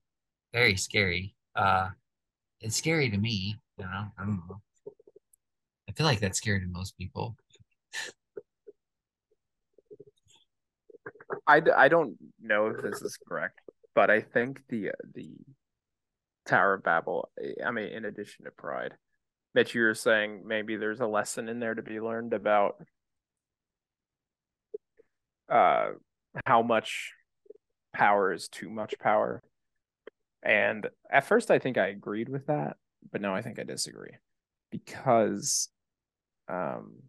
very 0.54 0.76
scary. 0.76 1.36
Uh, 1.56 1.90
it's 2.60 2.76
scary 2.76 3.10
to 3.10 3.18
me. 3.18 3.58
You 3.78 3.86
know, 3.86 4.06
I 4.18 4.24
don't 4.24 4.42
know. 4.48 4.62
I 5.90 5.94
feel 5.94 6.06
like 6.06 6.20
that's 6.20 6.38
scary 6.38 6.60
to 6.60 6.68
most 6.68 6.98
people. 6.98 7.36
I, 11.48 11.62
I 11.76 11.88
don't 11.88 12.18
know 12.40 12.68
if 12.68 12.82
this 12.82 13.02
is 13.02 13.18
correct, 13.28 13.60
but 13.96 14.12
I 14.12 14.22
think 14.22 14.62
the 14.70 14.92
the 15.16 15.32
Tower 16.46 16.76
of 16.76 16.84
Babel. 16.84 17.30
I 17.66 17.72
mean, 17.72 17.88
in 17.88 18.06
addition 18.06 18.46
to 18.46 18.52
pride, 18.52 18.94
Mitch, 19.56 19.74
you 19.74 19.82
were 19.82 19.96
saying 19.96 20.44
maybe 20.46 20.76
there's 20.76 21.00
a 21.00 21.08
lesson 21.08 21.50
in 21.50 21.60
there 21.60 21.74
to 21.74 21.82
be 21.82 22.00
learned 22.00 22.34
about 22.34 22.76
uh, 25.52 25.92
how 26.46 26.62
much 26.62 27.14
power 27.94 28.32
is 28.32 28.48
too 28.48 28.70
much 28.70 28.96
power. 29.00 29.44
And 30.42 30.88
at 31.10 31.26
first, 31.26 31.52
I 31.52 31.60
think 31.60 31.78
I 31.78 31.88
agreed 31.88 32.30
with 32.30 32.48
that, 32.48 32.78
but 33.12 33.22
now 33.22 33.36
I 33.36 33.42
think 33.42 33.60
I 33.60 33.64
disagree 33.64 34.14
because 34.72 35.70
um, 36.48 37.04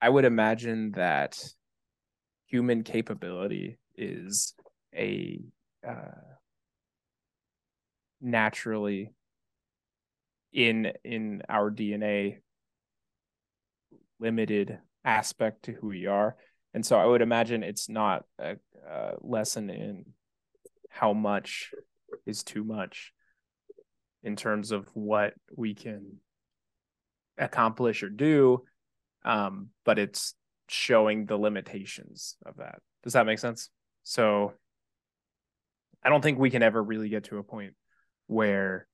I 0.00 0.08
would 0.08 0.24
imagine 0.24 0.92
that 0.92 1.38
human 2.46 2.82
capability 2.82 3.78
is 3.96 4.54
a 4.94 5.40
uh, 5.86 6.36
naturally 8.20 9.12
in 10.52 10.92
in 11.04 11.42
our 11.48 11.70
DNA 11.70 12.38
limited 14.18 14.78
aspect 15.04 15.64
to 15.64 15.72
who 15.72 15.88
we 15.88 16.06
are. 16.06 16.36
And 16.76 16.84
so 16.84 16.98
I 16.98 17.06
would 17.06 17.22
imagine 17.22 17.62
it's 17.62 17.88
not 17.88 18.26
a, 18.38 18.56
a 18.86 19.14
lesson 19.22 19.70
in 19.70 20.04
how 20.90 21.14
much 21.14 21.72
is 22.26 22.42
too 22.42 22.64
much 22.64 23.14
in 24.22 24.36
terms 24.36 24.72
of 24.72 24.86
what 24.92 25.32
we 25.56 25.74
can 25.74 26.18
accomplish 27.38 28.02
or 28.02 28.10
do 28.10 28.62
um, 29.24 29.70
but 29.86 29.98
it's 29.98 30.34
showing 30.68 31.24
the 31.24 31.38
limitations 31.38 32.36
of 32.44 32.58
that. 32.58 32.80
Does 33.02 33.14
that 33.14 33.24
make 33.24 33.38
sense? 33.38 33.70
So 34.02 34.52
i 36.04 36.10
don't 36.10 36.20
think 36.20 36.38
we 36.38 36.50
can 36.50 36.62
ever 36.62 36.80
really 36.80 37.08
get 37.08 37.24
to 37.24 37.38
a 37.38 37.42
point 37.42 37.72
where 38.26 38.86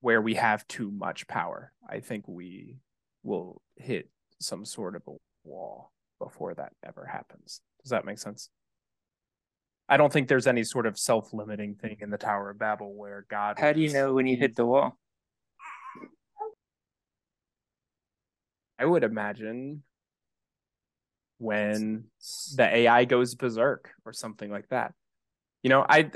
where 0.00 0.22
we 0.22 0.34
have 0.36 0.66
too 0.66 0.90
much 0.90 1.28
power. 1.28 1.70
I 1.86 2.00
think 2.00 2.26
we 2.26 2.78
will 3.22 3.60
hit 3.76 4.08
some 4.42 4.64
sort 4.64 4.96
of 4.96 5.02
a 5.06 5.12
wall 5.44 5.92
before 6.20 6.54
that 6.54 6.72
ever 6.86 7.06
happens 7.06 7.60
does 7.82 7.90
that 7.90 8.04
make 8.04 8.18
sense 8.18 8.50
I 9.88 9.96
don't 9.96 10.12
think 10.12 10.28
there's 10.28 10.46
any 10.46 10.64
sort 10.64 10.86
of 10.86 10.98
self-limiting 10.98 11.74
thing 11.74 11.98
in 12.00 12.08
the 12.08 12.16
Tower 12.16 12.48
of 12.48 12.58
Babel 12.58 12.94
where 12.94 13.26
God. 13.28 13.58
How 13.58 13.74
do 13.74 13.80
you 13.80 13.92
know 13.92 14.14
when 14.14 14.26
you 14.26 14.38
hit 14.38 14.56
the 14.56 14.64
wall? 14.64 14.96
I 18.78 18.86
would 18.86 19.04
imagine 19.04 19.82
when 21.38 22.04
the 22.56 22.74
AI 22.74 23.04
goes 23.04 23.34
berserk 23.34 23.90
or 24.04 24.12
something 24.12 24.50
like 24.50 24.68
that. 24.68 24.94
You 25.62 25.70
know, 25.70 25.84
I 25.88 26.10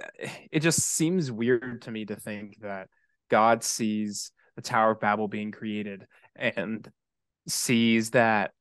it 0.51 0.61
just 0.61 0.81
seems 0.81 1.31
weird 1.31 1.83
to 1.83 1.91
me 1.91 2.07
to 2.07 2.17
think 2.17 2.61
that 2.63 2.89
God 3.31 3.63
sees 3.63 4.33
the 4.57 4.63
Tower 4.63 4.93
of 4.93 5.01
Babel 5.01 5.29
being 5.29 5.53
created 5.53 6.07
and 6.35 6.91
sees 7.47 8.11
that 8.11 8.53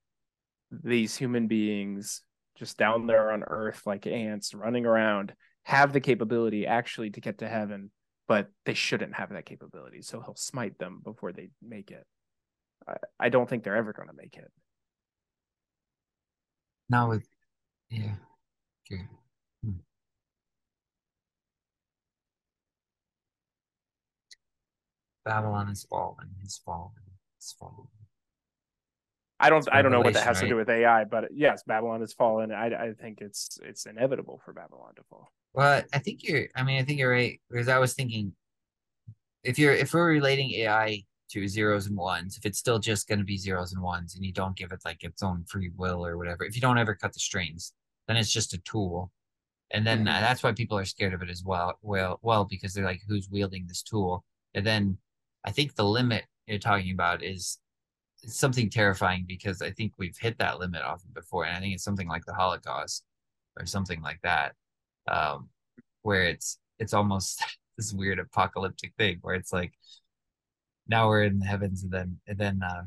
these 0.72 1.16
human 1.16 1.48
beings 1.48 2.22
just 2.58 2.78
down 2.78 3.08
there 3.08 3.32
on 3.32 3.44
earth 3.44 3.82
like 3.86 4.08
ants 4.08 4.54
running 4.54 4.86
around 4.86 5.34
have 5.64 5.94
the 5.94 6.00
capability 6.00 6.66
actually 6.66 7.10
to 7.10 7.22
get 7.22 7.40
to 7.40 7.48
heaven 7.48 7.92
but 8.28 8.50
they 8.66 8.74
shouldn't 8.74 9.16
have 9.16 9.30
that 9.30 9.46
capability 9.46 10.02
so 10.02 10.22
he'll 10.22 10.36
smite 10.36 10.78
them 10.80 11.02
before 11.04 11.32
they 11.32 11.50
make 11.62 11.92
it 11.92 12.06
i, 12.88 12.96
I 13.20 13.30
don't 13.30 13.50
think 13.50 13.64
they're 13.64 13.76
ever 13.76 13.94
going 13.94 14.10
to 14.10 14.16
make 14.16 14.36
it 14.36 14.52
now 16.90 17.10
with, 17.10 17.28
yeah. 17.90 18.16
Okay. 18.92 19.08
Hmm. 19.64 19.80
Babylon 25.24 25.70
is 25.70 25.84
fallen, 25.90 26.30
is 26.44 26.62
fallen, 26.64 26.92
is 27.40 27.56
fallen. 27.60 27.88
I 29.40 29.50
don't 29.50 29.68
i 29.72 29.82
don't 29.82 29.92
know 29.92 30.02
what 30.02 30.14
that 30.14 30.24
has 30.24 30.40
to 30.40 30.48
do 30.48 30.56
with 30.56 30.70
ai 30.70 31.04
but 31.04 31.26
yes 31.34 31.64
babylon 31.64 32.02
has 32.02 32.14
fallen 32.14 32.52
i 32.52 32.68
i 32.68 32.94
think 32.94 33.20
it's 33.22 33.60
it's 33.64 33.86
inevitable 33.86 34.42
for 34.46 34.54
babylon 34.54 34.94
to 34.96 35.04
fall 35.10 35.32
Well, 35.54 35.84
I 35.94 36.00
think 36.00 36.24
you're, 36.28 36.48
I 36.54 36.64
mean, 36.64 36.82
I 36.82 36.84
think 36.84 37.00
you're 37.00 37.12
right. 37.12 37.40
Because 37.50 37.70
I 37.70 37.80
was 37.80 37.94
thinking 37.94 38.34
if 39.44 39.60
you're, 39.60 39.74
if 39.74 39.94
we're 39.94 40.08
relating 40.10 40.52
AI 40.52 41.04
to 41.30 41.48
zeros 41.48 41.88
and 41.88 41.98
ones, 41.98 42.38
if 42.38 42.46
it's 42.46 42.60
still 42.60 42.80
just 42.80 43.08
going 43.08 43.20
to 43.20 43.26
be 43.26 43.38
zeros 43.38 43.74
and 43.74 43.82
ones 43.82 44.16
and 44.16 44.26
you 44.26 44.32
don't 44.34 44.56
give 44.58 44.72
it 44.72 44.82
like 44.86 45.04
its 45.04 45.24
own 45.24 45.44
free 45.46 45.72
will 45.76 46.06
or 46.06 46.18
whatever, 46.18 46.44
if 46.44 46.56
you 46.56 46.62
don't 46.62 46.78
ever 46.78 46.96
cut 46.96 47.14
the 47.14 47.20
strings, 47.20 47.74
then 48.08 48.18
it's 48.18 48.32
just 48.32 48.54
a 48.54 48.58
tool. 48.60 49.12
And 49.72 49.86
then 49.86 50.02
Mhm. 50.02 50.06
that's 50.06 50.44
why 50.44 50.52
people 50.54 50.78
are 50.78 50.86
scared 50.86 51.14
of 51.14 51.22
it 51.22 51.30
as 51.30 51.44
well. 51.44 51.78
Well, 51.82 52.20
well, 52.22 52.46
because 52.46 52.74
they're 52.74 52.86
like, 52.86 53.02
who's 53.08 53.30
wielding 53.30 53.66
this 53.68 53.82
tool? 53.84 54.24
And 54.54 54.66
then 54.66 54.98
I 55.44 55.52
think 55.52 55.76
the 55.76 55.86
limit 55.86 56.26
you're 56.48 56.60
talking 56.60 56.92
about 56.92 57.24
is 57.24 57.60
it's 58.26 58.38
something 58.40 58.70
terrifying 58.70 59.26
because 59.28 59.62
I 59.62 59.72
think 59.72 59.94
we've 59.98 60.18
hit 60.18 60.38
that 60.40 60.60
limit 60.60 60.82
often 60.82 61.12
before. 61.14 61.46
And 61.46 61.56
I 61.56 61.60
think 61.60 61.76
it's 61.76 61.84
something 61.84 62.08
like 62.08 62.26
the 62.26 62.34
Holocaust 62.34 63.04
or 63.60 63.66
something 63.66 64.02
like 64.02 64.20
that. 64.24 64.54
Um, 65.10 65.50
where 66.02 66.24
it's 66.24 66.60
it's 66.80 66.94
almost 66.94 67.44
this 67.78 67.94
weird 67.94 68.20
apocalyptic 68.20 68.94
thing 68.98 69.20
where 69.22 69.36
it's 69.36 69.54
like 69.54 69.74
now 70.88 71.08
we're 71.08 71.24
in 71.24 71.40
the 71.40 71.46
heavens 71.46 71.84
and 71.84 71.92
then 71.92 72.20
and 72.28 72.38
then 72.38 72.62
uh 72.64 72.84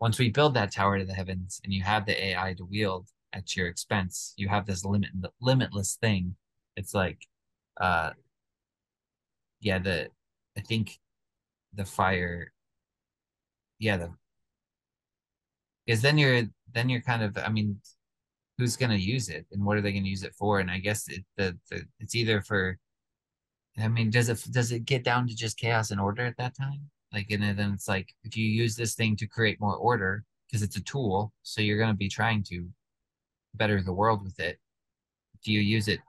once 0.00 0.18
we 0.18 0.30
build 0.30 0.54
that 0.54 0.72
tower 0.72 0.98
to 0.98 1.04
the 1.04 1.14
heavens 1.14 1.60
and 1.64 1.72
you 1.72 1.82
have 1.82 2.06
the 2.06 2.24
AI 2.26 2.54
to 2.54 2.64
wield 2.64 3.08
at 3.32 3.56
your 3.56 3.68
expense, 3.68 4.34
you 4.36 4.48
have 4.48 4.66
this 4.66 4.84
limit 4.84 5.10
limitless 5.40 5.96
thing. 6.00 6.36
It's 6.76 6.94
like 6.94 7.26
uh 7.80 8.12
yeah, 9.60 9.78
the 9.78 10.10
I 10.56 10.60
think 10.60 10.98
the 11.74 11.84
fire 11.84 12.52
yeah, 13.78 13.96
the 13.96 14.14
because 15.86 16.02
then 16.02 16.18
you're 16.18 16.42
then 16.72 16.88
you're 16.88 17.02
kind 17.02 17.22
of 17.22 17.36
I 17.38 17.48
mean, 17.48 17.78
who's 18.58 18.76
gonna 18.76 18.96
use 18.96 19.28
it 19.28 19.46
and 19.52 19.64
what 19.64 19.76
are 19.76 19.80
they 19.80 19.92
gonna 19.92 20.06
use 20.06 20.24
it 20.24 20.34
for? 20.34 20.60
And 20.60 20.70
I 20.70 20.78
guess 20.78 21.08
it 21.08 21.24
the, 21.36 21.58
the 21.70 21.84
it's 22.00 22.14
either 22.14 22.40
for 22.42 22.78
I 23.78 23.88
mean, 23.88 24.10
does 24.10 24.28
it 24.28 24.44
does 24.52 24.72
it 24.72 24.84
get 24.84 25.04
down 25.04 25.26
to 25.28 25.34
just 25.34 25.58
chaos 25.58 25.90
and 25.90 26.00
order 26.00 26.24
at 26.24 26.36
that 26.38 26.56
time? 26.56 26.90
Like, 27.12 27.30
and 27.30 27.42
then 27.42 27.72
it's 27.72 27.88
like 27.88 28.12
if 28.24 28.36
you 28.36 28.46
use 28.46 28.76
this 28.76 28.94
thing 28.94 29.16
to 29.16 29.26
create 29.26 29.60
more 29.60 29.76
order 29.76 30.24
because 30.46 30.62
it's 30.62 30.76
a 30.76 30.82
tool, 30.82 31.32
so 31.42 31.60
you're 31.60 31.78
going 31.78 31.90
to 31.90 31.96
be 31.96 32.08
trying 32.08 32.42
to 32.44 32.68
better 33.54 33.82
the 33.82 33.92
world 33.92 34.22
with 34.24 34.38
it. 34.40 34.58
If 35.40 35.46
you 35.46 35.60
use 35.60 35.88
it 35.88 36.00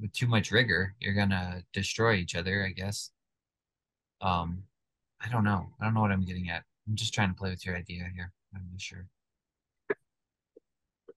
with 0.00 0.12
too 0.12 0.26
much 0.26 0.50
rigor, 0.50 0.94
you're 1.00 1.14
going 1.14 1.30
to 1.30 1.62
destroy 1.72 2.14
each 2.14 2.34
other, 2.34 2.64
I 2.66 2.72
guess. 2.72 3.10
Um, 4.20 4.62
I 5.22 5.28
don't 5.28 5.44
know. 5.44 5.68
I 5.80 5.84
don't 5.84 5.94
know 5.94 6.00
what 6.00 6.12
I'm 6.12 6.24
getting 6.24 6.50
at. 6.50 6.64
I'm 6.88 6.96
just 6.96 7.14
trying 7.14 7.30
to 7.30 7.34
play 7.34 7.50
with 7.50 7.64
your 7.64 7.76
idea 7.76 8.08
here. 8.14 8.32
I'm 8.56 8.66
not 8.72 8.80
sure. 8.80 9.06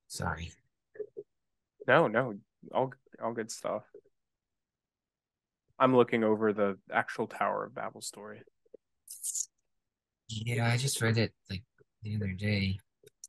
Sorry. 0.07 0.51
no 1.87 2.07
no 2.07 2.35
all 2.73 2.91
all 3.23 3.31
good 3.33 3.49
stuff 3.51 3.83
i'm 5.79 5.95
looking 5.95 6.23
over 6.23 6.51
the 6.51 6.77
actual 6.91 7.27
tower 7.27 7.65
of 7.65 7.73
babel 7.75 8.01
story 8.01 8.41
Yeah, 10.29 10.67
I 10.67 10.77
just 10.77 11.01
read 11.01 11.17
it 11.17 11.31
like 11.49 11.63
the 12.03 12.15
other 12.15 12.33
day. 12.33 12.79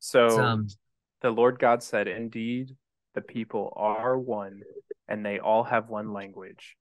so 0.00 0.40
um, 0.40 0.68
the 1.22 1.30
Lord 1.30 1.58
God 1.58 1.82
said, 1.82 2.08
Indeed, 2.08 2.76
the 3.14 3.20
people 3.22 3.72
are 3.76 4.18
one, 4.18 4.62
and 5.08 5.24
they 5.24 5.38
all 5.38 5.64
have 5.64 5.88
one 5.88 6.12
language. 6.12 6.76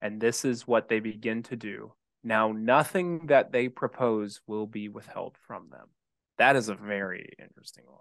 And 0.00 0.20
this 0.20 0.44
is 0.44 0.66
what 0.66 0.88
they 0.88 1.00
begin 1.00 1.42
to 1.44 1.56
do. 1.56 1.92
Now, 2.24 2.52
nothing 2.52 3.26
that 3.28 3.52
they 3.52 3.68
propose 3.68 4.40
will 4.46 4.66
be 4.66 4.88
withheld 4.88 5.36
from 5.46 5.68
them. 5.70 5.88
That 6.38 6.56
is 6.56 6.68
a 6.68 6.74
very 6.74 7.28
interesting 7.38 7.84
line. 7.86 7.98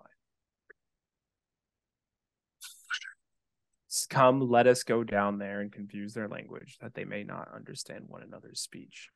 Come, 4.09 4.49
let 4.49 4.67
us 4.67 4.83
go 4.83 5.03
down 5.03 5.37
there 5.37 5.59
and 5.59 5.71
confuse 5.71 6.13
their 6.13 6.29
language, 6.29 6.77
that 6.81 6.93
they 6.93 7.03
may 7.03 7.23
not 7.23 7.49
understand 7.53 8.05
one 8.07 8.23
another's 8.23 8.61
speech. 8.61 9.09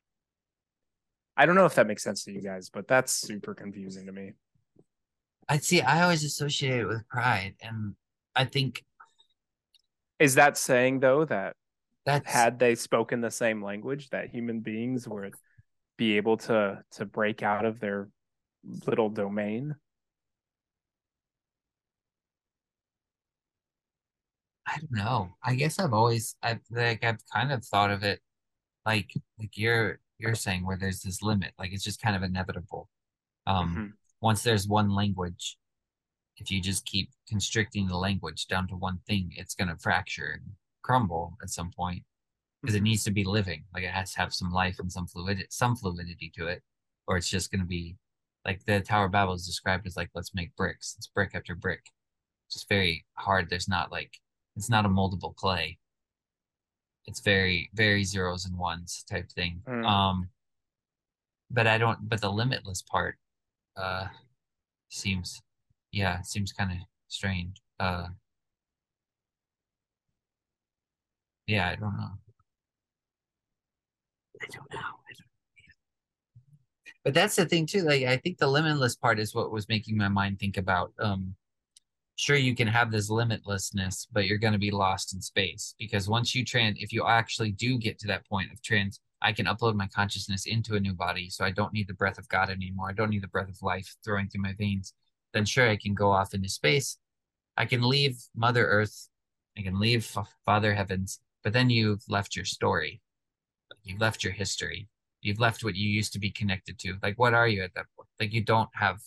I 1.38 1.46
don't 1.46 1.56
know 1.56 1.66
if 1.66 1.76
that 1.76 1.88
makes 1.88 2.04
sense 2.04 2.24
to 2.26 2.32
you 2.32 2.42
guys, 2.42 2.70
but 2.70 2.88
that's 2.88 3.14
super 3.14 3.54
confusing 3.54 4.06
to 4.06 4.12
me. 4.12 4.34
I'd 5.48 5.64
see. 5.64 5.82
I 5.82 6.02
always 6.04 6.24
associate 6.24 6.82
it 6.82 6.88
with 6.88 7.08
pride, 7.08 7.56
and 7.62 7.96
I 8.36 8.46
think 8.46 8.84
Is 10.20 10.36
that 10.36 10.58
saying, 10.58 11.00
though, 11.02 11.26
that 11.26 11.56
that's 12.06 12.30
had 12.30 12.60
they 12.60 12.76
spoken 12.76 13.22
the 13.22 13.32
same 13.32 13.64
language 13.64 14.10
that 14.10 14.30
human 14.30 14.62
beings 14.62 15.08
would 15.08 15.34
be 15.98 16.18
able 16.18 16.38
to 16.38 16.82
to 16.92 17.06
break 17.06 17.44
out 17.44 17.66
of 17.66 17.80
their 17.80 18.10
little 18.88 19.10
domain 19.10 19.76
I 24.68 24.78
don't 24.80 24.92
know. 24.92 25.36
I 25.44 25.56
guess 25.56 25.80
I've 25.80 25.94
always 25.94 26.36
I've 26.42 26.62
like 26.72 27.04
I've 27.04 27.20
kind 27.32 27.52
of 27.52 27.64
thought 27.66 27.92
of 27.92 28.04
it 28.04 28.22
like 28.86 29.12
like 29.40 29.58
you're 29.58 30.00
you're 30.20 30.36
saying 30.36 30.66
where 30.66 30.78
there's 30.78 31.02
this 31.02 31.22
limit, 31.24 31.54
like 31.60 31.74
it's 31.74 31.84
just 31.84 32.02
kind 32.02 32.16
of 32.16 32.24
inevitable. 32.24 32.90
Um, 33.48 33.76
Mhm. 33.78 33.94
once 34.22 34.44
there's 34.44 34.68
one 34.68 34.90
language, 34.90 35.58
if 36.38 36.52
you 36.52 36.62
just 36.62 36.86
keep 36.86 37.12
constricting 37.28 37.88
the 37.88 37.98
language 37.98 38.48
down 38.48 38.68
to 38.70 38.76
one 38.78 39.00
thing, 39.08 39.34
it's 39.38 39.56
gonna 39.56 39.78
fracture 39.78 40.32
and 40.42 40.56
crumble 40.84 41.38
at 41.44 41.50
some 41.52 41.72
point 41.72 42.06
because 42.62 42.76
it 42.76 42.84
needs 42.84 43.04
to 43.06 43.12
be 43.12 43.24
living. 43.26 43.66
Like 43.74 43.84
it 43.84 43.92
has 43.92 44.14
to 44.14 44.20
have 44.22 44.34
some 44.34 44.52
life 44.52 44.80
and 44.80 44.92
some 44.92 45.08
fluid 45.08 45.46
some 45.52 45.76
fluidity 45.78 46.32
to 46.38 46.48
it, 46.48 46.64
or 47.08 47.18
it's 47.18 47.30
just 47.30 47.52
gonna 47.52 47.66
be 47.66 47.98
like 48.46 48.64
the 48.66 48.80
Tower 48.80 49.06
of 49.06 49.12
Babel 49.12 49.34
is 49.34 49.46
described 49.46 49.88
as 49.88 49.98
like 49.98 50.10
let's 50.14 50.36
make 50.36 50.56
bricks. 50.56 50.96
It's 50.98 51.08
brick 51.08 51.32
after 51.34 51.56
brick. 51.56 51.82
It's 52.48 52.56
just 52.56 52.70
very 52.70 53.06
hard. 53.16 53.50
There's 53.50 53.68
not 53.68 53.92
like 53.92 54.20
it's 54.56 54.70
not 54.70 54.86
a 54.86 54.90
moldable 54.90 55.36
clay. 55.36 55.80
It's 57.06 57.20
very 57.20 57.70
very 57.74 58.04
zeros 58.04 58.46
and 58.46 58.58
ones 58.58 59.04
type 59.10 59.32
thing. 59.32 59.62
Mm. 59.68 59.86
Um, 59.86 60.30
but 61.52 61.68
I 61.68 61.78
don't. 61.78 62.08
But 62.08 62.22
the 62.22 62.32
limitless 62.32 62.82
part, 62.82 63.18
uh, 63.78 64.08
seems, 64.90 65.42
yeah, 65.92 66.22
seems 66.22 66.52
kind 66.52 66.72
of 66.72 66.78
strange. 67.08 67.62
Uh, 67.80 68.08
yeah, 71.48 71.70
I 71.70 71.76
don't 71.76 71.98
know. 71.98 72.12
I 74.42 74.46
don't 74.52 74.74
know. 74.74 74.80
I 74.80 75.14
don't 75.18 75.35
but 77.06 77.14
that's 77.14 77.38
the 77.38 77.46
thing 77.46 77.66
too. 77.66 77.84
Like 77.84 78.04
I 78.04 78.18
think 78.18 78.40
the 78.40 78.48
limitless 78.48 78.96
part 78.96 79.20
is 79.20 79.34
what 79.34 79.52
was 79.52 79.70
making 79.70 79.96
my 79.96 80.10
mind 80.10 80.40
think 80.40 80.58
about 80.58 80.92
um 81.00 81.36
sure 82.18 82.36
you 82.36 82.56
can 82.56 82.68
have 82.68 82.92
this 82.92 83.10
limitlessness, 83.10 84.08
but 84.12 84.26
you're 84.26 84.38
going 84.38 84.54
to 84.54 84.60
be 84.60 84.72
lost 84.72 85.14
in 85.14 85.22
space 85.22 85.76
because 85.78 86.10
once 86.10 86.34
you 86.34 86.46
trans, 86.46 86.78
if 86.80 86.92
you 86.94 87.06
actually 87.06 87.52
do 87.52 87.78
get 87.78 88.00
to 88.00 88.08
that 88.08 88.28
point 88.28 88.52
of 88.52 88.62
trans, 88.62 89.00
I 89.22 89.34
can 89.34 89.46
upload 89.46 89.76
my 89.76 89.88
consciousness 89.88 90.46
into 90.46 90.76
a 90.76 90.80
new 90.80 90.94
body, 90.94 91.30
so 91.30 91.44
I 91.46 91.52
don't 91.52 91.74
need 91.74 91.88
the 91.88 91.94
breath 91.94 92.18
of 92.18 92.28
God 92.30 92.50
anymore. 92.50 92.90
I 92.90 92.94
don't 92.94 93.10
need 93.10 93.24
the 93.24 93.28
breath 93.28 93.50
of 93.50 93.62
life 93.62 93.96
throwing 94.04 94.28
through 94.28 94.44
my 94.44 94.54
veins. 94.54 94.94
Then 95.34 95.46
sure, 95.46 95.70
I 95.70 95.78
can 95.78 95.94
go 95.94 96.12
off 96.12 96.34
into 96.34 96.50
space. 96.50 96.98
I 97.58 97.66
can 97.66 97.82
leave 97.82 98.18
Mother 98.36 98.66
Earth. 98.66 99.10
I 99.58 99.62
can 99.62 99.80
leave 99.80 100.10
Father 100.46 100.74
Heavens, 100.74 101.20
but 101.44 101.54
then 101.54 101.70
you've 101.70 102.04
left 102.10 102.36
your 102.36 102.46
story. 102.46 103.02
You've 103.84 104.02
left 104.02 104.24
your 104.24 104.34
history. 104.34 104.90
You've 105.26 105.40
left 105.40 105.64
what 105.64 105.76
you 105.76 105.90
used 105.90 106.14
to 106.14 106.20
be 106.20 106.32
connected 106.32 106.78
to. 106.80 106.96
Like, 107.02 107.18
what 107.18 107.34
are 107.34 107.48
you 107.48 107.64
at 107.64 107.74
that 107.76 107.86
point? 107.96 108.10
Like, 108.20 108.34
you 108.34 108.44
don't 108.44 108.70
have 108.74 109.00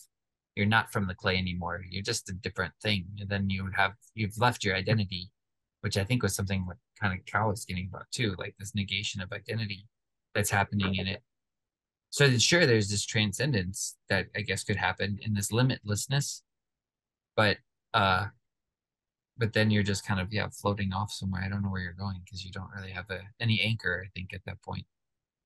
you're 0.59 0.67
not 0.67 0.91
from 0.91 1.07
the 1.07 1.15
clay 1.15 1.37
anymore. 1.37 1.81
You're 1.89 2.03
just 2.03 2.29
a 2.29 2.33
different 2.33 2.73
thing. 2.83 3.05
And 3.19 3.29
then 3.29 3.49
you 3.49 3.69
have 3.75 3.93
you've 4.13 4.37
left 4.37 4.65
your 4.65 4.75
identity, 4.75 5.31
which 5.79 5.97
I 5.97 6.03
think 6.03 6.21
was 6.21 6.35
something 6.35 6.65
what 6.65 6.75
kind 7.01 7.17
of 7.17 7.25
Cal 7.25 7.49
was 7.49 7.63
getting 7.63 7.87
about 7.89 8.11
too, 8.11 8.35
like 8.37 8.55
this 8.59 8.75
negation 8.75 9.21
of 9.21 9.31
identity 9.31 9.87
that's 10.35 10.49
happening 10.49 10.95
in 10.95 11.07
it. 11.07 11.21
So 12.09 12.37
sure, 12.37 12.65
there's 12.65 12.89
this 12.89 13.05
transcendence 13.05 13.95
that 14.09 14.27
I 14.35 14.41
guess 14.41 14.65
could 14.65 14.75
happen 14.75 15.19
in 15.21 15.33
this 15.33 15.49
limitlessness, 15.51 16.41
but 17.37 17.57
uh, 17.93 18.25
but 19.37 19.53
then 19.53 19.71
you're 19.71 19.83
just 19.83 20.05
kind 20.05 20.19
of 20.19 20.33
yeah 20.33 20.49
floating 20.49 20.91
off 20.91 21.11
somewhere. 21.11 21.41
I 21.41 21.47
don't 21.47 21.61
know 21.61 21.69
where 21.69 21.81
you're 21.81 21.93
going 21.93 22.19
because 22.25 22.43
you 22.43 22.51
don't 22.51 22.71
really 22.75 22.91
have 22.91 23.09
a 23.09 23.21
any 23.39 23.61
anchor. 23.61 24.03
I 24.05 24.09
think 24.13 24.33
at 24.33 24.41
that 24.45 24.61
point. 24.61 24.85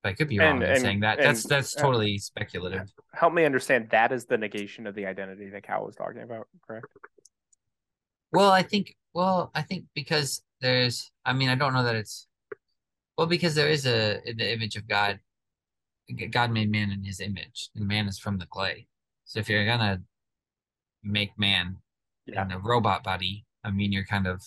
But 0.03 0.09
I 0.09 0.13
could 0.13 0.27
be 0.27 0.37
wrong 0.37 0.57
and, 0.57 0.63
in 0.63 0.69
and, 0.69 0.81
saying 0.81 0.99
that. 0.99 1.17
that's 1.17 1.43
that's 1.43 1.73
totally 1.73 2.15
uh, 2.15 2.19
speculative. 2.19 2.91
Help 3.13 3.33
me 3.33 3.45
understand. 3.45 3.89
That 3.91 4.11
is 4.11 4.25
the 4.25 4.37
negation 4.37 4.85
of 4.85 4.95
the 4.95 5.05
identity 5.05 5.49
that 5.49 5.63
Cal 5.63 5.85
was 5.85 5.95
talking 5.95 6.21
about, 6.21 6.47
correct? 6.67 6.87
Well, 8.33 8.51
I 8.51 8.63
think. 8.63 8.95
Well, 9.13 9.49
I 9.55 9.61
think 9.61 9.85
because 9.95 10.43
there's. 10.59 11.09
I 11.25 11.31
mean, 11.31 11.47
I 11.47 11.55
don't 11.55 11.73
know 11.73 11.83
that 11.83 11.95
it's. 11.95 12.27
Well, 13.17 13.27
because 13.27 13.55
there 13.55 13.69
is 13.69 13.85
a 13.85 14.19
in 14.29 14.37
the 14.37 14.51
image 14.51 14.75
of 14.75 14.87
God. 14.87 15.19
God 16.31 16.51
made 16.51 16.69
man 16.69 16.91
in 16.91 17.05
His 17.05 17.21
image, 17.21 17.69
and 17.73 17.87
man 17.87 18.09
is 18.09 18.19
from 18.19 18.37
the 18.37 18.45
clay. 18.45 18.87
So 19.23 19.39
if 19.39 19.47
you're 19.47 19.65
gonna 19.65 20.01
make 21.01 21.39
man 21.39 21.77
yeah. 22.25 22.43
in 22.43 22.51
a 22.51 22.59
robot 22.59 23.03
body, 23.05 23.45
I 23.63 23.71
mean, 23.71 23.93
you're 23.93 24.05
kind 24.05 24.27
of 24.27 24.43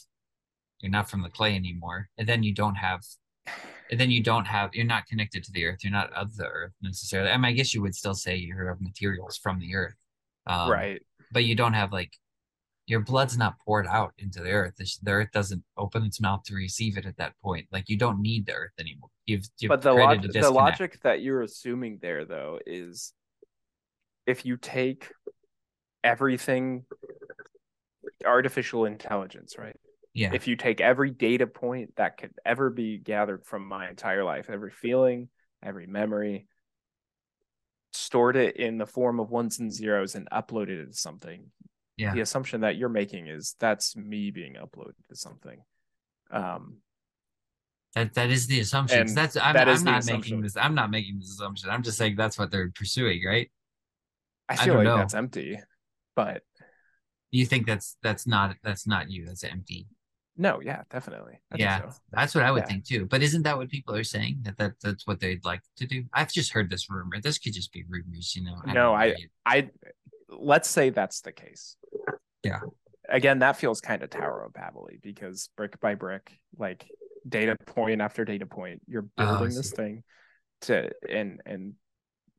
you're 0.80 0.92
not 0.92 1.08
from 1.08 1.22
the 1.22 1.30
clay 1.30 1.54
anymore, 1.54 2.10
and 2.18 2.28
then 2.28 2.42
you 2.42 2.52
don't 2.52 2.74
have 2.74 3.00
and 3.90 4.00
then 4.00 4.10
you 4.10 4.22
don't 4.22 4.46
have 4.46 4.70
you're 4.74 4.84
not 4.84 5.06
connected 5.06 5.44
to 5.44 5.52
the 5.52 5.64
earth 5.64 5.78
you're 5.82 5.92
not 5.92 6.12
of 6.12 6.36
the 6.36 6.46
earth 6.46 6.72
necessarily. 6.82 7.30
I 7.30 7.36
mean 7.36 7.46
i 7.46 7.52
guess 7.52 7.74
you 7.74 7.82
would 7.82 7.94
still 7.94 8.14
say 8.14 8.36
you're 8.36 8.68
of 8.68 8.80
materials 8.80 9.36
from 9.36 9.58
the 9.58 9.74
earth 9.74 9.94
um, 10.46 10.70
right. 10.70 11.02
but 11.32 11.44
you 11.44 11.54
don't 11.54 11.72
have 11.72 11.92
like 11.92 12.12
your 12.86 13.00
blood's 13.00 13.36
not 13.36 13.58
poured 13.64 13.86
out 13.86 14.12
into 14.18 14.40
the 14.40 14.50
earth. 14.50 14.74
The, 14.76 15.10
earth 15.10 15.30
doesn't 15.32 15.62
open 15.76 16.04
its 16.04 16.20
mouth 16.20 16.44
to 16.44 16.54
receive 16.54 16.96
it 16.96 17.04
at 17.04 17.16
that 17.16 17.32
point. 17.42 17.66
Like 17.72 17.88
you 17.88 17.98
don't 17.98 18.22
need 18.22 18.46
the 18.46 18.52
earth 18.52 18.72
anymore. 18.78 19.08
You've, 19.26 19.44
you've 19.58 19.70
but 19.70 19.82
the, 19.82 19.92
log- 19.92 20.32
the 20.32 20.50
logic 20.50 21.00
that 21.02 21.20
you're 21.20 21.42
assuming 21.42 21.98
there 22.00 22.24
though 22.24 22.60
is 22.64 23.12
if 24.24 24.46
you 24.46 24.56
take 24.56 25.10
everything 26.04 26.84
artificial 28.24 28.84
intelligence 28.84 29.56
right 29.58 29.76
yeah. 30.16 30.30
If 30.32 30.48
you 30.48 30.56
take 30.56 30.80
every 30.80 31.10
data 31.10 31.46
point 31.46 31.94
that 31.96 32.16
could 32.16 32.32
ever 32.42 32.70
be 32.70 32.96
gathered 32.96 33.44
from 33.44 33.66
my 33.68 33.86
entire 33.86 34.24
life, 34.24 34.48
every 34.48 34.70
feeling, 34.70 35.28
every 35.62 35.86
memory, 35.86 36.46
stored 37.92 38.36
it 38.36 38.56
in 38.56 38.78
the 38.78 38.86
form 38.86 39.20
of 39.20 39.30
ones 39.30 39.58
and 39.58 39.70
zeros 39.70 40.14
and 40.14 40.26
uploaded 40.30 40.82
it 40.82 40.86
to 40.86 40.96
something. 40.96 41.50
Yeah. 41.98 42.14
The 42.14 42.22
assumption 42.22 42.62
that 42.62 42.76
you're 42.76 42.88
making 42.88 43.26
is 43.26 43.56
that's 43.60 43.94
me 43.94 44.30
being 44.30 44.54
uploaded 44.54 44.94
to 45.10 45.16
something. 45.16 45.58
Um 46.30 46.78
that 47.94 48.14
that 48.14 48.30
is 48.30 48.46
the 48.46 48.60
assumption. 48.60 49.14
That's 49.14 49.36
I'm, 49.36 49.52
that 49.52 49.68
I'm 49.68 49.84
not 49.84 50.06
making 50.06 50.40
this. 50.40 50.56
I'm 50.56 50.74
not 50.74 50.90
making 50.90 51.18
this 51.18 51.30
assumption. 51.30 51.68
I'm 51.68 51.82
just 51.82 51.98
saying 51.98 52.16
that's 52.16 52.38
what 52.38 52.50
they're 52.50 52.70
pursuing, 52.74 53.22
right? 53.22 53.50
I 54.48 54.56
feel 54.56 54.74
I 54.74 54.76
like 54.78 54.84
know. 54.84 54.96
that's 54.96 55.14
empty, 55.14 55.58
but 56.14 56.42
you 57.30 57.44
think 57.44 57.66
that's 57.66 57.96
that's 58.02 58.26
not 58.26 58.56
that's 58.62 58.86
not 58.86 59.10
you. 59.10 59.26
That's 59.26 59.44
empty. 59.44 59.88
No, 60.38 60.60
yeah, 60.60 60.82
definitely. 60.90 61.40
I 61.50 61.56
yeah, 61.56 61.88
so. 61.88 61.96
that's 62.12 62.34
what 62.34 62.44
I 62.44 62.50
would 62.50 62.64
yeah. 62.64 62.66
think 62.66 62.84
too. 62.84 63.06
But 63.06 63.22
isn't 63.22 63.42
that 63.42 63.56
what 63.56 63.70
people 63.70 63.94
are 63.94 64.04
saying 64.04 64.40
that, 64.42 64.58
that 64.58 64.72
that's 64.82 65.06
what 65.06 65.20
they'd 65.20 65.44
like 65.44 65.62
to 65.78 65.86
do? 65.86 66.04
I've 66.12 66.30
just 66.30 66.52
heard 66.52 66.68
this 66.68 66.90
rumor. 66.90 67.20
This 67.20 67.38
could 67.38 67.54
just 67.54 67.72
be 67.72 67.84
rumors, 67.88 68.34
you 68.36 68.44
know. 68.44 68.56
I 68.64 68.72
no, 68.72 68.94
I, 68.94 69.14
I, 69.46 69.70
let's 70.28 70.68
say 70.68 70.90
that's 70.90 71.22
the 71.22 71.32
case. 71.32 71.76
Yeah. 72.42 72.60
Again, 73.08 73.38
that 73.38 73.56
feels 73.56 73.80
kind 73.80 74.02
of 74.02 74.10
Tower 74.10 74.44
of 74.44 74.52
Babel 74.52 74.88
because 75.02 75.48
brick 75.56 75.80
by 75.80 75.94
brick, 75.94 76.38
like 76.58 76.86
data 77.26 77.56
point 77.66 78.00
after 78.00 78.24
data 78.24 78.46
point, 78.46 78.82
you're 78.86 79.06
oh, 79.16 79.24
building 79.24 79.52
oh, 79.52 79.56
this 79.56 79.72
thing 79.72 80.02
to 80.62 80.90
and 81.08 81.40
and 81.46 81.74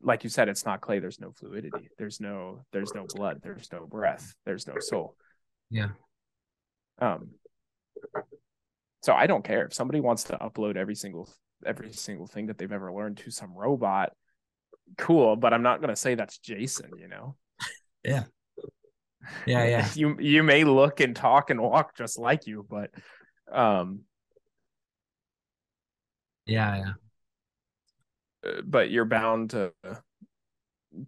like 0.00 0.22
you 0.22 0.30
said, 0.30 0.48
it's 0.48 0.64
not 0.64 0.80
clay. 0.80 1.00
There's 1.00 1.20
no 1.20 1.32
fluidity. 1.32 1.88
There's 1.98 2.20
no 2.20 2.60
there's 2.72 2.94
no 2.94 3.06
blood. 3.12 3.40
There's 3.42 3.68
no 3.72 3.86
breath. 3.86 4.34
There's 4.44 4.66
no 4.66 4.74
soul. 4.78 5.16
Yeah. 5.70 5.88
Um, 7.00 7.30
so 9.02 9.14
I 9.14 9.26
don't 9.26 9.44
care 9.44 9.66
if 9.66 9.74
somebody 9.74 10.00
wants 10.00 10.24
to 10.24 10.38
upload 10.38 10.76
every 10.76 10.94
single 10.94 11.28
every 11.64 11.92
single 11.92 12.26
thing 12.26 12.46
that 12.46 12.58
they've 12.58 12.70
ever 12.70 12.92
learned 12.92 13.18
to 13.18 13.30
some 13.30 13.52
robot. 13.54 14.12
Cool, 14.96 15.36
but 15.36 15.52
I'm 15.52 15.62
not 15.62 15.80
going 15.80 15.90
to 15.90 15.96
say 15.96 16.14
that's 16.14 16.38
Jason, 16.38 16.90
you 16.98 17.08
know. 17.08 17.36
Yeah. 18.04 18.24
Yeah, 19.44 19.64
yeah. 19.64 19.88
you 19.94 20.16
you 20.20 20.42
may 20.44 20.62
look 20.64 21.00
and 21.00 21.14
talk 21.14 21.50
and 21.50 21.60
walk 21.60 21.96
just 21.96 22.16
like 22.16 22.46
you, 22.46 22.64
but 22.68 22.90
um 23.52 24.02
yeah, 26.46 26.76
yeah. 26.76 26.92
Uh, 28.46 28.62
but 28.64 28.90
you're 28.90 29.04
bound 29.04 29.50
to 29.50 29.72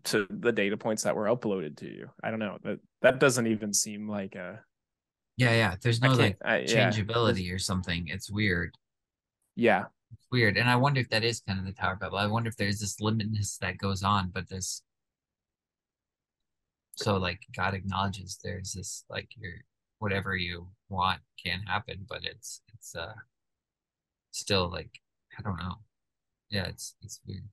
to 0.05 0.27
the 0.29 0.53
data 0.53 0.77
points 0.77 1.05
that 1.05 1.17
were 1.17 1.27
uploaded 1.27 1.79
to 1.79 1.87
you. 1.87 2.11
I 2.23 2.31
don't 2.31 2.41
know. 2.41 2.59
That 2.63 2.79
that 3.03 3.21
doesn't 3.21 3.47
even 3.47 3.73
seem 3.73 4.09
like 4.09 4.35
a 4.35 4.61
yeah, 5.37 5.53
yeah. 5.53 5.75
There's 5.83 6.01
no 6.01 6.13
like 6.13 6.39
I, 6.45 6.65
changeability 6.65 7.45
yeah. 7.45 7.55
or 7.55 7.59
something. 7.59 8.09
It's 8.09 8.31
weird. 8.31 8.77
Yeah. 9.57 9.85
It's 10.13 10.27
weird. 10.31 10.57
And 10.57 10.69
I 10.69 10.77
wonder 10.77 11.01
if 11.01 11.09
that 11.11 11.25
is 11.25 11.41
kind 11.41 11.59
of 11.59 11.67
the 11.67 11.73
Tower 11.73 11.97
Babel. 11.97 12.19
I 12.19 12.27
wonder 12.27 12.49
if 12.49 12.57
there's 12.57 12.81
this 12.81 12.97
limitness 13.01 13.59
that 13.59 13.79
goes 13.79 14.03
on, 14.03 14.31
but 14.35 14.49
this 14.49 14.83
so 16.95 17.17
like 17.17 17.41
God 17.57 17.75
acknowledges 17.75 18.39
there's 18.43 18.73
this 18.73 19.05
like 19.09 19.29
your 19.37 19.53
whatever 19.99 20.37
you 20.37 20.69
want 20.89 21.21
can 21.43 21.61
happen, 21.63 22.07
but 22.09 22.25
it's 22.25 22.61
it's 22.75 22.95
uh 22.95 23.15
still 24.33 24.71
like 24.71 24.91
I 25.39 25.43
don't 25.43 25.59
know. 25.59 25.77
Yeah, 26.51 26.67
it's 26.67 26.97
it's 27.03 27.21
weird. 27.27 27.49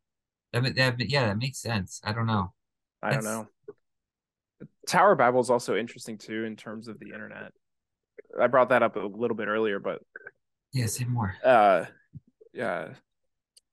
That, 0.53 0.75
that 0.75 1.09
yeah, 1.09 1.28
that 1.28 1.38
makes 1.38 1.59
sense. 1.59 2.01
I 2.03 2.13
don't 2.13 2.25
know. 2.25 2.53
I 3.01 3.13
don't 3.13 3.23
know. 3.23 3.47
Tower 4.88 5.15
Babel 5.15 5.39
is 5.39 5.49
also 5.49 5.75
interesting 5.75 6.17
too 6.17 6.45
in 6.45 6.55
terms 6.55 6.88
of 6.88 6.99
the 6.99 7.11
internet. 7.13 7.51
I 8.39 8.47
brought 8.47 8.69
that 8.69 8.84
up 8.84 8.95
a 8.95 8.99
little 8.99 9.36
bit 9.38 9.47
earlier, 9.47 9.80
but 9.80 10.01
yeah, 10.73 10.86
say 10.88 11.05
more. 11.05 11.36
Uh, 11.43 11.86
yeah, 12.53 12.89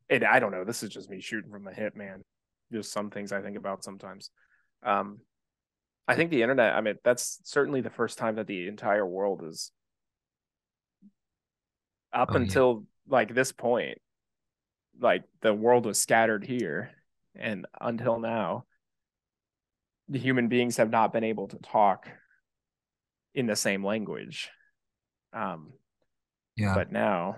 and 0.09 0.25
I 0.25 0.41
don't 0.41 0.53
know. 0.53 0.65
This 0.65 0.83
is 0.83 0.91
just 0.91 1.11
me 1.11 1.21
shooting 1.21 1.51
from 1.51 1.65
the 1.65 1.73
hip, 1.73 1.97
man. 1.97 2.23
Just 2.73 2.93
some 2.93 3.11
things 3.11 3.33
I 3.33 3.41
think 3.41 3.57
about 3.57 3.85
sometimes. 3.85 4.31
Um, 4.83 5.21
I 6.07 6.15
think 6.15 6.31
the 6.31 6.43
internet. 6.43 6.75
I 6.75 6.81
mean, 6.81 6.97
that's 7.05 7.41
certainly 7.45 7.81
the 7.81 7.91
first 7.91 8.19
time 8.19 8.37
that 8.37 8.47
the 8.47 8.69
entire 8.69 9.07
world 9.07 9.43
is 9.47 9.73
up 12.13 12.31
oh, 12.33 12.37
until 12.37 12.85
yeah. 13.07 13.13
like 13.13 13.35
this 13.35 13.53
point. 13.53 13.99
Like 15.01 15.25
the 15.41 15.53
world 15.53 15.87
was 15.87 16.01
scattered 16.01 16.45
here, 16.45 16.91
and 17.35 17.67
until 17.81 18.21
now, 18.21 18.65
the 20.09 20.19
human 20.19 20.49
beings 20.49 20.77
have 20.77 20.91
not 20.91 21.13
been 21.13 21.25
able 21.25 21.49
to 21.49 21.59
talk 21.59 22.09
in 23.35 23.47
the 23.47 23.57
same 23.57 23.85
language. 23.85 24.51
Um, 25.33 25.73
yeah. 26.57 26.75
But 26.75 26.93
now, 26.93 27.37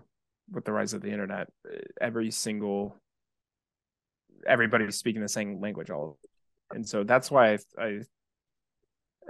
with 0.51 0.65
the 0.65 0.73
rise 0.73 0.93
of 0.93 1.03
the 1.03 1.11
internet, 1.11 1.49
every 2.01 2.31
single 2.31 2.97
everybody's 4.47 4.97
speaking 4.97 5.23
the 5.23 5.29
same 5.29 5.61
language 5.61 5.91
all, 5.91 6.19
and 6.71 6.87
so 6.87 7.05
that's 7.05 7.31
why 7.31 7.55
I, 7.55 7.59
I 7.79 8.01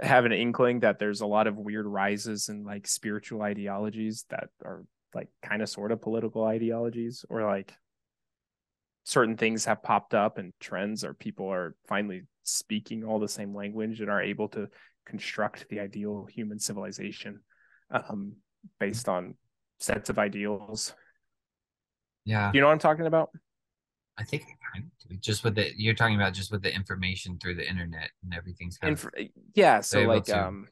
have 0.01 0.25
an 0.25 0.31
inkling 0.31 0.81
that 0.81 0.99
there's 0.99 1.21
a 1.21 1.25
lot 1.25 1.47
of 1.47 1.57
weird 1.57 1.85
rises 1.85 2.49
in 2.49 2.63
like 2.63 2.87
spiritual 2.87 3.41
ideologies 3.41 4.25
that 4.29 4.49
are 4.63 4.85
like 5.15 5.29
kind 5.41 5.61
of 5.61 5.69
sort 5.69 5.91
of 5.91 6.01
political 6.01 6.43
ideologies 6.43 7.25
or 7.29 7.43
like 7.43 7.73
certain 9.05 9.37
things 9.37 9.65
have 9.65 9.81
popped 9.81 10.13
up 10.13 10.37
and 10.37 10.53
trends 10.59 11.03
or 11.03 11.13
people 11.13 11.51
are 11.51 11.75
finally 11.87 12.23
speaking 12.43 13.03
all 13.03 13.19
the 13.19 13.27
same 13.27 13.55
language 13.55 14.01
and 14.01 14.09
are 14.09 14.21
able 14.21 14.49
to 14.49 14.67
construct 15.07 15.67
the 15.69 15.79
ideal 15.79 16.27
human 16.29 16.59
civilization 16.59 17.39
um, 17.91 18.33
based 18.79 19.07
on 19.07 19.35
sets 19.79 20.09
of 20.09 20.19
ideals. 20.19 20.93
Yeah. 22.25 22.51
Do 22.51 22.57
you 22.57 22.61
know 22.61 22.67
what 22.67 22.73
I'm 22.73 22.79
talking 22.79 23.05
about? 23.05 23.29
I 24.17 24.23
think 24.23 24.43
just 25.21 25.43
with 25.43 25.55
the 25.55 25.71
you're 25.77 25.93
talking 25.93 26.15
about 26.15 26.33
just 26.33 26.51
with 26.51 26.63
the 26.63 26.73
information 26.73 27.37
through 27.37 27.55
the 27.55 27.67
internet 27.67 28.09
and 28.23 28.33
everything's 28.33 28.77
kind 28.77 28.91
Inf- 28.91 29.05
of 29.05 29.11
yeah. 29.53 29.81
So 29.81 30.01
like 30.01 30.25
to... 30.25 30.47
um, 30.47 30.67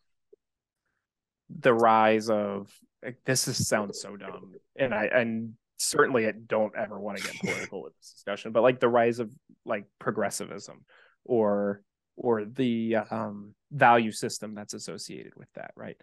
the 1.60 1.74
rise 1.74 2.30
of 2.30 2.72
like, 3.04 3.18
this 3.26 3.48
is, 3.48 3.68
sounds 3.68 4.02
so 4.02 4.18
dumb, 4.18 4.54
and 4.76 4.94
I 4.94 5.06
and 5.06 5.54
certainly 5.78 6.28
I 6.28 6.32
don't 6.32 6.74
ever 6.76 7.00
want 7.00 7.20
to 7.20 7.24
get 7.24 7.40
political 7.40 7.84
with 7.84 7.96
this 7.98 8.14
discussion, 8.14 8.52
but 8.52 8.64
like 8.64 8.80
the 8.80 8.90
rise 8.90 9.20
of 9.20 9.30
like 9.64 9.86
progressivism 10.00 10.84
or 11.24 11.84
or 12.16 12.46
the 12.46 12.98
um, 13.12 13.54
value 13.72 14.12
system 14.12 14.56
that's 14.56 14.74
associated 14.74 15.34
with 15.36 15.48
that, 15.56 15.72
right? 15.76 15.98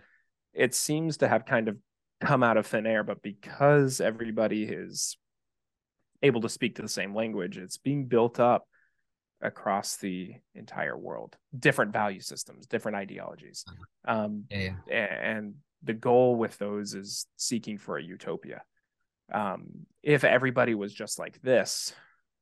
It 0.53 0.75
seems 0.75 1.19
to 1.19 1.29
have 1.29 1.47
kind 1.47 1.69
of 1.69 1.77
come 2.21 2.43
out 2.43 2.57
of 2.57 2.67
thin 2.67 2.87
air, 2.87 3.03
but 3.03 3.23
because 3.23 4.01
everybody 4.01 4.65
is 4.65 5.17
able 6.23 6.41
to 6.43 6.49
speak 6.49 6.77
to 6.77 6.83
the 6.83 6.89
same 6.89 7.15
language, 7.15 7.59
it's 7.59 7.79
being 7.79 8.07
built 8.07 8.39
up 8.39 8.67
across 9.41 9.97
the 9.97 10.35
entire 10.55 10.97
world. 10.97 11.37
Different 11.59 11.93
value 11.93 12.21
systems, 12.21 12.67
different 12.67 12.97
ideologies, 12.97 13.65
um, 14.07 14.45
Yeah, 14.51 14.75
yeah. 14.87 15.31
and 15.37 15.55
the 15.83 15.95
goal 15.95 16.37
with 16.37 16.57
those 16.59 16.95
is 16.95 17.27
seeking 17.37 17.77
for 17.79 17.97
a 17.99 18.03
utopia. 18.03 18.63
Um, 19.33 19.87
if 20.03 20.23
everybody 20.25 20.75
was 20.75 20.93
just 20.93 21.19
like 21.19 21.41
this, 21.43 21.93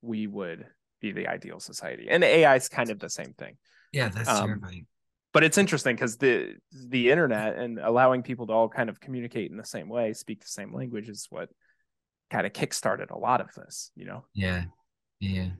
we 0.02 0.26
would 0.26 0.66
be 1.00 1.12
the 1.12 1.28
ideal 1.28 1.60
society. 1.60 2.08
And 2.10 2.22
AI 2.22 2.56
is 2.56 2.68
kind 2.68 2.90
of 2.90 2.98
the 2.98 3.10
same 3.10 3.32
thing. 3.34 3.56
Yeah, 3.92 4.08
that's 4.08 4.28
Um, 4.28 4.46
terrifying. 4.46 4.86
But 5.32 5.44
it's 5.44 5.58
interesting 5.58 5.94
because 5.94 6.16
the 6.16 6.56
the 6.72 7.10
internet 7.10 7.56
and 7.56 7.78
allowing 7.78 8.22
people 8.22 8.46
to 8.48 8.52
all 8.52 8.68
kind 8.68 8.88
of 8.88 9.00
communicate 9.00 9.50
in 9.50 9.56
the 9.56 9.64
same 9.64 9.88
way, 9.88 10.12
speak 10.12 10.40
the 10.40 10.48
same 10.48 10.74
language 10.74 11.08
is 11.08 11.26
what 11.30 11.50
kind 12.30 12.46
of 12.46 12.52
kickstarted 12.52 13.10
a 13.10 13.18
lot 13.18 13.40
of 13.40 13.52
this, 13.54 13.90
you 13.94 14.06
know? 14.06 14.24
Yeah, 14.34 14.64
yeah, 15.20 15.50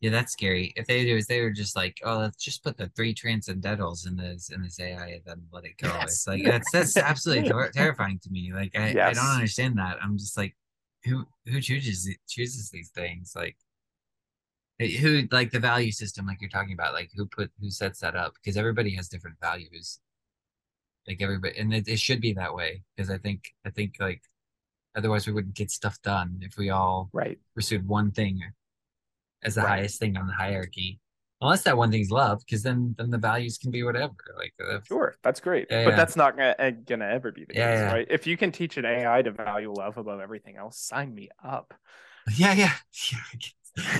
yeah. 0.00 0.10
That's 0.10 0.32
scary. 0.32 0.72
If 0.76 0.86
they 0.86 1.04
do, 1.04 1.16
is 1.16 1.26
they 1.26 1.40
were 1.40 1.50
just 1.50 1.76
like, 1.76 1.98
oh, 2.04 2.18
let's 2.18 2.42
just 2.42 2.62
put 2.64 2.76
the 2.76 2.88
three 2.96 3.14
transcendentals 3.14 4.06
in 4.06 4.16
this 4.16 4.50
in 4.50 4.62
this 4.62 4.80
AI 4.80 5.06
and 5.08 5.22
then 5.24 5.42
let 5.52 5.64
it 5.64 5.76
go. 5.78 5.88
Yes. 5.88 6.04
It's 6.04 6.26
like 6.26 6.44
that's 6.44 6.70
that's 6.70 6.96
absolutely 7.10 7.48
ter- 7.50 7.70
terrifying 7.70 8.18
to 8.22 8.30
me. 8.30 8.52
Like 8.52 8.76
I, 8.76 8.90
I 8.90 9.12
don't 9.12 9.24
understand 9.26 9.78
that. 9.78 9.98
I'm 10.02 10.18
just 10.18 10.36
like, 10.36 10.56
who 11.04 11.26
who 11.46 11.60
chooses 11.60 12.08
chooses 12.28 12.70
these 12.70 12.90
things? 12.90 13.32
Like 13.36 13.56
who 14.78 15.22
like 15.32 15.50
the 15.50 15.60
value 15.60 15.92
system, 15.92 16.26
like 16.26 16.40
you're 16.40 16.50
talking 16.50 16.74
about, 16.74 16.94
like 16.94 17.10
who 17.14 17.26
put 17.26 17.50
who 17.60 17.70
sets 17.70 18.00
that 18.00 18.16
up? 18.16 18.34
Because 18.34 18.56
everybody 18.56 18.94
has 18.96 19.08
different 19.08 19.38
values. 19.40 20.00
Like 21.06 21.22
everybody, 21.22 21.56
and 21.58 21.72
it, 21.72 21.86
it 21.88 21.98
should 22.00 22.20
be 22.20 22.32
that 22.34 22.54
way. 22.54 22.82
Because 22.96 23.10
I 23.10 23.18
think 23.18 23.54
I 23.64 23.70
think 23.70 23.94
like 24.00 24.22
otherwise 24.96 25.26
we 25.26 25.32
wouldn't 25.34 25.54
get 25.56 25.70
stuff 25.70 26.00
done 26.02 26.40
if 26.42 26.56
we 26.58 26.70
all 26.70 27.12
Right. 27.12 27.38
pursued 27.54 27.88
one 27.88 28.12
thing 28.12 28.42
as 29.42 29.54
the 29.54 29.62
Right. 29.62 29.64
highest 29.64 29.98
thing 30.00 30.16
on 30.16 30.26
the 30.26 30.32
hierarchy. 30.34 31.00
Unless 31.40 31.64
that 31.64 31.76
one 31.76 31.90
thing's 31.90 32.10
love, 32.10 32.40
because 32.40 32.62
then 32.62 32.94
then 32.98 33.10
the 33.10 33.18
values 33.18 33.58
can 33.58 33.70
be 33.70 33.82
whatever. 33.82 34.14
Like 34.36 34.54
uh, 34.66 34.80
Sure, 34.84 35.16
that's 35.22 35.40
great. 35.40 35.68
Yeah, 35.70 35.82
but 35.82 35.96
yeah. 35.96 35.96
that's 35.96 36.14
not 36.14 36.36
gonna, 36.36 36.54
uh, 36.58 36.70
gonna 36.70 37.06
ever 37.06 37.32
be 37.32 37.44
the 37.44 37.54
Yeah, 37.54 37.56
case, 37.56 37.84
right? 37.84 38.06
If 38.08 38.26
you 38.26 38.36
can 38.36 38.52
teach 38.52 38.76
an 38.76 38.84
AI 38.84 39.22
to 39.22 39.32
value 39.32 39.72
love 39.72 39.96
above 39.98 40.20
everything 40.20 40.56
else, 40.56 40.78
sign 40.78 41.12
me 41.12 41.28
up. 41.42 41.74
yeah, 42.36 42.52
yeah, 42.54 42.72
yeah, 43.12 43.18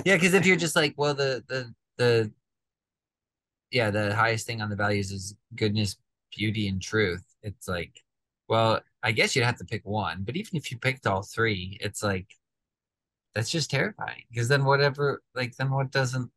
yeah. 0.05 0.17
Because 0.17 0.35
if 0.35 0.47
you're 0.47 0.57
just 0.57 0.77
like, 0.77 0.95
well, 0.97 1.15
the 1.15 1.45
the 1.49 1.75
the 1.99 2.33
yeah, 3.71 3.91
the 3.91 4.15
highest 4.15 4.47
thing 4.47 4.63
on 4.63 4.71
the 4.71 4.77
values 4.77 5.11
is 5.11 5.35
goodness, 5.55 5.97
beauty, 6.37 6.69
and 6.69 6.81
truth. 6.81 7.25
It's 7.43 7.69
like, 7.69 8.01
well, 8.49 8.81
I 9.03 9.13
guess 9.13 9.35
you'd 9.37 9.45
have 9.45 9.59
to 9.59 9.65
pick 9.65 9.83
one. 9.85 10.23
But 10.25 10.37
even 10.37 10.57
if 10.57 10.71
you 10.71 10.79
picked 10.79 11.07
all 11.07 11.23
three, 11.23 11.79
it's 11.81 12.03
like 12.03 12.27
that's 13.35 13.51
just 13.51 13.71
terrifying. 13.71 14.23
Because 14.31 14.49
then 14.49 14.65
whatever, 14.65 15.23
like, 15.35 15.57
then 15.57 15.71
what 15.71 15.91
doesn't? 15.91 16.31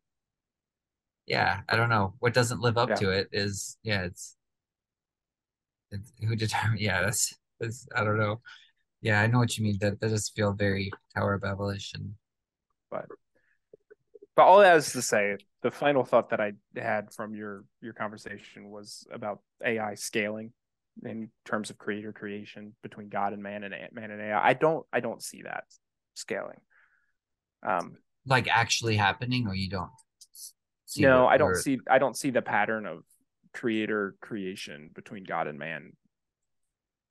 Yeah, 1.26 1.62
I 1.70 1.76
don't 1.76 1.90
know. 1.90 2.16
What 2.20 2.34
doesn't 2.34 2.62
live 2.62 2.78
up 2.78 2.90
Yeah. 2.90 2.96
to 2.96 3.10
it 3.12 3.30
is 3.32 3.78
yeah, 3.84 4.02
it's, 4.04 4.36
it's 5.92 6.12
who 6.20 6.36
determine. 6.36 6.78
Yeah, 6.80 7.02
that's 7.02 7.36
that's 7.60 7.88
I 7.96 8.04
don't 8.04 8.18
know. 8.20 8.42
Yeah, 9.02 9.22
I 9.22 9.28
know 9.28 9.40
what 9.40 9.58
you 9.58 9.64
mean. 9.64 9.78
That 9.80 10.00
that 10.02 10.10
does 10.10 10.30
feel 10.30 10.54
very 10.54 10.92
Tower 11.16 11.36
of 11.36 11.42
Babelish 11.42 11.94
and 11.94 12.16
But 12.92 13.06
but 14.40 14.46
all 14.46 14.60
that 14.60 14.78
is 14.78 14.94
to 14.94 15.02
say, 15.02 15.36
the 15.64 15.70
final 15.70 16.06
thought 16.06 16.30
that 16.30 16.40
I 16.40 16.54
had 16.78 17.14
from 17.14 17.36
your 17.36 17.66
your 17.82 17.92
conversation 17.92 18.70
was 18.70 19.06
about 19.12 19.42
AI 19.66 19.96
scaling 19.96 20.54
in 21.04 21.30
terms 21.44 21.70
of 21.70 21.78
creator 21.78 22.14
creation 22.14 22.74
between 22.82 23.10
God 23.10 23.34
and 23.34 23.44
man 23.44 23.66
and 23.66 23.76
man 23.92 24.12
and 24.12 24.22
AI. 24.22 24.42
I 24.42 24.54
don't 24.54 24.86
I 24.94 25.02
don't 25.02 25.22
see 25.22 25.42
that 25.42 25.66
scaling. 26.14 26.62
Um, 27.68 27.98
like 28.26 28.48
actually 28.48 28.96
happening, 28.96 29.46
or 29.46 29.56
you 29.56 29.70
don't. 29.70 29.92
see 30.86 31.02
no, 31.02 31.28
I 31.28 31.36
don't 31.36 31.48
we're- 31.48 31.62
see 31.62 31.80
I 31.90 32.00
don't 32.00 32.16
see 32.16 32.30
the 32.30 32.42
pattern 32.42 32.86
of 32.86 33.04
creator 33.54 34.16
creation 34.22 34.90
between 34.96 35.26
God 35.26 35.48
and 35.48 35.60
man 35.60 35.92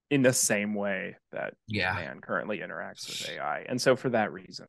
in 0.09 0.23
the 0.23 0.33
same 0.33 0.75
way 0.75 1.17
that 1.33 1.53
Yeah, 1.67 1.93
man 1.93 2.23
currently 2.23 2.61
interacts 2.61 3.07
with 3.07 3.29
AI. 3.29 3.67
And 3.69 3.79
so 3.79 3.97
for 3.97 4.09
that 4.09 4.33
reason, 4.33 4.67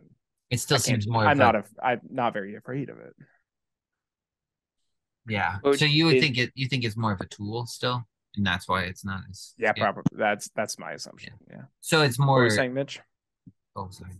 it 0.49 0.59
still 0.59 0.79
seems 0.79 1.07
more. 1.07 1.23
I'm 1.23 1.31
of 1.33 1.37
not 1.37 1.55
a, 1.55 1.59
a, 1.59 1.85
I'm 1.85 2.01
not 2.09 2.33
very 2.33 2.55
afraid 2.55 2.89
of 2.89 2.97
it. 2.99 3.13
yeah. 5.27 5.57
Or 5.63 5.75
So 5.77 5.85
you 5.85 6.05
would 6.05 6.15
is- 6.15 6.23
think 6.23 6.37
it. 6.37 6.51
You 6.55 6.67
think 6.67 6.83
it's 6.83 6.97
more 6.97 7.11
of 7.11 7.21
a 7.21 7.25
tool 7.27 7.65
still, 7.65 8.07
and 8.35 8.45
that's 8.45 8.67
why 8.67 8.83
it's 8.83 9.05
not 9.05 9.21
as. 9.29 9.53
Yeah, 9.57 9.73
yeah. 9.75 9.83
probably 9.83 10.03
that's 10.11 10.49
that's 10.55 10.79
my 10.79 10.93
assumption. 10.93 11.33
Yeah. 11.49 11.63
So 11.81 12.01
it's 12.01 12.17
What 12.17 12.27
were 12.27 12.33
more. 12.35 12.43
you 12.45 12.49
saying, 12.51 12.73
Mitch? 12.73 12.99
Oh, 13.75 13.89
sorry. 13.91 14.11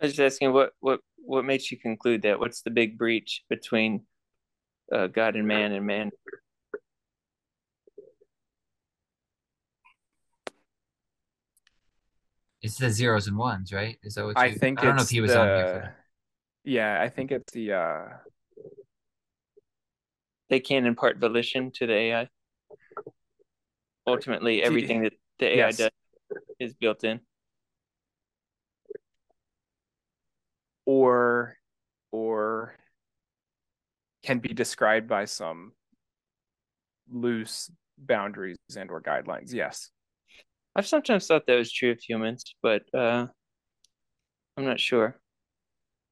I 0.00 0.06
was 0.06 0.14
just 0.16 0.34
asking 0.34 0.52
what 0.52 0.72
what 0.80 1.00
what 1.18 1.44
makes 1.44 1.70
you 1.70 1.78
conclude 1.78 2.22
that? 2.22 2.38
What's 2.40 2.62
the 2.62 2.70
big 2.70 2.98
breach 2.98 3.42
between 3.48 4.02
uh, 4.92 5.06
God 5.08 5.36
and 5.36 5.46
man 5.46 5.72
and 5.72 5.86
man? 5.86 6.10
It's 12.64 12.78
the 12.78 12.90
zeros 12.90 13.26
and 13.28 13.36
ones, 13.36 13.74
right? 13.74 13.98
Is 14.02 14.14
that 14.14 14.24
what 14.24 14.38
you? 14.38 14.42
I 14.42 14.54
think 14.54 14.80
I 14.80 14.86
don't 14.86 14.96
know 14.96 15.02
it's 15.02 15.10
if 15.10 15.14
he 15.14 15.20
was 15.20 15.36
on 15.36 15.48
here 15.48 15.66
for 15.66 15.72
the- 15.74 15.78
that. 15.80 15.96
Yeah, 16.64 16.98
I 16.98 17.10
think 17.10 17.30
it's 17.30 17.52
the 17.52 17.72
uh 17.72 18.08
They 20.48 20.60
can 20.60 20.86
impart 20.86 21.18
volition 21.18 21.70
to 21.72 21.86
the 21.86 21.92
AI. 21.92 22.28
Ultimately, 24.06 24.62
everything 24.62 25.02
that 25.02 25.12
the 25.38 25.46
AI 25.46 25.56
Yes. 25.56 25.76
does 25.76 25.90
is 26.58 26.74
built 26.74 27.04
in. 27.04 27.20
or 30.86 31.56
or 32.12 32.76
can 34.22 34.38
be 34.38 34.52
described 34.52 35.08
by 35.08 35.24
some 35.24 35.72
loose 37.10 37.70
boundaries 37.96 38.58
and 38.76 38.90
or 38.90 39.00
guidelines. 39.00 39.52
Yes. 39.52 39.90
I've 40.76 40.86
sometimes 40.86 41.26
thought 41.26 41.46
that 41.46 41.56
was 41.56 41.72
true 41.72 41.92
of 41.92 42.00
humans, 42.00 42.44
but 42.62 42.82
uh, 42.92 43.26
I'm 44.56 44.64
not 44.64 44.80
sure. 44.80 45.16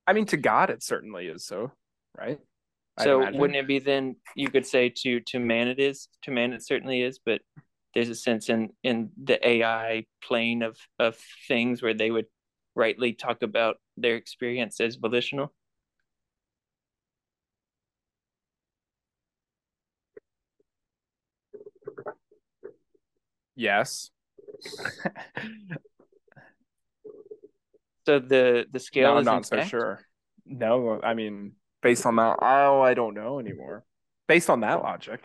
I 0.06 0.12
mean 0.12 0.26
to 0.26 0.36
God 0.36 0.70
it 0.70 0.82
certainly 0.82 1.26
is 1.26 1.44
so, 1.44 1.72
right? 2.18 2.38
So 3.00 3.18
wouldn't 3.32 3.56
it 3.56 3.66
be 3.66 3.78
then 3.78 4.16
you 4.36 4.50
could 4.50 4.66
say 4.66 4.92
to 4.96 5.20
to 5.20 5.38
man 5.38 5.68
it 5.68 5.80
is 5.80 6.08
to 6.22 6.30
man 6.30 6.52
it 6.52 6.64
certainly 6.64 7.02
is, 7.02 7.18
but 7.24 7.40
there's 7.94 8.08
a 8.08 8.14
sense 8.14 8.48
in 8.48 8.70
in 8.82 9.10
the 9.22 9.44
AI 9.46 10.04
plane 10.22 10.62
of 10.62 10.76
of 10.98 11.16
things 11.48 11.82
where 11.82 11.94
they 11.94 12.10
would 12.10 12.26
rightly 12.74 13.12
talk 13.12 13.42
about 13.42 13.76
their 13.96 14.16
experience 14.16 14.80
as 14.80 14.96
volitional. 14.96 15.52
Yes. 23.54 24.10
So 28.06 28.18
the 28.18 28.66
the 28.70 28.80
scale 28.80 29.10
no, 29.10 29.14
I'm 29.14 29.20
is 29.20 29.26
not 29.26 29.46
so 29.46 29.60
sure. 29.62 30.00
No, 30.44 31.00
I 31.02 31.14
mean 31.14 31.52
based 31.82 32.06
on 32.06 32.16
that 32.16 32.38
oh 32.42 32.80
I 32.80 32.94
don't 32.94 33.14
know 33.14 33.38
anymore. 33.38 33.84
Based 34.26 34.50
on 34.50 34.60
that 34.60 34.82
logic. 34.82 35.20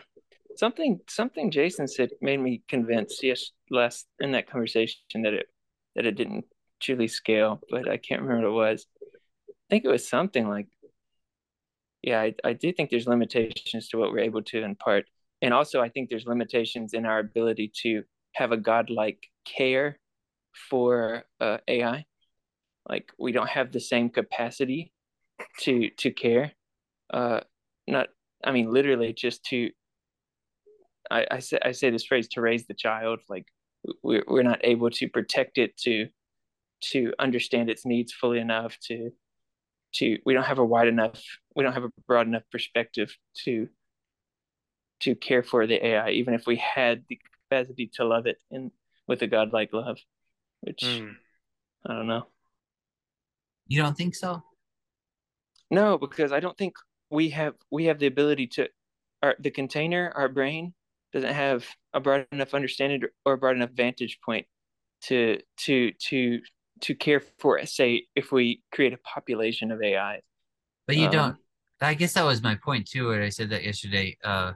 Something 0.56 1.00
something 1.08 1.50
Jason 1.50 1.88
said 1.88 2.10
made 2.20 2.40
me 2.40 2.62
convinced 2.68 3.22
yes 3.22 3.50
last 3.70 4.06
in 4.20 4.32
that 4.32 4.50
conversation 4.50 5.22
that 5.22 5.34
it 5.34 5.46
that 5.96 6.06
it 6.06 6.14
didn't 6.14 6.44
truly 6.80 7.08
scale, 7.08 7.60
but 7.70 7.88
I 7.88 7.96
can't 7.96 8.22
remember 8.22 8.52
what 8.52 8.68
it 8.68 8.70
was. 8.70 8.86
I 9.50 9.66
think 9.70 9.84
it 9.84 9.90
was 9.90 10.08
something 10.08 10.48
like 10.48 10.68
yeah, 12.02 12.20
I, 12.20 12.34
I 12.44 12.52
do 12.52 12.72
think 12.72 12.90
there's 12.90 13.08
limitations 13.08 13.88
to 13.88 13.98
what 13.98 14.12
we're 14.12 14.20
able 14.20 14.42
to 14.42 14.62
impart. 14.62 15.06
And 15.42 15.52
also 15.52 15.80
I 15.80 15.88
think 15.88 16.08
there's 16.08 16.26
limitations 16.26 16.94
in 16.94 17.06
our 17.06 17.18
ability 17.18 17.72
to 17.82 18.04
have 18.38 18.52
a 18.52 18.56
godlike 18.56 19.26
care 19.44 19.98
for 20.70 21.24
uh, 21.40 21.58
AI. 21.66 22.04
Like 22.88 23.12
we 23.18 23.32
don't 23.32 23.48
have 23.48 23.72
the 23.72 23.80
same 23.80 24.08
capacity 24.08 24.92
to 25.60 25.90
to 25.98 26.10
care. 26.10 26.52
Uh 27.12 27.40
not 27.86 28.08
I 28.44 28.52
mean 28.52 28.72
literally 28.72 29.12
just 29.12 29.44
to 29.46 29.70
I, 31.10 31.26
I 31.30 31.38
say 31.40 31.58
I 31.62 31.72
say 31.72 31.90
this 31.90 32.04
phrase 32.04 32.28
to 32.28 32.40
raise 32.40 32.66
the 32.66 32.74
child. 32.74 33.20
Like 33.28 33.46
we're 34.02 34.24
we're 34.26 34.42
not 34.42 34.60
able 34.64 34.90
to 34.90 35.08
protect 35.08 35.58
it 35.58 35.76
to 35.78 36.08
to 36.92 37.12
understand 37.18 37.68
its 37.68 37.84
needs 37.84 38.12
fully 38.12 38.38
enough 38.38 38.78
to 38.88 39.10
to 39.94 40.18
we 40.24 40.34
don't 40.34 40.44
have 40.44 40.58
a 40.58 40.64
wide 40.64 40.88
enough 40.88 41.22
we 41.56 41.64
don't 41.64 41.72
have 41.72 41.84
a 41.84 41.90
broad 42.06 42.26
enough 42.26 42.44
perspective 42.52 43.16
to 43.44 43.68
to 45.00 45.14
care 45.14 45.42
for 45.42 45.66
the 45.66 45.84
AI. 45.84 46.10
Even 46.10 46.34
if 46.34 46.46
we 46.46 46.56
had 46.56 47.04
the 47.08 47.18
capacity 47.48 47.90
to 47.94 48.04
love 48.04 48.26
it 48.26 48.38
and 48.50 48.70
with 49.06 49.22
a 49.22 49.26
godlike 49.26 49.72
love, 49.72 49.98
which 50.60 50.84
Mm. 50.84 51.16
I 51.86 51.94
don't 51.94 52.06
know. 52.06 52.26
You 53.66 53.82
don't 53.82 53.96
think 53.96 54.14
so? 54.14 54.42
No, 55.70 55.98
because 55.98 56.32
I 56.32 56.40
don't 56.40 56.56
think 56.56 56.74
we 57.10 57.30
have 57.30 57.54
we 57.70 57.86
have 57.86 57.98
the 57.98 58.06
ability 58.06 58.46
to 58.48 58.68
our 59.22 59.36
the 59.38 59.50
container, 59.50 60.12
our 60.14 60.28
brain 60.28 60.74
doesn't 61.12 61.32
have 61.34 61.66
a 61.92 62.00
broad 62.00 62.26
enough 62.32 62.54
understanding 62.54 63.02
or 63.24 63.34
a 63.34 63.38
broad 63.38 63.56
enough 63.56 63.70
vantage 63.70 64.18
point 64.24 64.46
to 65.02 65.38
to 65.58 65.92
to 65.92 66.40
to 66.80 66.94
care 66.94 67.22
for 67.38 67.64
say 67.66 68.06
if 68.14 68.32
we 68.32 68.62
create 68.72 68.92
a 68.92 68.98
population 68.98 69.70
of 69.72 69.82
AI. 69.82 70.20
But 70.86 70.96
you 70.96 71.06
Um, 71.06 71.12
don't. 71.12 71.36
I 71.80 71.94
guess 71.94 72.14
that 72.14 72.24
was 72.24 72.42
my 72.42 72.56
point 72.56 72.88
too. 72.88 73.08
When 73.08 73.22
I 73.22 73.28
said 73.28 73.50
that 73.50 73.64
yesterday, 73.64 74.16
uh, 74.24 74.52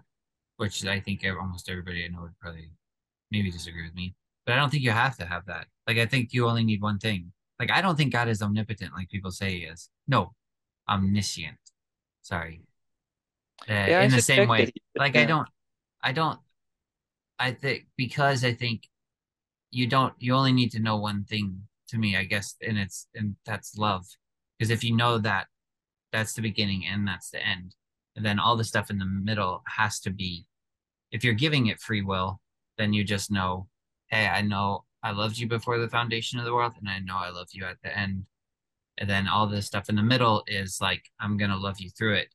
which 0.56 0.84
I 0.86 1.00
think 1.00 1.24
almost 1.24 1.68
everybody 1.70 2.04
I 2.04 2.08
know 2.08 2.22
would 2.22 2.38
probably 2.40 2.70
maybe 3.32 3.50
disagree 3.50 3.84
with 3.84 3.96
me. 3.96 4.14
But 4.46 4.54
I 4.54 4.56
don't 4.58 4.70
think 4.70 4.84
you 4.84 4.92
have 4.92 5.16
to 5.18 5.26
have 5.26 5.46
that. 5.46 5.66
Like 5.88 5.98
I 5.98 6.06
think 6.06 6.32
you 6.34 6.48
only 6.48 6.64
need 6.64 6.82
one 6.82 7.00
thing. 7.00 7.32
Like 7.60 7.72
I 7.72 7.80
don't 7.82 7.96
think 7.96 8.12
God 8.12 8.28
is 8.28 8.42
omnipotent 8.42 8.92
like 8.94 9.08
people 9.10 9.32
say 9.32 9.50
he 9.52 9.64
is. 9.64 9.90
No, 10.08 10.34
omniscient. 10.88 11.58
Sorry. 12.22 12.62
Uh, 13.68 13.72
Yeah, 13.72 14.02
in 14.04 14.10
the 14.10 14.16
same 14.22 14.48
way, 14.48 14.58
he- 14.66 14.82
like 14.96 15.16
I 15.16 15.24
don't, 15.26 15.48
I 16.02 16.12
don't. 16.12 16.40
I 17.38 17.52
think 17.52 17.86
because 17.96 18.44
I 18.44 18.54
think 18.54 18.88
you 19.70 19.86
don't. 19.86 20.14
You 20.18 20.34
only 20.34 20.52
need 20.52 20.72
to 20.72 20.80
know 20.80 20.96
one 20.98 21.24
thing 21.24 21.68
to 21.88 21.98
me, 21.98 22.16
I 22.16 22.24
guess, 22.24 22.56
and 22.66 22.78
it's 22.78 23.06
and 23.14 23.36
that's 23.46 23.76
love. 23.78 24.04
Because 24.58 24.70
if 24.70 24.84
you 24.84 24.94
know 24.96 25.18
that, 25.18 25.46
that's 26.12 26.34
the 26.34 26.42
beginning 26.42 26.86
and 26.86 27.06
that's 27.08 27.30
the 27.30 27.44
end, 27.46 27.74
and 28.16 28.24
then 28.26 28.38
all 28.38 28.56
the 28.56 28.64
stuff 28.64 28.90
in 28.90 28.98
the 28.98 29.06
middle 29.06 29.62
has 29.68 30.00
to 30.00 30.10
be. 30.10 30.46
If 31.12 31.24
you're 31.24 31.34
giving 31.34 31.66
it 31.68 31.80
free 31.80 32.02
will, 32.02 32.40
then 32.78 32.92
you 32.92 33.04
just 33.04 33.30
know, 33.30 33.68
hey, 34.08 34.26
I 34.26 34.42
know 34.42 34.84
I 35.02 35.12
loved 35.12 35.38
you 35.38 35.48
before 35.48 35.78
the 35.78 35.88
foundation 35.88 36.38
of 36.38 36.44
the 36.44 36.54
world, 36.54 36.74
and 36.78 36.88
I 36.88 36.98
know 37.00 37.16
I 37.16 37.30
love 37.30 37.48
you 37.52 37.64
at 37.64 37.76
the 37.82 37.96
end. 37.96 38.24
And 38.98 39.08
then 39.08 39.26
all 39.26 39.46
this 39.46 39.66
stuff 39.66 39.88
in 39.88 39.96
the 39.96 40.02
middle 40.02 40.44
is 40.46 40.78
like, 40.80 41.02
I'm 41.20 41.36
gonna 41.36 41.56
love 41.56 41.80
you 41.80 41.90
through 41.90 42.14
it. 42.14 42.28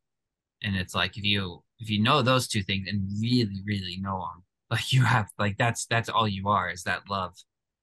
And 0.64 0.76
it's 0.76 0.96
like 0.96 1.18
if 1.18 1.24
you 1.24 1.64
if 1.80 1.90
you 1.90 2.02
know 2.02 2.22
those 2.22 2.48
two 2.48 2.64
things 2.64 2.88
and 2.88 3.08
really, 3.22 3.62
really 3.66 3.98
know 4.02 4.20
them, 4.20 4.44
like 4.72 4.92
you 4.92 5.04
have 5.04 5.28
like 5.38 5.58
that's 5.58 5.86
that's 5.86 6.10
all 6.10 6.28
you 6.28 6.50
are 6.50 6.70
is 6.70 6.84
that 6.84 7.10
love. 7.10 7.36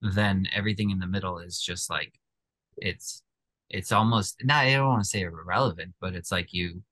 Then 0.02 0.48
everything 0.52 0.90
in 0.90 0.98
the 0.98 1.06
middle 1.06 1.38
is 1.38 1.60
just 1.60 1.88
like 1.88 2.12
it's 2.76 3.22
it's 3.70 3.92
almost 3.92 4.36
not 4.44 4.64
I 4.64 4.74
don't 4.74 4.88
want 4.88 5.02
to 5.04 5.08
say 5.08 5.22
irrelevant, 5.22 5.94
but 6.00 6.14
it's 6.14 6.32
like 6.32 6.52
you 6.52 6.82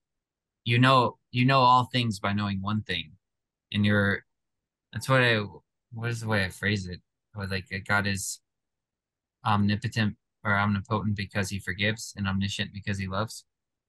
you 0.64 0.78
know 0.78 1.18
you 1.30 1.44
know 1.44 1.60
all 1.60 1.88
things 1.92 2.18
by 2.20 2.32
knowing 2.32 2.62
one 2.62 2.82
thing. 2.82 3.12
And 3.72 3.84
you're 3.86 4.24
that's 4.92 5.08
what 5.08 5.22
I 5.22 5.44
what 5.92 6.10
is 6.10 6.20
the 6.20 6.28
way 6.28 6.44
I 6.44 6.48
phrase 6.48 6.86
it? 6.86 7.00
Like 7.36 7.66
God 7.86 8.06
is 8.06 8.40
omnipotent 9.44 10.16
or 10.44 10.52
omnipotent 10.52 11.16
because 11.16 11.48
he 11.48 11.58
forgives 11.58 12.12
and 12.16 12.26
omniscient 12.26 12.72
because 12.72 12.98
he 12.98 13.06
loves. 13.06 13.44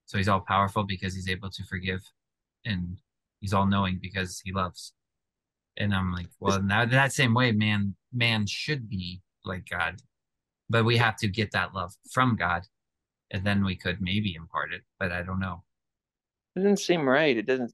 So 0.06 0.18
he's 0.18 0.28
all 0.28 0.41
powerful 0.41 0.84
because 0.84 1.14
he's 1.16 1.30
able 1.30 1.49
to 1.49 1.64
forgive 1.64 2.01
and 2.66 2.97
he's 3.39 3.54
all 3.54 3.66
knowing 3.66 3.99
because 4.01 4.41
he 4.43 4.51
loves. 4.51 4.93
And 5.78 5.93
I'm 5.93 6.14
like, 6.14 6.28
well, 6.39 6.62
now 6.62 6.86
that 6.86 7.14
same 7.14 7.34
way, 7.34 7.51
man, 7.51 7.95
man 8.14 8.45
should 8.45 8.88
be 8.89 9.22
like 9.43 9.68
God, 9.70 10.01
but 10.70 10.86
we 10.86 10.97
have 10.97 11.18
to 11.18 11.28
get 11.28 11.51
that 11.51 11.74
love 11.74 11.93
from 12.12 12.36
God, 12.36 12.64
and 13.32 13.43
then 13.43 13.66
we 13.66 13.76
could 13.76 13.99
maybe 13.99 14.36
impart 14.36 14.72
it. 14.72 14.84
But 14.99 15.12
I 15.12 15.24
don't 15.24 15.39
know. 15.39 15.64
It 16.56 16.60
doesn't 16.60 16.78
seem 16.78 17.10
right. 17.10 17.36
It 17.36 17.47
doesn't. 17.47 17.74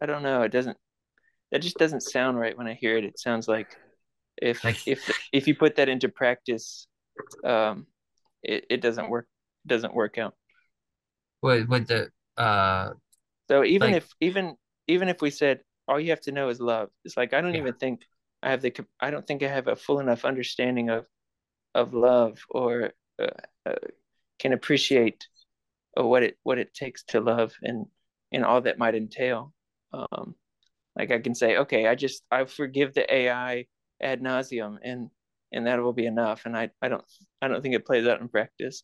I 0.00 0.06
don't 0.06 0.22
know. 0.22 0.42
It 0.42 0.52
doesn't. 0.52 0.76
That 1.52 1.62
just 1.62 1.76
doesn't 1.78 2.02
sound 2.02 2.38
right 2.38 2.56
when 2.56 2.66
I 2.66 2.74
hear 2.74 2.96
it. 2.96 3.04
It 3.04 3.18
sounds 3.18 3.46
like 3.48 3.68
if 4.36 4.64
Like- 4.64 4.86
if 4.86 5.00
if 5.32 5.46
you 5.48 5.54
put 5.54 5.76
that 5.76 5.88
into 5.88 6.08
practice, 6.08 6.86
um, 7.44 7.86
it, 8.42 8.66
it 8.70 8.80
doesn't 8.80 9.08
work. 9.08 9.28
Doesn't 9.66 9.94
work 9.94 10.18
out. 10.18 10.34
What 11.40 11.68
what 11.68 11.86
the 11.86 12.10
uh 12.36 12.92
So 13.48 13.64
even 13.64 13.92
Like- 13.92 14.02
if 14.02 14.12
even 14.20 14.56
even 14.88 15.08
if 15.08 15.20
we 15.22 15.30
said 15.30 15.62
all 15.88 16.00
you 16.00 16.10
have 16.10 16.20
to 16.22 16.32
know 16.32 16.48
is 16.48 16.60
love, 16.60 16.90
it's 17.04 17.16
like 17.16 17.32
I 17.32 17.40
don't 17.40 17.54
Yeah. 17.54 17.60
even 17.60 17.74
think 17.74 18.02
I 18.42 18.50
have 18.50 18.60
the 18.62 18.72
I 19.00 19.10
don't 19.10 19.26
think 19.26 19.42
I 19.42 19.48
have 19.48 19.68
a 19.68 19.76
full 19.76 20.00
enough 20.00 20.24
understanding 20.24 20.90
of 20.90 21.06
of 21.74 21.94
love 21.94 22.44
or 22.48 22.92
uh, 23.18 23.28
uh, 23.64 23.74
can 24.38 24.52
appreciate 24.52 25.28
uh, 25.98 26.04
what 26.06 26.22
it 26.22 26.38
what 26.42 26.58
it 26.58 26.74
takes 26.74 27.04
to 27.04 27.20
love 27.20 27.54
and 27.62 27.86
and 28.32 28.44
all 28.44 28.60
that 28.62 28.78
might 28.78 28.94
entail. 28.94 29.54
Um, 29.92 30.34
like 30.96 31.10
I 31.10 31.18
can 31.18 31.34
say, 31.34 31.58
okay, 31.58 31.86
I 31.86 31.94
just 31.94 32.22
I 32.30 32.44
forgive 32.44 32.94
the 32.94 33.12
AI 33.12 33.66
ad 34.00 34.22
nauseum, 34.22 34.78
and 34.82 35.10
and 35.52 35.66
that 35.66 35.80
will 35.80 35.92
be 35.92 36.06
enough. 36.06 36.46
And 36.46 36.56
I 36.56 36.70
I 36.80 36.88
don't 36.88 37.04
I 37.42 37.48
don't 37.48 37.62
think 37.62 37.74
it 37.74 37.86
plays 37.86 38.06
out 38.06 38.20
in 38.20 38.28
practice. 38.28 38.82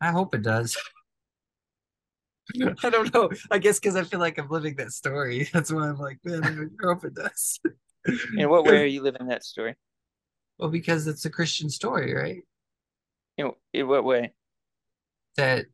I 0.00 0.10
hope 0.10 0.34
it 0.34 0.42
does. 0.42 0.76
I 2.84 2.90
don't 2.90 3.12
know. 3.12 3.30
I 3.50 3.58
guess 3.58 3.80
because 3.80 3.96
I 3.96 4.04
feel 4.04 4.20
like 4.20 4.38
I'm 4.38 4.48
living 4.48 4.76
that 4.76 4.92
story. 4.92 5.48
That's 5.52 5.72
why 5.72 5.88
I'm 5.88 5.98
like, 5.98 6.18
man, 6.24 6.70
I 6.82 6.86
hope 6.86 7.04
it 7.04 7.14
does. 7.14 7.60
In 8.36 8.50
what 8.50 8.66
way 8.66 8.82
are 8.82 8.86
you 8.86 9.02
living 9.02 9.28
that 9.28 9.44
story? 9.44 9.76
Well, 10.58 10.68
because 10.68 11.06
it's 11.06 11.24
a 11.24 11.30
Christian 11.30 11.70
story, 11.70 12.14
right? 12.14 12.42
In, 13.38 13.52
in 13.72 13.88
what 13.88 14.04
way? 14.04 14.34
That 15.38 15.64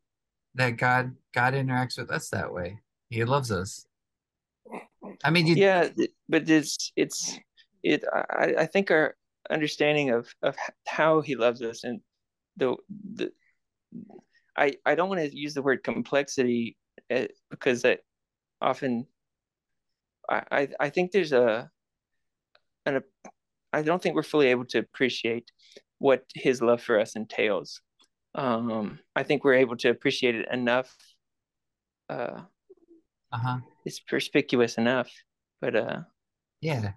that 0.54 0.76
God 0.76 1.16
God 1.34 1.54
interacts 1.54 1.98
with 1.98 2.10
us 2.10 2.28
that 2.30 2.52
way. 2.54 2.78
He 3.08 3.24
loves 3.24 3.50
us. 3.50 3.84
I 5.24 5.30
mean, 5.30 5.46
you, 5.46 5.54
yeah 5.56 5.88
but 6.28 6.48
it's 6.48 6.92
it's 6.96 7.38
it 7.82 8.04
i 8.12 8.54
i 8.58 8.66
think 8.66 8.90
our 8.90 9.16
understanding 9.50 10.10
of 10.10 10.32
of 10.42 10.56
how 10.86 11.20
he 11.20 11.36
loves 11.36 11.62
us 11.62 11.84
and 11.84 12.00
the 12.56 12.76
the 13.14 13.32
i 14.56 14.72
i 14.84 14.94
don't 14.94 15.08
want 15.08 15.20
to 15.20 15.36
use 15.36 15.54
the 15.54 15.62
word 15.62 15.82
complexity 15.82 16.76
uh, 17.10 17.26
because 17.50 17.82
that 17.82 18.00
often 18.60 19.06
I, 20.28 20.42
I 20.50 20.68
i 20.80 20.90
think 20.90 21.12
there's 21.12 21.32
a 21.32 21.70
an 22.86 23.00
i 23.72 23.82
don't 23.82 24.02
think 24.02 24.14
we're 24.14 24.22
fully 24.22 24.48
able 24.48 24.66
to 24.66 24.78
appreciate 24.78 25.50
what 25.98 26.24
his 26.34 26.62
love 26.62 26.82
for 26.82 27.00
us 27.00 27.16
entails 27.16 27.80
um 28.34 28.98
i 29.16 29.22
think 29.22 29.42
we're 29.42 29.54
able 29.54 29.76
to 29.78 29.90
appreciate 29.90 30.34
it 30.34 30.48
enough 30.52 30.94
uh 32.08 32.42
uh-huh. 33.32 33.58
It's 33.84 34.00
perspicuous 34.00 34.76
enough 34.76 35.10
but 35.60 35.76
uh 35.76 36.00
Yeah. 36.60 36.92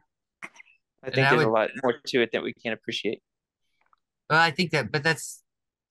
I 1.04 1.10
think 1.10 1.28
I 1.28 1.36
there's 1.36 1.46
a 1.48 1.50
lot 1.50 1.70
more 1.84 1.96
to 2.08 2.22
it 2.22 2.32
that 2.32 2.44
we 2.44 2.54
can't 2.54 2.74
appreciate. 2.74 3.22
Well, 4.30 4.40
I 4.40 4.52
think 4.52 4.72
that, 4.72 4.92
but 4.92 5.04
that's, 5.04 5.44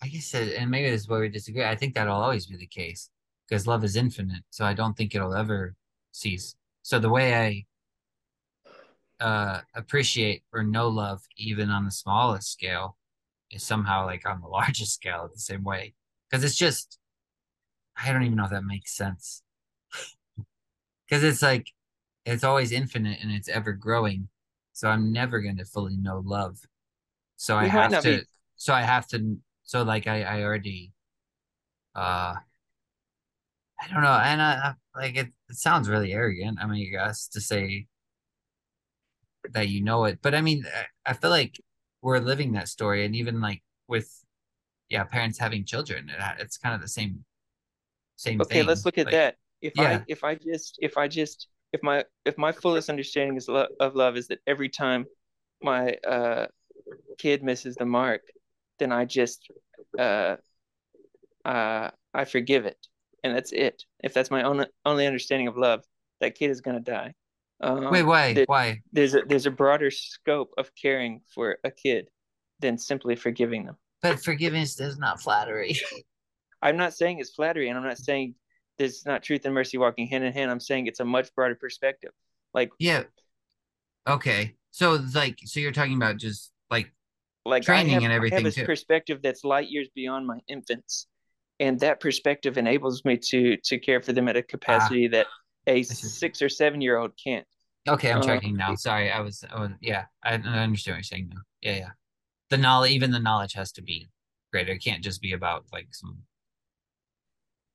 I 0.03 0.09
guess, 0.09 0.31
that, 0.31 0.59
and 0.59 0.71
maybe 0.71 0.91
this 0.91 1.03
is 1.03 1.09
where 1.09 1.21
we 1.21 1.29
disagree. 1.29 1.65
I 1.65 1.77
think 1.77 1.95
that'll 1.95 2.17
always 2.17 2.47
be 2.47 2.57
the 2.57 2.67
case 2.67 3.11
because 3.47 3.67
love 3.67 3.85
is 3.85 3.95
infinite. 3.95 4.43
So 4.51 4.65
I 4.65 4.73
don't 4.73 4.97
think 4.97 5.15
it'll 5.15 5.35
ever 5.35 5.75
cease. 6.13 6.55
So 6.83 6.99
the 6.99 7.11
way 7.11 7.67
I 9.21 9.25
uh, 9.25 9.61
appreciate 9.75 10.43
or 10.53 10.63
know 10.63 10.89
love, 10.89 11.21
even 11.37 11.71
on 11.71 11.85
the 11.85 11.91
smallest 11.91 12.51
scale, 12.51 12.97
is 13.51 13.63
somehow 13.63 14.07
like 14.07 14.27
on 14.27 14.41
the 14.41 14.49
largest 14.59 14.95
scale 14.95 15.29
the 15.33 15.39
same 15.39 15.63
way. 15.63 15.95
Because 16.31 16.43
it's 16.43 16.57
just, 16.57 16.99
I 18.03 18.13
don't 18.13 18.23
even 18.23 18.37
know 18.37 18.45
if 18.45 18.51
that 18.51 18.65
makes 18.65 18.97
sense. 18.97 19.43
Because 21.13 21.25
it's 21.25 21.43
like, 21.43 21.71
it's 22.25 22.43
always 22.43 22.73
infinite 22.73 23.19
and 23.21 23.31
it's 23.31 23.51
ever 23.51 23.73
growing. 23.73 24.29
So 24.73 24.89
I'm 24.89 25.13
never 25.13 25.43
going 25.43 25.59
to 25.59 25.65
fully 25.67 25.95
know 25.95 26.23
love. 26.25 26.57
So 27.37 27.55
I 27.55 27.67
have 27.67 27.91
to, 27.91 28.03
be- 28.03 28.25
so 28.57 28.73
I 28.73 28.81
have 28.81 29.07
to, 29.09 29.37
so 29.63 29.83
like 29.83 30.07
I, 30.07 30.23
I 30.23 30.43
already, 30.43 30.93
uh, 31.95 32.37
I 33.79 33.93
don't 33.93 34.03
know. 34.03 34.09
And 34.09 34.41
I, 34.41 34.73
I 34.95 34.99
like 34.99 35.17
it, 35.17 35.29
it 35.51 35.57
sounds 35.57 35.91
really 35.91 36.15
arrogant. 36.15 36.57
I 36.63 36.67
mean, 36.67 36.89
I 36.89 37.05
guess 37.05 37.29
to 37.29 37.43
say 37.43 37.89
that 39.51 39.69
you 39.69 39.85
know 39.85 40.07
it, 40.07 40.21
but 40.23 40.35
I 40.35 40.41
mean, 40.41 40.65
I, 40.75 41.11
I 41.11 41.13
feel 41.13 41.29
like 41.29 41.61
we're 42.01 42.21
living 42.21 42.53
that 42.53 42.69
story. 42.69 43.05
And 43.05 43.15
even 43.15 43.43
like 43.43 43.63
with, 43.87 44.11
yeah, 44.89 45.05
parents 45.05 45.39
having 45.39 45.67
children, 45.67 46.09
it, 46.09 46.17
it's 46.39 46.57
kind 46.57 46.75
of 46.75 46.81
the 46.81 46.89
same, 46.89 47.27
same 48.17 48.39
thing. 48.39 48.47
Okay, 48.47 48.59
thing. 48.61 48.67
let's 48.67 48.87
look 48.87 48.97
at 48.97 49.05
Like, 49.05 49.13
that. 49.13 49.37
If 49.63 49.75
yeah. 49.77 49.99
I 49.99 50.05
if 50.09 50.25
I 50.25 50.35
just 50.35 50.79
if 50.83 50.99
I 50.99 51.09
just 51.09 51.47
if 51.73 51.83
my 51.83 52.05
if 52.25 52.37
my 52.37 52.53
fullest 52.53 52.91
understanding 52.91 53.37
is 53.37 53.49
lo- 53.49 53.69
of 53.81 53.95
love 53.95 54.17
is 54.17 54.29
that 54.29 54.41
every 54.47 54.69
time 54.69 55.07
my 55.63 55.93
uh 56.07 56.47
kid 57.19 57.43
misses 57.43 57.77
the 57.77 57.87
mark, 57.87 58.23
then 58.79 58.93
I 58.93 59.05
just 59.05 59.49
uh 59.99 60.37
uh 61.45 61.91
I 62.13 62.25
forgive 62.25 62.67
it, 62.67 62.77
and 63.23 63.35
that's 63.35 63.53
it. 63.53 63.85
If 64.03 64.13
that's 64.13 64.31
my 64.31 64.43
own 64.43 64.67
only 64.85 65.07
understanding 65.07 65.49
of 65.49 65.57
love, 65.57 65.85
that 66.21 66.35
kid 66.35 66.51
is 66.51 66.61
gonna 66.61 66.81
die. 66.81 67.15
Um, 67.61 67.91
Wait, 67.93 68.03
why? 68.03 68.35
there- 68.35 68.45
Why? 68.49 68.83
there's 68.93 69.15
a 69.15 69.23
there's 69.23 69.47
a 69.47 69.51
broader 69.51 69.91
scope 69.91 70.53
of 70.59 70.73
caring 70.75 71.21
for 71.33 71.59
a 71.63 71.71
kid 71.71 72.09
than 72.59 72.77
simply 72.77 73.15
forgiving 73.15 73.65
them. 73.67 73.77
But 74.03 74.23
forgiveness 74.23 74.81
is 74.81 74.99
not 74.99 75.23
flattery. 75.23 75.77
I'm 76.63 76.77
not 76.77 76.95
saying 76.95 77.21
it's 77.21 77.31
flattery, 77.31 77.69
and 77.69 77.79
I'm 77.79 77.85
not 77.85 77.99
saying 77.99 78.35
there's 78.83 79.07
not 79.07 79.23
truth 79.23 79.45
and 79.45 79.55
mercy 79.55 79.79
walking 79.79 80.07
hand 80.09 80.25
in 80.25 80.33
hand. 80.33 80.51
I'm 80.51 80.61
saying 80.61 80.87
it's 80.87 81.01
a 81.01 81.05
much 81.05 81.35
broader 81.35 81.55
perspective. 81.55 82.13
Like 82.55 82.71
yeah, 82.79 83.05
Okay. 84.09 84.55
So 84.71 84.99
like 85.15 85.39
so 85.45 85.61
you're 85.61 85.73
talking 85.73 85.97
about 85.97 86.17
just 86.19 86.51
like 86.71 86.93
like 87.45 87.63
Training 87.63 87.95
have, 87.95 88.05
and 88.05 88.13
everything. 88.13 88.39
I 88.39 88.41
have 88.41 88.45
this 88.45 88.55
too. 88.57 88.65
perspective 88.65 89.21
that's 89.23 89.45
light 89.45 89.69
years 89.69 89.89
beyond 89.95 90.27
my 90.27 90.41
infants, 90.49 91.07
and 91.61 91.79
that 91.81 92.01
perspective 92.01 92.59
enables 92.59 93.05
me 93.05 93.19
to 93.31 93.57
to 93.59 93.79
care 93.79 94.01
for 94.03 94.13
them 94.13 94.29
at 94.29 94.37
a 94.37 94.43
capacity 94.43 95.09
that 95.09 95.27
a 95.67 95.83
six 95.83 96.43
or 96.43 96.49
seven 96.49 96.81
year 96.81 96.97
old 96.99 97.13
can't. 97.23 97.47
okay, 97.89 98.11
I'm 98.13 98.21
Uh, 98.21 98.23
tracking 98.23 98.57
now. 98.57 98.75
Sorry, 98.75 99.11
I 99.11 99.21
was, 99.21 99.45
was 99.55 99.71
yeah, 99.81 100.05
I, 100.23 100.33
I 100.35 100.35
understand 100.35 100.95
what 100.95 100.99
you're 100.99 101.03
saying 101.03 101.31
now. 101.35 101.41
Yeah, 101.61 101.77
yeah. 101.77 101.91
The 102.51 102.59
knowledge 102.59 102.93
even 102.93 103.11
the 103.11 103.21
knowledge 103.21 103.55
has 103.55 103.73
to 103.73 103.83
be 103.83 104.09
greater. 104.53 104.73
It 104.73 104.85
can't 104.85 105.03
just 105.05 105.21
be 105.23 105.33
about 105.33 105.67
like 105.73 105.89
some 105.93 106.19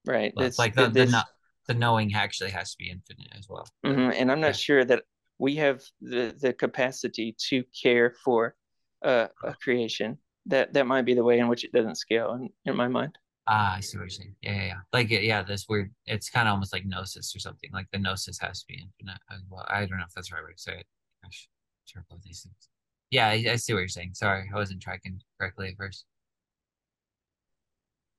Right. 0.07 0.33
like, 0.35 0.45
That's 0.45 0.59
like 0.59 0.75
the 0.75 0.87
the, 0.89 1.05
kno- 1.05 1.21
the 1.67 1.73
knowing 1.73 2.13
actually 2.13 2.51
has 2.51 2.71
to 2.71 2.77
be 2.77 2.89
infinite 2.89 3.27
as 3.37 3.47
well. 3.49 3.67
Mhm, 3.85 4.13
and 4.15 4.31
I'm 4.31 4.41
not 4.41 4.47
Yeah. 4.47 4.53
sure 4.67 4.85
that 4.85 5.03
we 5.37 5.55
have 5.57 5.83
the 6.01 6.35
the 6.39 6.53
capacity 6.53 7.35
to 7.49 7.63
care 7.83 8.11
for 8.23 8.55
uh, 9.03 9.27
a 9.43 9.53
creation. 9.53 10.17
That 10.47 10.73
that 10.73 10.87
might 10.87 11.03
be 11.03 11.13
the 11.13 11.23
way 11.23 11.39
in 11.39 11.47
which 11.47 11.63
it 11.63 11.73
doesn't 11.73 11.95
scale 11.95 12.33
in, 12.33 12.49
in 12.65 12.75
my 12.75 12.87
mind. 12.87 13.17
Ah, 13.49 13.75
I 13.75 13.79
see 13.79 13.97
what 13.97 14.03
you're 14.03 14.09
saying. 14.09 14.35
Yeah, 14.41 14.53
yeah, 14.55 14.65
yeah. 14.65 14.79
Like, 14.91 15.09
yeah, 15.09 15.41
this 15.43 15.67
weird. 15.69 15.93
It's 16.05 16.29
kind 16.29 16.47
of 16.47 16.53
almost 16.53 16.73
like 16.73 16.85
gnosis 16.85 17.33
or 17.35 17.39
something. 17.39 17.69
Like 17.71 17.87
the 17.91 17.99
gnosis 17.99 18.39
has 18.39 18.61
to 18.61 18.67
be 18.67 18.75
infinite 18.75 19.21
as 19.31 19.41
well. 19.49 19.65
I 19.69 19.85
don't 19.85 19.97
know 19.99 20.03
if 20.07 20.13
that's 20.13 20.29
the 20.29 20.35
right 20.35 20.43
way 20.43 20.51
to 20.53 20.57
say 20.61 20.79
it. 20.79 20.85
Gosh, 21.23 21.47
sure 21.85 22.05
both 22.09 22.21
these 22.23 22.41
things. 22.41 22.69
Yeah, 23.09 23.27
I, 23.27 23.45
I 23.51 23.55
see 23.55 23.73
what 23.73 23.79
you're 23.79 23.87
saying. 23.87 24.15
Sorry, 24.15 24.49
I 24.51 24.55
wasn't 24.55 24.81
tracking 24.81 25.21
correctly 25.39 25.69
at 25.69 25.77
first. 25.77 26.05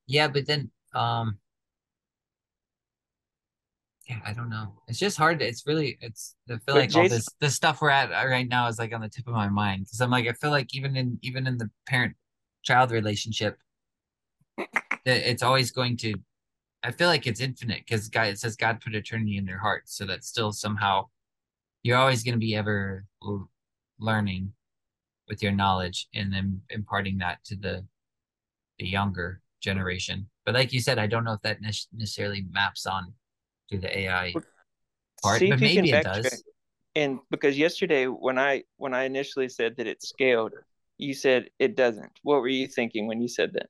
Yeah, 0.07 0.27
but 0.27 0.45
then, 0.47 0.71
um, 0.93 1.39
yeah, 4.09 4.19
I 4.25 4.33
don't 4.33 4.49
know. 4.49 4.73
It's 4.87 4.97
just 4.97 5.17
hard. 5.17 5.39
It's 5.41 5.67
really, 5.67 5.97
it's. 6.01 6.35
I 6.49 6.53
feel 6.53 6.59
But 6.65 6.75
like 6.75 6.95
all 6.95 7.03
Jason- 7.03 7.17
this, 7.17 7.27
the 7.39 7.49
stuff 7.51 7.79
we're 7.79 7.91
at 7.91 8.11
uh, 8.11 8.27
right 8.27 8.47
now 8.49 8.67
is 8.67 8.79
like 8.79 8.91
on 8.91 9.01
the 9.01 9.07
tip 9.09 9.27
of 9.27 9.33
my 9.33 9.49
mind 9.49 9.85
because 9.85 10.01
I'm 10.01 10.09
like, 10.09 10.27
I 10.27 10.33
feel 10.33 10.49
like 10.49 10.73
even 10.75 10.95
in 10.97 11.19
even 11.21 11.45
in 11.45 11.57
the 11.59 11.69
parent-child 11.85 12.91
relationship, 12.91 13.59
that 14.57 14.67
it's 15.05 15.43
always 15.43 15.71
going 15.71 15.95
to 15.97 16.15
I 16.81 16.91
feel 16.91 17.07
like 17.07 17.27
it's 17.27 17.39
infinite 17.39 17.83
because 17.85 18.09
God 18.09 18.27
it 18.27 18.39
says 18.39 18.55
God 18.55 18.81
put 18.81 18.95
eternity 18.95 19.37
in 19.37 19.45
their 19.45 19.59
hearts, 19.59 19.95
so 19.95 20.05
that 20.07 20.23
still 20.23 20.51
somehow 20.51 21.07
you're 21.83 21.97
always 21.97 22.23
going 22.23 22.33
to 22.35 22.39
be 22.39 22.55
ever 22.55 23.05
learning 23.99 24.53
with 25.27 25.43
your 25.43 25.51
knowledge 25.51 26.07
and 26.15 26.33
then 26.33 26.61
imparting 26.71 27.19
that 27.19 27.43
to 27.45 27.55
the 27.55 27.85
the 28.79 28.87
younger 28.87 29.41
generation. 29.61 30.27
But 30.45 30.55
like 30.55 30.73
you 30.73 30.79
said, 30.79 30.97
I 30.97 31.05
don't 31.05 31.25
know 31.25 31.33
if 31.33 31.41
that 31.41 31.61
ne- 31.61 31.69
necessarily 31.93 32.45
maps 32.49 32.87
on 32.87 33.13
to 33.71 33.77
the 33.77 33.99
AI 33.99 34.33
part, 35.21 35.39
See 35.39 35.49
but 35.49 35.55
if 35.55 35.61
you 35.61 35.69
can 35.69 35.85
maybe 35.85 35.97
it 35.97 36.03
does. 36.03 36.43
And 36.95 37.19
because 37.29 37.57
yesterday 37.57 38.05
when 38.05 38.39
I 38.39 38.63
when 38.77 38.93
I 38.93 39.03
initially 39.03 39.47
said 39.49 39.75
that 39.77 39.87
it 39.87 40.01
scaled, 40.01 40.53
you 40.97 41.13
said 41.13 41.49
it 41.59 41.75
doesn't. 41.75 42.11
What 42.23 42.41
were 42.41 42.47
you 42.47 42.67
thinking 42.67 43.07
when 43.07 43.21
you 43.21 43.27
said 43.27 43.53
that? 43.53 43.67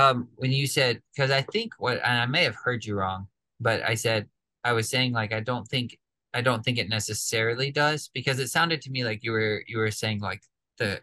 Um, 0.00 0.28
when 0.36 0.52
you 0.52 0.66
said, 0.66 1.02
because 1.14 1.30
I 1.32 1.42
think 1.42 1.72
what, 1.78 2.00
and 2.04 2.18
I 2.20 2.26
may 2.26 2.44
have 2.44 2.54
heard 2.54 2.84
you 2.84 2.94
wrong, 2.94 3.26
but 3.58 3.82
I 3.82 3.94
said 3.94 4.28
I 4.62 4.72
was 4.72 4.88
saying 4.88 5.12
like 5.12 5.32
I 5.32 5.40
don't 5.40 5.66
think 5.66 5.98
I 6.32 6.42
don't 6.42 6.64
think 6.64 6.78
it 6.78 6.88
necessarily 6.88 7.72
does 7.72 8.08
because 8.14 8.38
it 8.38 8.48
sounded 8.48 8.82
to 8.82 8.90
me 8.90 9.04
like 9.04 9.24
you 9.24 9.32
were 9.32 9.64
you 9.66 9.78
were 9.78 9.90
saying 9.90 10.20
like 10.20 10.42
the 10.78 11.00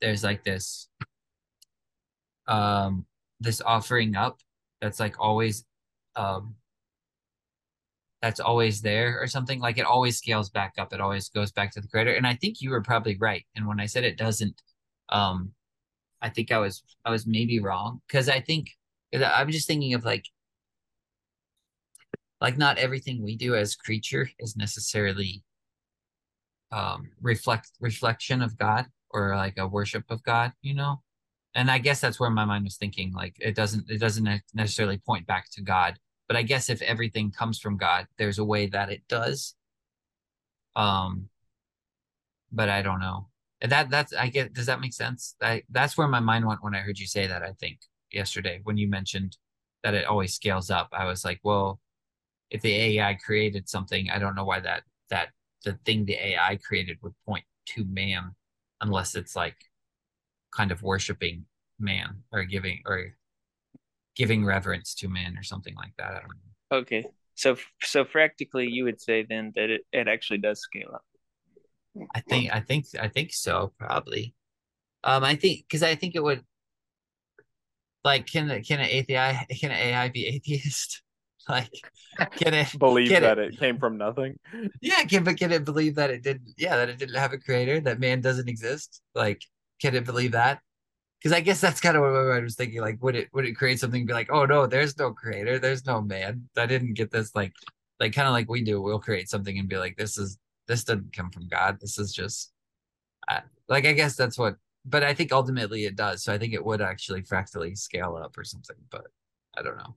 there's 0.00 0.22
like 0.22 0.44
this 0.44 0.88
um 2.46 3.04
this 3.40 3.60
offering 3.60 4.16
up 4.16 4.38
that's 4.80 5.00
like 5.00 5.16
always 5.18 5.64
um 6.14 6.54
that's 8.22 8.40
always 8.40 8.80
there 8.80 9.20
or 9.20 9.26
something 9.26 9.60
like 9.60 9.78
it 9.78 9.86
always 9.86 10.18
scales 10.18 10.50
back 10.50 10.74
up 10.78 10.92
it 10.92 11.00
always 11.00 11.28
goes 11.28 11.52
back 11.52 11.70
to 11.72 11.80
the 11.80 11.88
creator 11.88 12.14
and 12.14 12.26
I 12.26 12.34
think 12.34 12.60
you 12.60 12.70
were 12.70 12.82
probably 12.82 13.16
right 13.18 13.44
and 13.54 13.66
when 13.66 13.80
I 13.80 13.86
said 13.86 14.04
it 14.04 14.18
doesn't 14.18 14.60
um 15.08 15.52
I 16.20 16.28
think 16.28 16.50
I 16.50 16.58
was 16.58 16.82
I 17.04 17.10
was 17.10 17.26
maybe 17.26 17.60
wrong 17.60 18.00
because 18.08 18.28
I 18.28 18.40
think 18.40 18.70
I'm 19.14 19.50
just 19.50 19.66
thinking 19.66 19.94
of 19.94 20.04
like 20.04 20.24
like 22.40 22.56
not 22.56 22.78
everything 22.78 23.22
we 23.22 23.36
do 23.36 23.54
as 23.54 23.74
creature 23.74 24.28
is 24.38 24.56
necessarily 24.56 25.42
um 26.72 27.10
reflect 27.22 27.70
reflection 27.80 28.42
of 28.42 28.58
God 28.58 28.86
or 29.10 29.36
like 29.36 29.56
a 29.58 29.66
worship 29.66 30.04
of 30.10 30.22
God, 30.22 30.52
you 30.60 30.74
know? 30.74 31.02
And 31.54 31.70
I 31.70 31.78
guess 31.78 32.00
that's 32.00 32.20
where 32.20 32.30
my 32.30 32.44
mind 32.44 32.64
was 32.64 32.76
thinking 32.76 33.12
like 33.12 33.36
it 33.40 33.54
doesn't 33.54 33.90
it 33.90 33.98
doesn't 33.98 34.42
necessarily 34.54 34.98
point 34.98 35.26
back 35.26 35.50
to 35.52 35.62
God, 35.62 35.98
but 36.28 36.36
I 36.36 36.42
guess 36.42 36.70
if 36.70 36.82
everything 36.82 37.32
comes 37.32 37.58
from 37.58 37.76
God, 37.76 38.06
there's 38.18 38.38
a 38.38 38.44
way 38.44 38.66
that 38.68 38.90
it 38.90 39.02
does. 39.08 39.54
Um 40.76 41.28
but 42.52 42.68
I 42.68 42.82
don't 42.82 43.00
know. 43.00 43.28
That 43.60 43.90
that's 43.90 44.12
I 44.12 44.28
get 44.28 44.52
does 44.54 44.66
that 44.66 44.80
make 44.80 44.92
sense? 44.92 45.34
I, 45.42 45.62
that's 45.70 45.96
where 45.98 46.08
my 46.08 46.20
mind 46.20 46.46
went 46.46 46.62
when 46.62 46.74
I 46.74 46.80
heard 46.80 46.98
you 46.98 47.06
say 47.06 47.26
that, 47.26 47.42
I 47.42 47.52
think, 47.60 47.80
yesterday 48.12 48.60
when 48.62 48.76
you 48.76 48.88
mentioned 48.88 49.36
that 49.82 49.94
it 49.94 50.06
always 50.06 50.34
scales 50.34 50.70
up. 50.70 50.88
I 50.92 51.04
was 51.06 51.24
like, 51.24 51.40
well, 51.42 51.80
if 52.50 52.62
the 52.62 52.74
AI 52.74 53.14
created 53.14 53.68
something, 53.68 54.10
I 54.10 54.18
don't 54.18 54.34
know 54.36 54.44
why 54.44 54.60
that 54.60 54.84
that 55.10 55.30
the 55.64 55.74
thing 55.84 56.04
the 56.06 56.14
AI 56.14 56.58
created 56.58 56.98
would 57.02 57.14
point 57.26 57.44
to 57.68 57.84
man 57.86 58.34
unless 58.80 59.14
it's 59.16 59.36
like 59.36 59.56
kind 60.52 60.72
of 60.72 60.82
worshiping 60.82 61.46
man 61.78 62.22
or 62.32 62.44
giving 62.44 62.82
or 62.86 63.16
giving 64.18 64.44
reverence 64.44 64.94
to 64.96 65.08
man 65.08 65.38
or 65.38 65.42
something 65.42 65.74
like 65.76 65.94
that. 65.98 66.10
I 66.10 66.20
don't 66.20 66.28
know. 66.28 66.52
Okay. 66.72 67.06
So 67.34 67.56
so 67.82 68.04
practically 68.04 68.66
you 68.68 68.84
would 68.84 69.00
say 69.00 69.24
then 69.28 69.52
that 69.54 69.70
it, 69.70 69.82
it 69.92 70.08
actually 70.08 70.38
does 70.38 70.60
scale 70.60 70.90
up. 70.94 71.04
I 72.14 72.20
think 72.20 72.52
I 72.54 72.60
think 72.60 72.86
I 73.00 73.08
think 73.08 73.32
so 73.32 73.72
probably. 73.78 74.34
Um, 75.04 75.24
I 75.24 75.36
think 75.36 75.64
because 75.68 75.82
I 75.82 75.94
think 75.94 76.14
it 76.16 76.22
would. 76.22 76.44
Like, 78.04 78.26
can 78.26 78.48
can 78.62 78.80
an 78.80 78.86
AI 79.08 79.46
can 79.60 79.70
an 79.70 79.76
AI 79.76 80.08
be 80.08 80.26
atheist? 80.26 81.02
Like, 81.48 81.70
can 82.36 82.52
it 82.52 82.78
Believe 82.78 83.08
Get 83.08 83.22
that 83.22 83.38
it. 83.38 83.54
it. 83.54 83.58
came 83.58 83.78
from 83.78 83.96
nothing. 83.96 84.36
Yeah, 84.82 85.02
can 85.04 85.24
but 85.24 85.38
can 85.38 85.50
it 85.50 85.64
believe 85.64 85.94
that 85.94 86.10
it 86.10 86.22
didn't? 86.22 86.52
Yeah, 86.58 86.76
that 86.76 86.90
it 86.90 86.98
didn't 86.98 87.14
have 87.14 87.32
a 87.32 87.38
creator, 87.38 87.80
that 87.80 87.98
man 87.98 88.20
doesn't 88.20 88.50
exist. 88.50 89.00
Like, 89.14 89.40
can 89.80 89.94
it 89.94 90.04
believe 90.04 90.32
that? 90.32 90.60
Because 91.18 91.36
I 91.36 91.40
guess 91.40 91.60
that's 91.60 91.80
kind 91.80 91.96
of 91.96 92.02
what 92.02 92.12
my 92.12 92.22
mind 92.22 92.44
was 92.44 92.54
thinking. 92.54 92.80
Like, 92.80 93.02
would 93.02 93.16
it 93.16 93.28
would 93.32 93.44
it 93.44 93.54
create 93.54 93.80
something? 93.80 94.06
Be 94.06 94.12
like, 94.12 94.30
oh 94.30 94.44
no, 94.46 94.66
there's 94.66 94.96
no 94.98 95.12
creator, 95.12 95.58
there's 95.58 95.84
no 95.84 96.00
man. 96.00 96.48
I 96.56 96.66
didn't 96.66 96.94
get 96.94 97.10
this. 97.10 97.34
Like, 97.34 97.52
like 97.98 98.12
kind 98.12 98.28
of 98.28 98.32
like 98.32 98.48
we 98.48 98.62
do. 98.62 98.80
We'll 98.80 99.00
create 99.00 99.28
something 99.28 99.58
and 99.58 99.68
be 99.68 99.78
like, 99.78 99.96
this 99.96 100.16
is 100.16 100.38
this 100.68 100.84
doesn't 100.84 101.12
come 101.12 101.30
from 101.30 101.48
God. 101.48 101.78
This 101.80 101.98
is 101.98 102.12
just, 102.12 102.52
like 103.68 103.86
I 103.86 103.92
guess 103.92 104.16
that's 104.16 104.38
what. 104.38 104.56
But 104.84 105.02
I 105.02 105.12
think 105.12 105.32
ultimately 105.32 105.84
it 105.84 105.96
does. 105.96 106.22
So 106.22 106.32
I 106.32 106.38
think 106.38 106.54
it 106.54 106.64
would 106.64 106.80
actually 106.80 107.22
fractally 107.22 107.74
scale 107.74 108.16
up 108.16 108.38
or 108.38 108.44
something. 108.44 108.76
But 108.90 109.06
I 109.56 109.62
don't 109.62 109.76
know. 109.76 109.96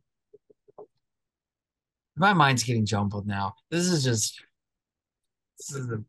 My 2.16 2.34
mind's 2.34 2.64
getting 2.64 2.86
jumbled 2.86 3.28
now. 3.28 3.56
This 3.70 3.88
is 3.88 4.04
just 4.04 4.42
this 5.58 5.76
is 5.78 5.90
a 5.92 6.04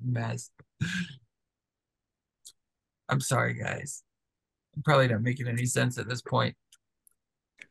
mess. 0.00 0.50
I'm 3.10 3.20
sorry, 3.20 3.54
guys. 3.54 4.02
I'm 4.76 4.82
probably 4.82 5.08
not 5.08 5.22
making 5.22 5.48
any 5.48 5.66
sense 5.66 5.98
at 5.98 6.08
this 6.08 6.22
point. 6.22 6.54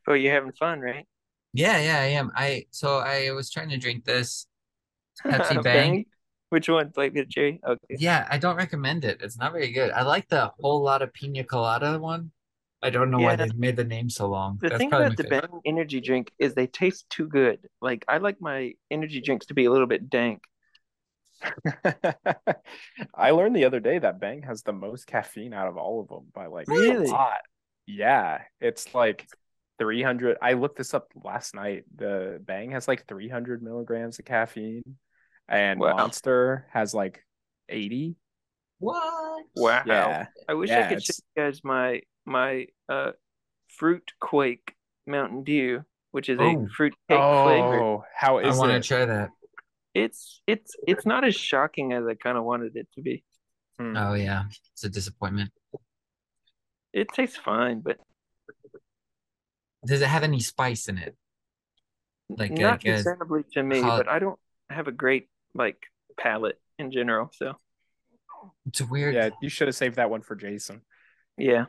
Oh, 0.06 0.14
you're 0.14 0.32
having 0.32 0.52
fun, 0.52 0.80
right? 0.80 1.06
Yeah, 1.52 1.78
yeah, 1.80 1.98
I 1.98 2.06
am. 2.18 2.30
I 2.34 2.66
so 2.70 2.98
I 2.98 3.32
was 3.32 3.50
trying 3.50 3.70
to 3.70 3.78
drink 3.78 4.04
this 4.04 4.46
Pepsi 5.24 5.62
Bang. 5.64 6.06
Which 6.50 6.68
one? 6.68 6.92
Like 6.96 7.14
the 7.14 7.24
cherry? 7.24 7.60
Okay. 7.66 7.96
Yeah, 7.98 8.26
I 8.30 8.38
don't 8.38 8.56
recommend 8.56 9.04
it. 9.04 9.20
It's 9.22 9.38
not 9.38 9.52
very 9.52 9.72
good. 9.72 9.90
I 9.92 10.02
like 10.02 10.28
the 10.28 10.50
whole 10.60 10.82
lot 10.82 11.02
of 11.02 11.12
pina 11.12 11.44
colada 11.44 11.98
one. 11.98 12.32
I 12.82 12.90
don't 12.90 13.10
know 13.10 13.20
why 13.20 13.36
they 13.36 13.50
made 13.56 13.76
the 13.76 13.84
name 13.84 14.08
so 14.08 14.26
long. 14.26 14.58
The 14.60 14.70
That's 14.70 14.78
thing 14.78 14.92
about 14.92 15.16
the 15.16 15.24
favorite. 15.24 15.50
Bang 15.50 15.60
energy 15.64 16.00
drink 16.00 16.32
is 16.38 16.54
they 16.54 16.66
taste 16.66 17.08
too 17.10 17.28
good. 17.28 17.68
Like 17.80 18.04
I 18.08 18.18
like 18.18 18.40
my 18.40 18.72
energy 18.90 19.20
drinks 19.20 19.46
to 19.46 19.54
be 19.54 19.66
a 19.66 19.70
little 19.70 19.86
bit 19.86 20.08
dank. 20.08 20.42
I 23.14 23.30
learned 23.30 23.56
the 23.56 23.64
other 23.64 23.80
day 23.80 23.98
that 23.98 24.20
Bang 24.20 24.42
has 24.42 24.62
the 24.62 24.72
most 24.72 25.06
caffeine 25.06 25.52
out 25.54 25.68
of 25.68 25.76
all 25.76 26.00
of 26.00 26.08
them 26.08 26.26
by 26.34 26.46
like 26.46 26.68
a 26.68 26.72
Really? 26.72 27.06
lot. 27.08 27.40
Yeah, 27.86 28.42
it's 28.60 28.94
like 28.94 29.26
300. 29.78 30.38
I 30.42 30.52
looked 30.54 30.76
this 30.78 30.94
up 30.94 31.10
last 31.24 31.54
night. 31.54 31.84
The 31.96 32.40
Bang 32.44 32.72
has 32.72 32.86
like 32.86 33.06
300 33.06 33.62
milligrams 33.62 34.18
of 34.18 34.24
caffeine, 34.24 34.82
and 35.48 35.80
Wow. 35.80 35.96
Monster 35.96 36.66
has 36.72 36.94
like 36.94 37.24
80. 37.68 38.16
What? 38.78 39.44
Wow. 39.56 39.82
Yeah, 39.86 40.26
I 40.48 40.54
wish 40.54 40.70
Yeah, 40.70 40.86
I 40.86 40.88
could 40.88 41.02
show 41.02 41.10
it's- 41.10 41.20
you 41.36 41.42
guys 41.42 41.64
my 41.64 42.02
my 42.26 42.66
uh 42.88 43.12
fruit 43.68 44.12
quake 44.20 44.74
Mountain 45.06 45.44
Dew, 45.44 45.84
which 46.12 46.28
is 46.28 46.38
a 46.38 46.42
Oh. 46.42 46.68
fruit 46.76 46.92
cake 47.08 47.18
flavor. 47.18 47.80
Oh, 47.80 48.04
how 48.14 48.38
I 48.38 48.54
want 48.56 48.72
to 48.72 48.80
try 48.80 49.04
that. 49.04 49.30
It's 49.94 50.40
it's 50.46 50.76
it's 50.86 51.04
not 51.04 51.24
as 51.24 51.34
shocking 51.34 51.92
as 51.92 52.04
I 52.06 52.14
kind 52.14 52.38
of 52.38 52.44
wanted 52.44 52.76
it 52.76 52.88
to 52.94 53.02
be. 53.02 53.24
Hmm. 53.78 53.96
Oh 53.96 54.14
yeah, 54.14 54.44
it's 54.72 54.84
a 54.84 54.88
disappointment. 54.88 55.50
It 56.92 57.08
tastes 57.12 57.36
fine, 57.36 57.80
but 57.80 57.98
Does 59.84 60.00
it 60.02 60.08
have 60.08 60.22
any 60.22 60.40
spice 60.40 60.88
in 60.88 60.98
it? 60.98 61.16
Like 62.28 62.52
not 62.52 62.84
like 62.84 62.86
a, 62.86 63.02
to 63.54 63.62
me. 63.62 63.80
hot- 63.80 64.04
But 64.04 64.08
I 64.08 64.18
don't 64.18 64.38
have 64.68 64.86
a 64.86 64.92
great 64.92 65.28
like 65.54 65.78
palate 66.18 66.60
in 66.78 66.92
general. 66.92 67.30
So 67.34 67.54
It's 68.66 68.82
weird. 68.82 69.14
Yeah, 69.14 69.30
you 69.42 69.48
should 69.48 69.68
have 69.68 69.74
saved 69.74 69.96
that 69.96 70.10
one 70.10 70.22
for 70.22 70.36
Jason. 70.36 70.82
yeah, 71.36 71.64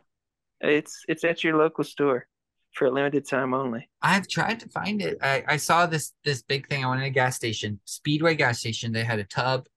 it's 0.60 1.04
it's 1.08 1.24
at 1.24 1.44
your 1.44 1.58
local 1.58 1.84
store 1.84 2.28
for 2.74 2.86
a 2.86 2.92
limited 2.92 3.28
time 3.28 3.54
only. 3.54 3.90
I've 4.02 4.28
tried 4.28 4.60
to 4.62 4.70
find 4.70 5.02
it. 5.02 5.18
I, 5.22 5.44
I 5.48 5.58
saw 5.58 5.86
this 5.86 6.14
this 6.24 6.42
big 6.42 6.68
thing. 6.68 6.84
I 6.84 6.90
went 6.90 7.02
in 7.02 7.08
a 7.08 7.12
gas 7.12 7.36
station, 7.36 7.80
Speedway 7.86 8.36
gas 8.36 8.60
station. 8.60 8.92
They 8.92 9.04
had 9.04 9.20
a 9.20 9.24
tub, 9.26 9.68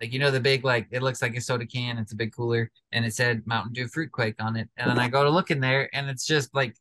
like 0.00 0.12
you 0.12 0.18
know 0.18 0.30
the 0.30 0.40
big 0.40 0.64
like 0.64 0.86
it 0.90 1.02
looks 1.02 1.22
like 1.22 1.36
a 1.36 1.40
soda 1.40 1.66
can. 1.66 1.98
It's 1.98 2.12
a 2.12 2.16
big 2.16 2.32
cooler, 2.34 2.70
and 2.92 3.04
it 3.04 3.14
said 3.14 3.46
Mountain 3.46 3.72
Dew 3.72 3.88
Fruitquake 3.88 4.36
on 4.40 4.56
it. 4.56 4.68
And 4.76 4.90
then 4.90 4.98
I 4.98 5.08
go 5.08 5.24
to 5.24 5.30
look 5.30 5.50
in 5.50 5.60
there, 5.60 5.88
and 5.94 6.08
it's 6.08 6.26
just 6.26 6.54
like 6.54 6.76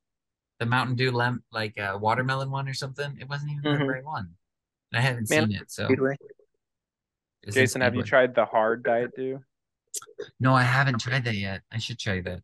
the 0.60 0.66
Mountain 0.66 0.96
Dew 0.96 1.12
lem 1.12 1.44
like 1.52 1.78
a 1.78 1.98
watermelon 1.98 2.52
one 2.52 2.68
or 2.68 2.74
something. 2.74 3.18
It 3.20 3.28
wasn't 3.30 3.52
even 3.52 3.64
the 3.64 3.84
Mhm. 3.86 3.88
right 3.88 4.06
one. 4.06 4.30
And 4.92 5.00
I 5.00 5.02
haven't 5.02 5.30
Man, 5.30 5.48
seen 5.50 5.58
it. 5.58 5.72
So 5.72 5.86
Speedway. 5.86 6.18
Jason, 7.50 7.82
have 7.82 7.96
you 7.96 8.04
tried 8.04 8.36
the 8.36 8.46
hard 8.46 8.84
Diet 8.84 9.16
Dew? 9.16 9.44
No, 10.40 10.54
I 10.54 10.64
haven't 10.64 11.02
tried 11.02 11.26
that 11.26 11.36
yet. 11.36 11.62
I 11.72 11.78
should 11.78 12.00
try 12.00 12.22
that. 12.22 12.42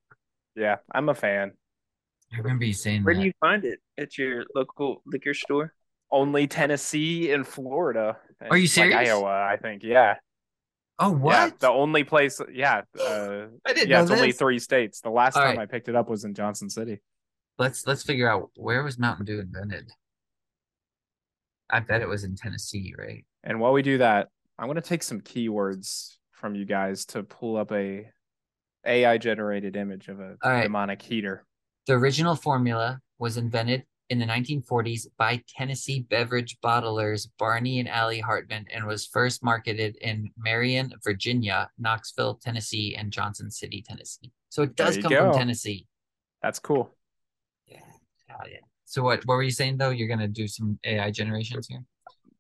Yeah, 0.56 0.78
I'm 0.92 1.08
a 1.10 1.16
fan. 1.16 1.54
I 2.34 2.38
remember 2.38 2.66
you 2.66 2.74
saying 2.74 3.04
Where 3.04 3.14
that. 3.16 3.20
do 3.22 3.26
you 3.26 3.34
find 3.40 3.66
it? 3.66 3.80
At 3.98 4.18
your 4.18 4.46
local 4.56 5.02
liquor 5.06 5.34
store? 5.34 5.74
Only 6.12 6.48
Tennessee 6.48 7.32
and 7.32 7.46
Florida. 7.46 8.18
Are 8.50 8.58
you 8.58 8.64
Like 8.64 8.70
serious? 8.70 9.10
Iowa, 9.10 9.48
I 9.52 9.58
think. 9.58 9.84
Yeah. 9.84 10.16
oh, 11.00 11.12
what? 11.12 11.34
Yeah, 11.34 11.50
the 11.60 11.70
only 11.70 12.04
place. 12.04 12.40
Yeah. 12.52 12.82
Uh, 13.00 13.48
I 13.66 13.74
didn't 13.74 13.90
yeah, 13.90 13.98
know 13.98 14.04
it's 14.04 14.12
only 14.12 14.32
three 14.32 14.60
states. 14.60 15.02
The 15.02 15.10
last 15.10 15.36
All 15.36 15.44
time 15.44 15.58
right. 15.58 15.64
I 15.64 15.66
picked 15.66 15.90
it 15.90 15.96
up 15.96 16.10
was 16.10 16.24
in 16.24 16.34
Johnson 16.34 16.70
City. 16.70 17.02
Let's 17.58 17.86
let's 17.86 18.04
figure 18.04 18.30
out 18.30 18.52
where 18.56 18.84
was 18.84 18.98
Mountain 18.98 19.26
Dew 19.26 19.40
invented. 19.40 19.92
I 21.70 21.80
bet 21.82 22.02
it 22.02 22.08
was 22.08 22.24
in 22.24 22.36
Tennessee, 22.36 22.96
right? 22.98 23.26
And 23.44 23.60
while 23.60 23.74
we 23.74 23.82
do 23.82 23.98
that, 24.00 24.30
I'm 24.58 24.66
going 24.68 24.76
to 24.76 24.82
take 24.82 25.04
some 25.04 25.22
keywords 25.22 26.16
from 26.32 26.56
you 26.56 26.66
guys 26.66 27.06
to 27.08 27.24
pull 27.24 27.58
up 27.58 27.72
a 27.72 28.10
AI 28.86 29.18
generated 29.18 29.76
image 29.76 30.08
of 30.08 30.20
a 30.20 30.36
All 30.42 30.52
right. 30.52 30.64
demonic 30.64 31.02
heater. 31.02 31.46
The 31.88 31.94
original 31.94 32.36
formula 32.36 33.00
was 33.18 33.38
invented 33.38 33.84
in 34.10 34.20
the 34.20 34.26
1940s 34.26 35.08
by 35.18 35.42
Tennessee 35.48 36.06
beverage 36.10 36.58
bottlers 36.64 37.28
Barney 37.38 37.80
and 37.80 37.88
Ally 37.88 38.22
Hartman 38.22 38.66
and 38.74 38.86
was 38.86 39.06
first 39.06 39.44
marketed 39.44 39.96
in 40.02 40.32
Marion, 40.38 40.92
Virginia, 41.04 41.70
Knoxville, 41.78 42.36
Tennessee, 42.36 42.96
and 42.96 43.12
Johnson 43.12 43.52
City, 43.52 43.84
Tennessee. 43.88 44.32
So 44.50 44.64
it 44.64 44.76
does 44.76 44.98
come 44.98 45.12
go. 45.12 45.32
from 45.32 45.34
Tennessee. 45.40 45.86
That's 46.42 46.60
cool. 46.60 46.96
Yeah. 47.68 47.82
Hell 48.28 48.40
yeah. 48.50 48.58
So 48.86 49.04
what 49.04 49.24
what 49.26 49.36
were 49.36 49.44
you 49.44 49.52
saying 49.52 49.78
though? 49.78 49.92
You're 49.92 50.08
gonna 50.08 50.28
do 50.28 50.48
some 50.48 50.80
AI 50.84 51.12
generations 51.12 51.68
here? 51.68 51.84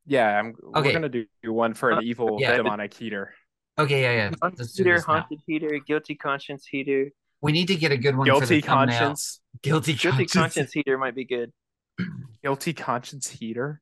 Yeah, 0.07 0.39
I'm, 0.39 0.55
Okay. 0.75 0.87
we're 0.87 0.99
going 0.99 1.11
to 1.11 1.25
do 1.43 1.53
one 1.53 1.75
for 1.75 1.91
an 1.91 2.03
evil 2.03 2.37
Yeah. 2.39 2.57
demonic 2.57 2.95
heater. 2.95 3.31
Okay, 3.77 4.01
yeah, 4.01 4.29
yeah. 4.29 4.35
Haunted 4.41 4.67
heater, 4.75 4.99
haunted 5.01 5.39
heater, 5.45 5.79
guilty 5.85 6.15
conscience 6.15 6.65
heater. 6.65 7.11
We 7.41 7.51
need 7.51 7.67
to 7.67 7.75
get 7.75 7.91
a 7.91 7.97
good 7.97 8.17
one 8.17 8.27
for 8.27 8.31
Guilty 8.39 8.61
the 8.61 8.67
thumbnail. 8.67 8.99
conscience. 8.99 9.39
Guilty 9.61 9.93
Guilty 9.93 10.25
conscience. 10.25 10.33
conscience 10.33 10.71
heater 10.73 10.97
might 10.97 11.15
be 11.15 11.25
good. 11.25 11.51
Guilty 12.43 12.73
conscience 12.73 13.29
heater. 13.29 13.81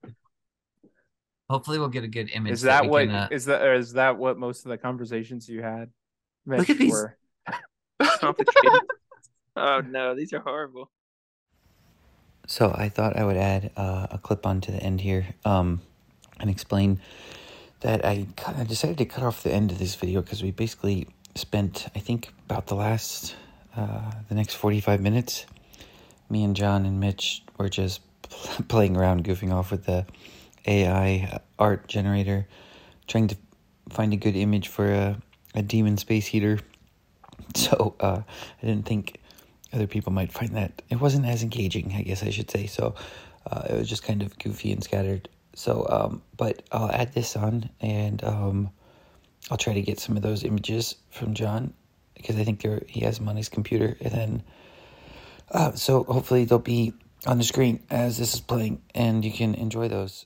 Hopefully, 1.49 1.79
we'll 1.79 1.87
get 1.87 2.03
a 2.03 2.07
good 2.09 2.29
image. 2.33 2.53
Is 2.53 2.61
that 2.63 2.83
we 2.83 2.89
what 2.89 3.05
can, 3.07 3.15
uh, 3.15 3.27
is 3.31 3.45
that 3.45 3.61
or 3.61 3.73
is 3.73 3.93
that 3.93 4.17
what 4.17 4.37
most 4.37 4.65
of 4.65 4.69
the 4.69 4.77
conversations 4.77 5.47
you 5.47 5.61
had? 5.61 5.89
Look 6.45 6.69
at 6.69 6.77
these- 6.77 6.91
were? 6.91 7.17
Oh 9.59 9.81
no, 9.81 10.13
these 10.13 10.33
are 10.33 10.39
horrible. 10.39 10.91
So 12.45 12.71
I 12.77 12.89
thought 12.89 13.17
I 13.17 13.25
would 13.25 13.37
add 13.37 13.71
uh, 13.75 14.05
a 14.11 14.19
clip 14.19 14.45
on 14.45 14.61
to 14.61 14.71
the 14.71 14.77
end 14.77 15.01
here 15.01 15.25
um, 15.45 15.81
and 16.39 16.49
explain 16.49 17.01
that 17.81 18.05
I, 18.05 18.27
cut, 18.37 18.55
I 18.55 18.63
decided 18.63 18.99
to 18.99 19.05
cut 19.05 19.23
off 19.23 19.41
the 19.43 19.51
end 19.51 19.71
of 19.71 19.79
this 19.79 19.95
video 19.95 20.21
because 20.21 20.43
we 20.43 20.51
basically 20.51 21.07
spent, 21.35 21.87
I 21.95 21.99
think, 21.99 22.33
about 22.45 22.67
the 22.67 22.75
last, 22.75 23.35
uh, 23.77 24.11
the 24.27 24.35
next 24.35 24.55
45 24.55 24.99
minutes. 25.01 25.45
Me 26.29 26.43
and 26.43 26.55
John 26.55 26.85
and 26.85 26.99
Mitch 26.99 27.43
were 27.57 27.69
just 27.69 28.01
playing 28.67 28.97
around, 28.97 29.23
goofing 29.23 29.53
off 29.53 29.71
with 29.71 29.85
the 29.85 30.05
AI 30.65 31.39
art 31.57 31.87
generator, 31.87 32.47
trying 33.07 33.27
to 33.27 33.37
find 33.89 34.11
a 34.13 34.17
good 34.17 34.35
image 34.35 34.67
for 34.67 34.91
a, 34.91 35.21
a 35.55 35.61
demon 35.61 35.97
space 35.97 36.25
heater. 36.27 36.59
So 37.55 37.95
uh, 38.01 38.21
I 38.61 38.65
didn't 38.65 38.85
think 38.85 39.21
other 39.71 39.87
people 39.87 40.11
might 40.11 40.33
find 40.33 40.55
that 40.55 40.81
it 40.89 40.99
wasn't 40.99 41.25
as 41.25 41.43
engaging, 41.43 41.93
I 41.93 42.01
guess 42.01 42.21
I 42.21 42.29
should 42.29 42.51
say. 42.51 42.67
So 42.67 42.93
uh, 43.49 43.61
it 43.69 43.73
was 43.73 43.87
just 43.87 44.03
kind 44.03 44.21
of 44.21 44.37
goofy 44.37 44.73
and 44.73 44.83
scattered. 44.83 45.29
So, 45.55 45.87
um, 45.89 46.21
but 46.35 46.63
I'll 46.73 46.91
add 46.91 47.13
this 47.13 47.37
on 47.37 47.69
and 47.79 48.21
um, 48.23 48.69
I'll 49.49 49.57
try 49.57 49.73
to 49.73 49.81
get 49.81 49.99
some 49.99 50.17
of 50.17 50.23
those 50.23 50.43
images 50.43 50.95
from 51.09 51.33
John 51.33 51.73
because 52.17 52.35
I 52.37 52.43
think 52.43 52.65
he 52.87 53.01
has 53.01 53.19
them 53.19 53.29
on 53.29 53.35
his 53.35 53.49
computer. 53.49 53.97
And 54.01 54.11
then, 54.11 54.43
uh, 55.51 55.71
so 55.73 56.03
hopefully 56.03 56.45
they'll 56.45 56.59
be 56.59 56.93
on 57.25 57.37
the 57.37 57.43
screen 57.43 57.83
as 57.89 58.17
this 58.17 58.33
is 58.33 58.41
playing 58.41 58.81
and 58.93 59.23
you 59.23 59.31
can 59.31 59.55
enjoy 59.55 59.87
those. 59.87 60.25